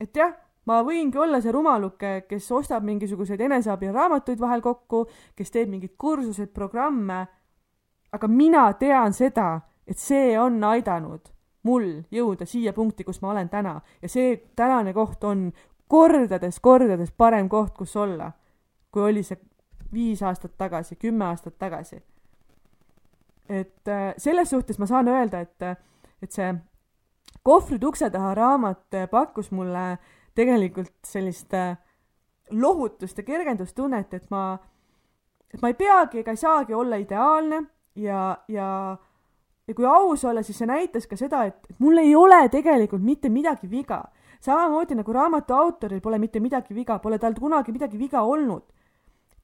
et 0.00 0.16
jah 0.16 0.32
ma 0.66 0.80
võingi 0.84 1.18
olla 1.18 1.40
see 1.40 1.52
rumaluke, 1.54 2.12
kes 2.28 2.50
ostab 2.52 2.84
mingisuguseid 2.86 3.40
eneseabiraamatuid 3.46 4.40
vahel 4.40 4.62
kokku, 4.64 5.06
kes 5.36 5.52
teeb 5.54 5.70
mingeid 5.72 5.96
kursuseid, 5.98 6.52
programme, 6.54 7.20
aga 8.12 8.28
mina 8.28 8.66
tean 8.78 9.14
seda, 9.16 9.52
et 9.86 9.98
see 9.98 10.34
on 10.38 10.60
aidanud 10.64 11.30
mul 11.66 11.86
jõuda 12.12 12.46
siia 12.48 12.72
punkti, 12.72 13.04
kus 13.04 13.20
ma 13.22 13.32
olen 13.34 13.48
täna 13.52 13.74
ja 14.02 14.08
see 14.08 14.36
tänane 14.56 14.94
koht 14.96 15.24
on 15.28 15.50
kordades, 15.90 16.60
kordades 16.60 17.10
parem 17.12 17.48
koht, 17.48 17.74
kus 17.76 17.96
olla, 18.00 18.30
kui 18.92 19.10
oli 19.10 19.24
see 19.26 19.40
viis 19.92 20.22
aastat 20.22 20.54
tagasi, 20.58 20.96
kümme 20.96 21.26
aastat 21.26 21.58
tagasi. 21.58 22.00
et 23.48 23.88
äh, 23.88 24.14
selles 24.16 24.50
suhtes 24.50 24.78
ma 24.78 24.86
saan 24.86 25.08
öelda, 25.08 25.40
et, 25.40 25.62
et 26.22 26.32
see 26.32 26.54
kohvrid 27.42 27.84
ukse 27.84 28.10
taha 28.10 28.34
raamat 28.34 28.96
pakkus 29.10 29.50
mulle 29.50 29.84
äh, 29.92 29.98
tegelikult 30.34 30.92
sellist 31.06 31.54
äh, 31.54 31.76
lohutust 32.50 33.18
ja 33.18 33.24
kergendustunnet, 33.24 34.14
et 34.14 34.30
ma, 34.30 34.58
et 35.54 35.62
ma 35.62 35.70
ei 35.70 35.74
peagi 35.78 36.22
ega 36.22 36.34
ei 36.34 36.40
saagi 36.40 36.74
olla 36.74 36.98
ideaalne 37.00 37.62
ja, 37.94 38.38
ja, 38.48 38.96
ja 39.68 39.74
kui 39.74 39.86
aus 39.86 40.24
olla, 40.24 40.42
siis 40.42 40.58
see 40.58 40.70
näitas 40.70 41.06
ka 41.06 41.18
seda, 41.18 41.44
et, 41.48 41.60
et 41.70 41.78
mul 41.78 42.02
ei 42.02 42.14
ole 42.16 42.42
tegelikult 42.48 43.02
mitte 43.02 43.28
midagi 43.28 43.70
viga. 43.70 44.04
samamoodi 44.40 44.94
nagu 44.94 45.12
raamatu 45.12 45.54
autoril 45.54 46.00
pole 46.00 46.18
mitte 46.18 46.40
midagi 46.40 46.74
viga, 46.74 46.98
pole 46.98 47.18
tal 47.18 47.34
kunagi 47.34 47.72
midagi 47.72 47.98
viga 47.98 48.22
olnud. 48.22 48.62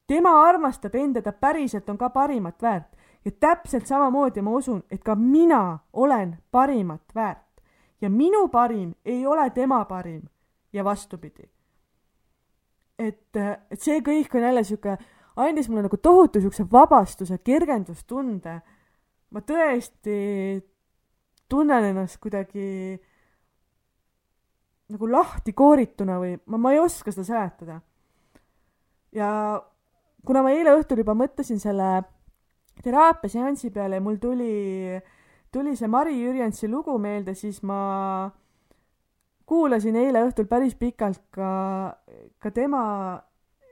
tema 0.07 0.31
armastab 0.49 0.95
end 0.95 1.17
ja 1.17 1.23
ta 1.23 1.33
päriselt 1.33 1.89
on 1.91 1.99
ka 1.99 2.11
parimat 2.11 2.63
väärt. 2.63 2.97
ja 3.25 3.31
täpselt 3.31 3.87
samamoodi 3.87 4.43
ma 4.43 4.51
usun, 4.51 4.83
et 4.91 5.03
ka 5.03 5.15
mina 5.15 5.79
olen 5.93 6.39
parimat 6.51 7.03
väärt. 7.15 7.63
ja 8.01 8.11
minu 8.11 8.49
parim 8.49 8.95
ei 9.05 9.27
ole 9.27 9.51
tema 9.51 9.85
parim 9.85 10.23
ja 10.77 10.85
vastupidi. 10.85 11.49
et, 12.99 13.37
et 13.37 13.81
see 13.81 14.01
kõik 14.05 14.35
on 14.37 14.47
jälle 14.49 14.65
sihuke, 14.65 14.97
andis 15.37 15.69
mulle 15.69 15.85
nagu 15.87 15.99
tohutu 16.01 16.41
siukse 16.41 16.65
vabastuse, 16.73 17.39
kergendustunde. 17.45 18.61
ma 19.31 19.43
tõesti 19.43 20.17
tunnen 21.49 21.91
ennast 21.91 22.21
kuidagi 22.23 22.97
nagu 24.93 25.09
lahti 25.11 25.53
koorituna 25.53 26.21
või 26.23 26.37
ma, 26.47 26.59
ma 26.59 26.73
ei 26.73 26.81
oska 26.81 27.13
seda 27.13 27.27
seletada. 27.27 27.81
ja 29.13 29.31
kuna 30.27 30.43
ma 30.43 30.53
eile 30.55 30.77
õhtul 30.79 31.03
juba 31.03 31.15
mõtlesin 31.19 31.61
selle 31.63 31.91
teraapiaseansi 32.83 33.71
peale 33.75 33.99
ja 33.99 34.05
mul 34.05 34.19
tuli, 34.21 34.99
tuli 35.53 35.77
see 35.77 35.89
Mari 35.89 36.19
Jürjensi 36.21 36.69
lugu 36.71 36.99
meelde, 36.99 37.35
siis 37.35 37.63
ma 37.63 38.31
kuulasin 39.47 39.97
eile 39.97 40.25
õhtul 40.27 40.49
päris 40.51 40.75
pikalt 40.79 41.23
ka, 41.35 41.51
ka 42.43 42.51
tema 42.51 42.83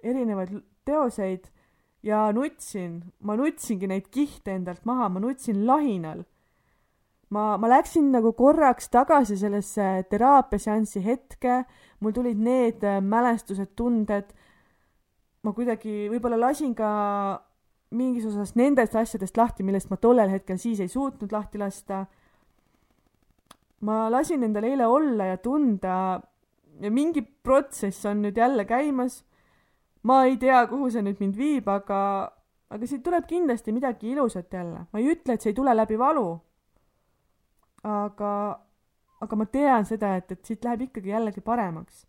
erinevaid 0.04 0.54
teoseid 0.86 1.48
ja 2.04 2.28
nutsin, 2.36 3.00
ma 3.24 3.36
nutsingi 3.38 3.88
neid 3.88 4.10
kihte 4.12 4.54
endalt 4.54 4.84
maha, 4.88 5.08
ma 5.08 5.22
nutsin 5.24 5.64
lahinal. 5.66 6.24
ma, 7.34 7.56
ma 7.58 7.68
läksin 7.68 8.12
nagu 8.14 8.30
korraks 8.36 8.92
tagasi 8.92 9.36
sellesse 9.40 10.04
teraapiaseansi 10.10 11.00
hetke, 11.02 11.64
mul 12.00 12.12
tulid 12.14 12.38
need 12.38 12.84
mälestused, 13.02 13.72
tunded, 13.74 14.28
ma 15.42 15.52
kuidagi 15.56 16.04
võib-olla 16.12 16.38
lasin 16.38 16.76
ka 16.78 16.90
mingis 17.94 18.28
osas 18.28 18.54
nendest 18.58 18.94
asjadest 18.94 19.36
lahti, 19.38 19.66
millest 19.66 19.90
ma 19.90 19.98
tollel 19.98 20.30
hetkel 20.30 20.60
siis 20.60 20.82
ei 20.84 20.90
suutnud 20.92 21.32
lahti 21.32 21.58
lasta 21.58 22.04
ma 23.84 24.08
lasin 24.10 24.44
endal 24.46 24.64
eile 24.64 24.86
olla 24.86 25.26
ja 25.32 25.36
tunda 25.36 25.96
ja 26.80 26.90
mingi 26.90 27.22
protsess 27.22 28.06
on 28.06 28.22
nüüd 28.24 28.36
jälle 28.36 28.64
käimas. 28.64 29.24
ma 30.02 30.24
ei 30.24 30.36
tea, 30.36 30.66
kuhu 30.68 30.90
see 30.92 31.02
nüüd 31.02 31.20
mind 31.20 31.36
viib, 31.36 31.68
aga, 31.68 31.98
aga 32.70 32.86
siit 32.86 33.02
tuleb 33.04 33.24
kindlasti 33.28 33.72
midagi 33.72 34.10
ilusat 34.12 34.52
jälle. 34.52 34.86
ma 34.92 35.00
ei 35.00 35.12
ütle, 35.12 35.34
et 35.34 35.40
see 35.40 35.52
ei 35.52 35.60
tule 35.60 35.76
läbi 35.76 35.98
valu. 35.98 36.40
aga, 37.84 38.32
aga 39.20 39.36
ma 39.36 39.46
tean 39.46 39.84
seda, 39.84 40.16
et, 40.16 40.32
et 40.32 40.44
siit 40.44 40.64
läheb 40.64 40.88
ikkagi 40.88 41.14
jällegi 41.14 41.40
paremaks. 41.40 42.06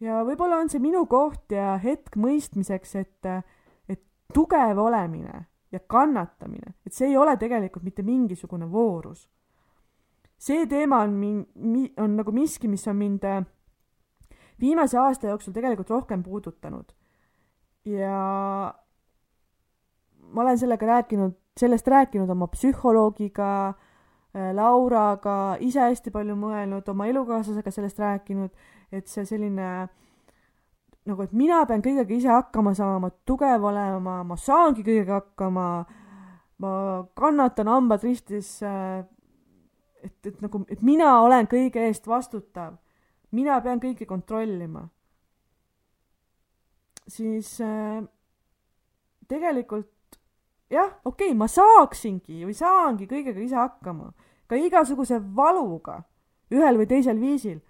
ja 0.00 0.22
võib-olla 0.24 0.60
on 0.60 0.68
see 0.72 0.80
minu 0.80 1.06
koht 1.06 1.52
ja 1.52 1.76
hetk 1.82 2.16
mõistmiseks, 2.16 2.96
et, 3.00 3.32
et 3.88 4.04
tugev 4.34 4.78
olemine 4.78 5.46
ja 5.72 5.80
kannatamine, 5.80 6.74
et 6.86 6.92
see 6.92 7.08
ei 7.12 7.16
ole 7.16 7.36
tegelikult 7.36 7.84
mitte 7.86 8.02
mingisugune 8.02 8.70
voorus 8.70 9.28
see 10.40 10.66
teema 10.66 11.02
on 11.04 11.16
min-, 11.20 11.46
mi-, 11.54 11.92
on 12.00 12.16
nagu 12.16 12.32
miski, 12.32 12.68
mis 12.68 12.86
on 12.88 12.96
mind 12.96 13.24
äh, 13.28 13.42
viimase 14.60 14.98
aasta 14.98 15.28
jooksul 15.28 15.52
tegelikult 15.52 15.90
rohkem 15.90 16.22
puudutanud. 16.22 16.92
ja 17.84 18.74
ma 20.32 20.42
olen 20.42 20.58
sellega 20.58 20.86
rääkinud 20.86 21.36
sellest 21.60 21.88
rääkinud 21.88 22.30
oma 22.30 22.46
psühholoogiga 22.46 23.68
äh,, 23.68 24.52
Lauraga, 24.54 25.56
ise 25.60 25.80
hästi 25.80 26.12
palju 26.14 26.36
mõelnud, 26.38 26.86
oma 26.88 27.08
elukaaslasega 27.10 27.72
sellest 27.74 27.98
rääkinud, 27.98 28.52
et 28.92 29.08
see 29.10 29.24
selline 29.26 29.70
nagu, 31.08 31.24
et 31.24 31.32
mina 31.36 31.64
pean 31.66 31.82
kõigega 31.82 32.14
ise 32.14 32.30
hakkama 32.30 32.74
saama, 32.78 33.10
tugev 33.26 33.64
olema, 33.72 34.20
ma 34.24 34.36
saangi 34.38 34.84
kõigega 34.86 35.18
hakkama, 35.18 35.66
ma 36.62 36.74
kannatan 37.18 37.72
hambad 37.72 38.04
ristis 38.06 38.58
äh,, 38.62 39.02
et, 40.04 40.26
et 40.26 40.40
nagu, 40.42 40.64
et 40.68 40.82
mina 40.82 41.20
olen 41.24 41.48
kõige 41.50 41.82
eest 41.86 42.06
vastutav, 42.08 42.76
mina 43.36 43.60
pean 43.64 43.80
kõike 43.82 44.06
kontrollima, 44.08 44.88
siis 47.10 47.56
äh, 47.64 48.02
tegelikult 49.28 50.18
jah, 50.70 50.92
okei 51.04 51.30
okay,, 51.30 51.38
ma 51.38 51.48
saaksingi 51.50 52.44
või 52.46 52.54
saangi 52.56 53.08
kõigega 53.10 53.42
ise 53.42 53.58
hakkama, 53.58 54.12
ka 54.46 54.58
igasuguse 54.58 55.20
valuga 55.36 56.00
ühel 56.50 56.80
või 56.80 56.88
teisel 56.90 57.20
viisil. 57.20 57.60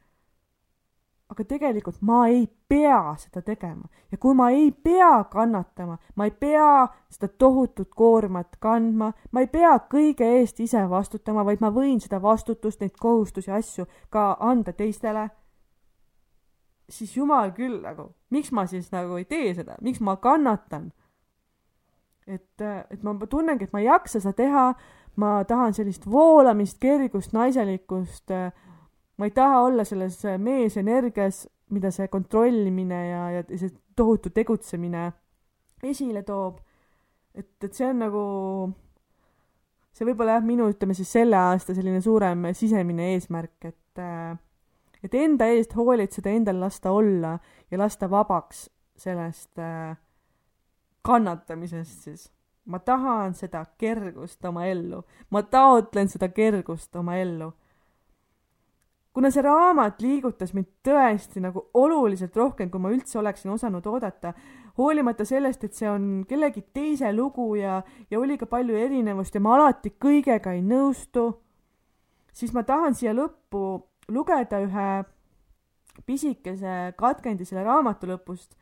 Aga 1.31 1.45
tegelikult 1.47 2.01
ma 2.03 2.25
ei 2.29 2.47
pea 2.69 3.15
seda 3.19 3.43
tegema. 3.47 3.87
Ja 4.11 4.19
kui 4.19 4.35
ma 4.35 4.51
ei 4.51 4.71
pea 4.73 5.25
kannatama, 5.31 5.99
ma 6.15 6.27
ei 6.27 6.31
pea 6.31 6.89
seda 7.11 7.29
tohutut 7.39 7.95
koormat 7.95 8.57
kandma, 8.59 9.13
ma 9.31 9.41
ei 9.41 9.47
pea 9.47 9.77
kõige 9.91 10.27
eest 10.41 10.61
ise 10.61 10.83
vastutama, 10.91 11.45
vaid 11.47 11.63
ma 11.63 11.71
võin 11.75 12.01
seda 12.03 12.19
vastutust, 12.23 12.81
neid 12.83 12.97
kohustusi, 12.99 13.51
asju 13.51 13.87
ka 14.11 14.33
anda 14.41 14.75
teistele, 14.75 15.29
siis 16.91 17.15
jumal 17.17 17.53
küll 17.55 17.79
nagu, 17.85 18.11
miks 18.35 18.51
ma 18.53 18.67
siis 18.67 18.91
nagu 18.91 19.19
ei 19.21 19.27
tee 19.31 19.55
seda, 19.55 19.79
miks 19.83 20.03
ma 20.03 20.17
kannatan? 20.23 20.91
Et, 22.27 22.63
et 22.63 23.03
ma 23.03 23.15
tunnengi, 23.27 23.67
et 23.67 23.73
ma 23.75 23.81
ei 23.83 23.89
jaksa 23.89 24.21
seda 24.23 24.35
teha, 24.39 24.67
ma 25.19 25.31
tahan 25.47 25.75
sellist 25.75 26.07
voolamist, 26.11 26.79
kergust, 26.83 27.33
naiselikkust, 27.35 28.31
ma 29.21 29.29
ei 29.29 29.35
taha 29.37 29.63
olla 29.67 29.85
selles 29.85 30.17
meesenergias, 30.41 31.45
mida 31.77 31.91
see 31.93 32.09
kontrollimine 32.09 33.01
ja, 33.11 33.25
ja 33.37 33.43
see 33.53 33.69
tohutu 33.97 34.33
tegutsemine 34.33 35.11
esile 35.85 36.23
toob. 36.25 36.61
et, 37.35 37.53
et 37.63 37.75
see 37.77 37.87
on 37.87 38.01
nagu, 38.01 38.23
see 39.93 40.09
võib-olla 40.09 40.39
jah, 40.39 40.47
minu 40.47 40.71
ütleme 40.73 40.97
siis 40.97 41.13
selle 41.13 41.37
aasta 41.37 41.77
selline 41.77 42.01
suurem 42.05 42.49
sisemine 42.57 43.13
eesmärk, 43.15 43.69
et 43.69 44.05
et 45.05 45.15
enda 45.17 45.49
eest 45.49 45.73
hoolitseda, 45.77 46.33
endal 46.37 46.61
lasta 46.61 46.93
olla 46.93 47.39
ja 47.71 47.79
lasta 47.79 48.09
vabaks 48.11 48.69
sellest 49.01 49.59
äh, 49.59 49.97
kannatamisest 51.03 52.03
siis. 52.03 52.31
ma 52.65 52.79
tahan 52.79 53.35
seda 53.35 53.65
kergust 53.79 54.45
oma 54.45 54.67
ellu, 54.69 55.01
ma 55.31 55.43
taotlen 55.43 56.09
seda 56.09 56.29
kergust 56.29 56.97
oma 56.97 57.17
ellu. 57.17 57.53
Kuna 59.21 59.29
see 59.29 59.43
raamat 59.45 59.99
liigutas 60.01 60.55
mind 60.57 60.69
tõesti 60.87 61.43
nagu 61.45 61.67
oluliselt 61.77 62.37
rohkem, 62.41 62.71
kui 62.73 62.81
ma 62.81 62.89
üldse 62.89 63.19
oleksin 63.21 63.51
osanud 63.53 63.85
oodata, 63.85 64.31
hoolimata 64.81 65.27
sellest, 65.29 65.67
et 65.67 65.77
see 65.77 65.91
on 65.93 66.07
kellegi 66.29 66.63
teise 66.73 67.11
lugu 67.13 67.51
ja, 67.59 67.83
ja 68.09 68.17
oli 68.17 68.39
ka 68.41 68.49
palju 68.49 68.79
erinevust 68.81 69.37
ja 69.37 69.43
ma 69.45 69.59
alati 69.59 69.93
kõigega 70.01 70.55
ei 70.57 70.63
nõustu, 70.65 71.27
siis 72.33 72.55
ma 72.57 72.65
tahan 72.65 72.97
siia 72.97 73.13
lõppu 73.13 73.61
lugeda 74.09 74.63
ühe 74.65 74.89
pisikese 76.09 76.79
katkendi 76.97 77.45
selle 77.45 77.67
raamatu 77.69 78.09
lõpust 78.09 78.57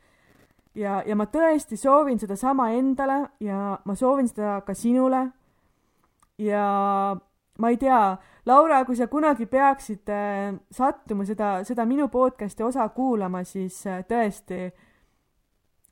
ja, 0.75 0.99
ja 1.07 1.15
ma 1.15 1.29
tõesti 1.31 1.79
soovin 1.79 2.19
sedasama 2.19 2.73
endale 2.75 3.21
ja 3.47 3.77
ma 3.79 3.95
soovin 3.95 4.27
seda 4.27 4.59
ka 4.67 4.75
sinule. 4.75 5.23
ja 6.35 6.67
ma 7.59 7.71
ei 7.71 7.77
tea, 7.77 8.01
Laura, 8.49 8.79
kui 8.85 8.95
sa 8.97 9.05
kunagi 9.07 9.45
peaksid 9.45 10.09
äh, 10.09 10.55
sattuma 10.73 11.25
seda, 11.25 11.59
seda 11.67 11.85
minu 11.85 12.07
podcast'i 12.09 12.65
osa 12.65 12.87
kuulama, 12.89 13.43
siis 13.45 13.77
äh, 13.87 13.99
tõesti 14.09 14.71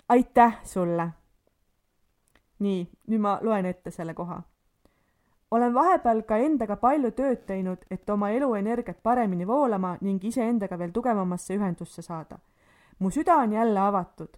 aitäh 0.10 0.58
sulle. 0.66 1.10
nii, 2.60 2.80
nüüd 3.08 3.22
ma 3.22 3.36
loen 3.46 3.66
ette 3.70 3.92
selle 3.92 4.14
koha. 4.18 4.42
olen 5.52 5.74
vahepeal 5.74 6.24
ka 6.26 6.38
endaga 6.38 6.80
palju 6.82 7.12
tööd 7.12 7.46
teinud, 7.46 7.86
et 7.92 8.10
oma 8.10 8.32
eluenergiat 8.34 9.04
paremini 9.04 9.48
voolama 9.48 9.98
ning 10.02 10.24
iseendaga 10.26 10.80
veel 10.80 10.92
tugevamasse 10.92 11.56
ühendusse 11.56 12.02
saada. 12.02 12.40
mu 13.00 13.12
süda 13.12 13.38
on 13.38 13.54
jälle 13.54 13.80
avatud 13.80 14.38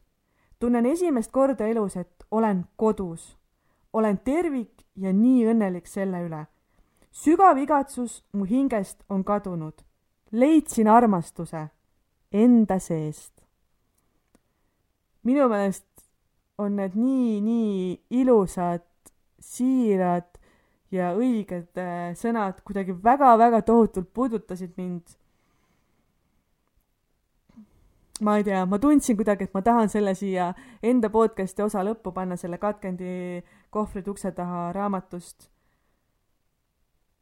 tunnen 0.60 0.86
esimest 0.86 1.32
korda 1.32 1.68
elus, 1.68 1.98
et 1.98 2.26
olen 2.32 2.66
kodus. 2.76 3.38
olen 3.94 4.18
tervik 4.18 4.86
ja 4.96 5.14
nii 5.14 5.46
õnnelik 5.54 5.88
selle 5.88 6.22
üle. 6.22 6.46
Sügav 7.20 7.58
igatsus 7.60 8.24
mu 8.34 8.46
hingest 8.46 9.04
on 9.10 9.24
kadunud. 9.24 9.74
leidsin 10.32 10.88
armastuse 10.88 11.68
enda 12.32 12.80
seest. 12.80 13.34
minu 15.24 15.50
meelest 15.50 15.86
on 16.58 16.76
need 16.76 16.96
nii, 16.96 17.42
nii 17.42 18.00
ilusad, 18.22 18.86
siirad 19.40 20.28
ja 20.92 21.14
õiged 21.16 21.78
äh, 21.80 22.12
sõnad 22.20 22.62
kuidagi 22.66 22.96
väga-väga 23.04 23.62
tohutult 23.62 24.10
puudutasid 24.14 24.74
mind 24.78 25.16
ma 28.20 28.38
ei 28.38 28.44
tea, 28.44 28.66
ma 28.66 28.80
tundsin 28.80 29.16
kuidagi, 29.16 29.48
et 29.48 29.54
ma 29.56 29.62
tahan 29.64 29.90
selle 29.92 30.14
siia 30.18 30.50
enda 30.84 31.10
podcast'i 31.14 31.64
osa 31.64 31.84
lõppu 31.88 32.12
panna, 32.16 32.36
selle 32.40 32.60
katkendi 32.60 33.44
kohvrid 33.72 34.08
ukse 34.12 34.32
taha 34.36 34.70
raamatust. 34.76 35.48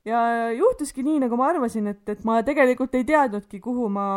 Ja 0.07 0.51
juhtuski 0.55 1.03
nii, 1.03 1.19
nagu 1.25 1.37
ma 1.39 1.51
arvasin, 1.51 1.91
et, 1.91 2.03
et 2.09 2.23
ma 2.27 2.39
tegelikult 2.45 2.95
ei 2.95 3.05
teadnudki, 3.07 3.59
kuhu 3.63 3.89
ma 3.91 4.07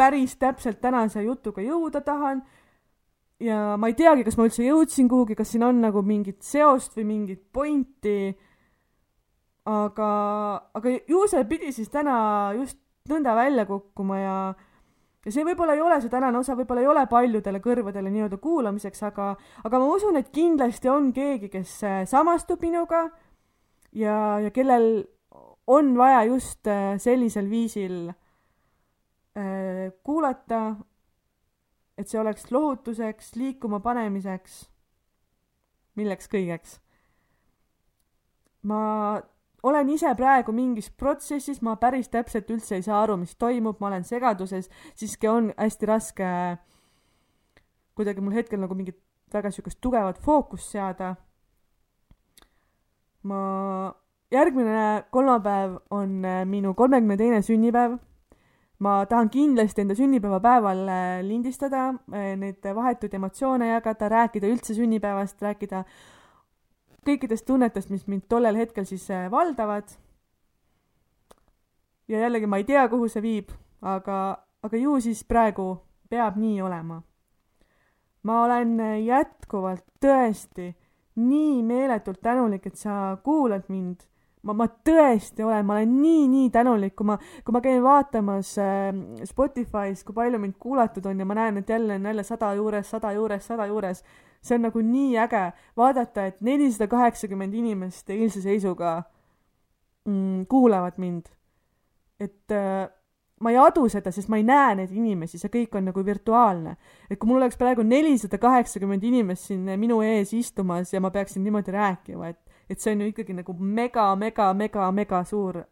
päris 0.00 0.36
täpselt 0.40 0.80
tänase 0.80 1.24
jutuga 1.26 1.62
jõuda 1.64 2.02
tahan. 2.04 2.42
ja 3.40 3.76
ma 3.80 3.88
ei 3.88 3.96
teagi, 3.96 4.24
kas 4.24 4.36
ma 4.36 4.46
üldse 4.48 4.64
jõudsin 4.64 5.08
kuhugi, 5.08 5.34
kas 5.36 5.52
siin 5.52 5.64
on 5.64 5.80
nagu 5.80 6.02
mingit 6.04 6.42
seost 6.44 6.96
või 6.96 7.06
mingit 7.08 7.42
pointi. 7.52 8.36
aga, 9.70 10.10
aga 10.74 10.96
ju 11.08 11.26
see 11.28 11.44
pidi 11.44 11.72
siis 11.72 11.90
täna 11.92 12.52
just 12.56 12.78
nõnda 13.10 13.34
välja 13.36 13.66
kukkuma 13.66 14.18
ja 14.18 14.36
ja 15.24 15.32
see 15.32 15.44
võib-olla 15.44 15.74
ei 15.76 15.82
ole, 15.84 15.98
see 16.00 16.12
tänane 16.12 16.38
osa 16.38 16.54
võib-olla 16.56 16.80
ei 16.80 16.88
ole 16.88 17.02
paljudele 17.06 17.60
kõrvadele 17.60 18.08
nii-öelda 18.12 18.38
kuulamiseks, 18.40 19.02
aga, 19.10 19.34
aga 19.64 19.80
ma 19.80 19.90
usun, 19.92 20.16
et 20.16 20.30
kindlasti 20.32 20.88
on 20.88 21.10
keegi, 21.12 21.50
kes 21.52 21.74
äh, 21.84 21.98
samastub 22.08 22.62
minuga 22.64 23.10
ja, 23.92 24.40
ja 24.40 24.50
kellel 24.50 25.04
on 25.66 25.96
vaja 25.98 26.24
just 26.24 26.66
äh, 26.66 26.98
sellisel 26.98 27.50
viisil 27.50 28.08
äh, 28.08 29.92
kuulata, 30.02 30.76
et 31.98 32.08
see 32.08 32.20
oleks 32.20 32.50
lohutuseks, 32.50 33.34
liikuma 33.36 33.80
panemiseks, 33.84 34.62
milleks 36.00 36.30
kõigeks. 36.32 36.78
ma 38.62 38.80
olen 39.62 39.88
ise 39.92 40.14
praegu 40.16 40.52
mingis 40.52 40.90
protsessis, 40.90 41.60
ma 41.62 41.76
päris 41.76 42.08
täpselt 42.08 42.50
üldse 42.50 42.76
ei 42.76 42.82
saa 42.82 43.02
aru, 43.02 43.16
mis 43.20 43.36
toimub, 43.36 43.80
ma 43.80 43.88
olen 43.88 44.04
segaduses, 44.04 44.68
siiski 44.96 45.28
on 45.28 45.52
hästi 45.56 45.88
raske 45.88 46.32
kuidagi 48.00 48.22
mul 48.24 48.32
hetkel 48.32 48.60
nagu 48.62 48.76
mingit 48.76 48.96
väga 49.32 49.50
niisugust 49.50 49.80
tugevat 49.80 50.20
fookust 50.24 50.72
seada. 50.72 51.14
Ma, 53.22 53.40
järgmine 54.32 55.04
kolmapäev 55.10 55.76
on 55.90 56.24
äh, 56.24 56.44
minu 56.46 56.74
kolmekümne 56.74 57.16
teine 57.16 57.42
sünnipäev. 57.42 57.98
ma 58.80 59.06
tahan 59.06 59.28
kindlasti 59.30 59.80
enda 59.80 59.94
sünnipäevapäeval 59.94 60.88
äh, 60.88 61.22
lindistada, 61.22 61.88
äh, 62.12 62.36
neid 62.36 62.64
vahetuid 62.74 63.14
emotsioone 63.14 63.68
jagada, 63.68 64.08
rääkida 64.08 64.48
üldse 64.48 64.74
sünnipäevast, 64.74 65.42
rääkida 65.42 65.84
kõikidest 67.04 67.44
tunnetest, 67.46 67.90
mis 67.90 68.06
mind 68.06 68.24
tollel 68.28 68.56
hetkel 68.56 68.84
siis 68.84 69.08
valdavad. 69.30 69.84
ja 72.08 72.20
jällegi 72.20 72.46
ma 72.46 72.56
ei 72.56 72.64
tea, 72.64 72.88
kuhu 72.88 73.08
see 73.08 73.22
viib, 73.22 73.52
aga, 73.82 74.38
aga 74.62 74.76
ju 74.76 75.00
siis 75.00 75.24
praegu 75.24 75.76
peab 76.08 76.36
nii 76.36 76.62
olema. 76.62 77.02
ma 78.22 78.42
olen 78.44 78.78
jätkuvalt 79.04 79.84
tõesti 80.00 80.74
nii 81.20 81.60
meeletult 81.66 82.20
tänulik, 82.22 82.66
et 82.66 82.76
sa 82.76 83.16
kuulad 83.24 83.68
mind. 83.68 84.06
ma, 84.42 84.54
ma 84.56 84.64
tõesti 84.66 85.44
olen, 85.44 85.66
ma 85.66 85.74
olen 85.76 85.90
nii, 86.00 86.24
nii 86.32 86.50
tänulik, 86.50 86.94
kui 86.96 87.06
ma, 87.10 87.18
kui 87.44 87.52
ma 87.52 87.60
käin 87.60 87.82
vaatamas 87.84 88.54
äh, 88.58 88.88
Spotify's, 89.28 90.04
kui 90.04 90.16
palju 90.16 90.40
mind 90.40 90.56
kuulatud 90.58 91.06
on 91.06 91.20
ja 91.20 91.26
ma 91.28 91.36
näen, 91.36 91.60
et 91.60 91.68
jälle 91.68 91.98
on 92.00 92.08
jälle 92.08 92.24
sada 92.24 92.54
juures, 92.56 92.90
sada 92.90 93.12
juures, 93.12 93.46
sada 93.46 93.66
juures 93.68 94.04
see 94.40 94.56
on 94.56 94.64
nagu 94.64 94.80
nii 94.84 95.18
äge 95.20 95.42
vaadata, 95.76 96.26
et 96.30 96.40
nelisada 96.44 96.88
kaheksakümmend 96.90 97.54
inimest 97.54 98.10
eilse 98.10 98.40
seisuga 98.44 99.02
mm, 100.08 100.46
kuulavad 100.48 100.96
mind. 100.96 101.28
et 102.20 102.52
äh, 102.52 102.88
ma 103.40 103.50
ei 103.50 103.56
adu 103.56 103.86
seda, 103.88 104.12
sest 104.12 104.28
ma 104.28 104.36
ei 104.36 104.44
näe 104.44 104.74
neid 104.82 104.92
inimesi, 104.92 105.38
see 105.40 105.52
kõik 105.52 105.78
on 105.78 105.88
nagu 105.88 106.04
virtuaalne. 106.04 106.76
et 107.10 107.18
kui 107.18 107.28
mul 107.28 107.40
oleks 107.40 107.56
praegu 107.56 107.82
nelisada 107.82 108.38
kaheksakümmend 108.38 109.04
inimest 109.04 109.48
siin 109.48 109.64
minu 109.80 110.00
ees 110.04 110.34
istumas 110.36 110.92
ja 110.92 111.00
ma 111.00 111.10
peaksin 111.10 111.44
niimoodi 111.44 111.72
rääkima, 111.72 112.28
et, 112.28 112.40
et 112.70 112.80
see 112.80 112.92
on 112.92 113.00
ju 113.00 113.12
ikkagi 113.12 113.36
nagu 113.40 113.54
mega, 113.58 114.10
mega, 114.16 114.52
mega, 114.54 114.90
mega 114.92 115.24
suur 115.24 115.62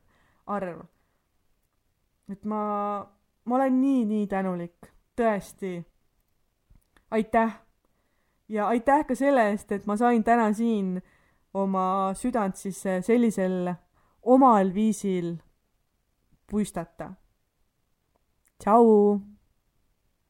arv. 0.46 0.80
et 2.32 2.44
ma, 2.44 2.62
ma 3.44 3.56
olen 3.56 3.80
nii, 3.80 4.04
nii 4.04 4.26
tänulik, 4.26 4.88
tõesti. 5.16 5.82
aitäh. 7.10 7.60
ja 8.48 8.68
aitäh 8.68 9.06
ka 9.06 9.14
selle 9.14 9.50
eest, 9.50 9.72
et 9.72 9.86
ma 9.86 9.96
sain 9.96 10.24
täna 10.24 10.52
siin 10.52 11.02
oma 11.54 12.14
südant 12.14 12.56
siis 12.56 12.80
sellisel 12.80 13.74
omal 14.22 14.74
viisil 14.74 15.36
puistata. 16.50 17.12
Ciao。 18.60 19.37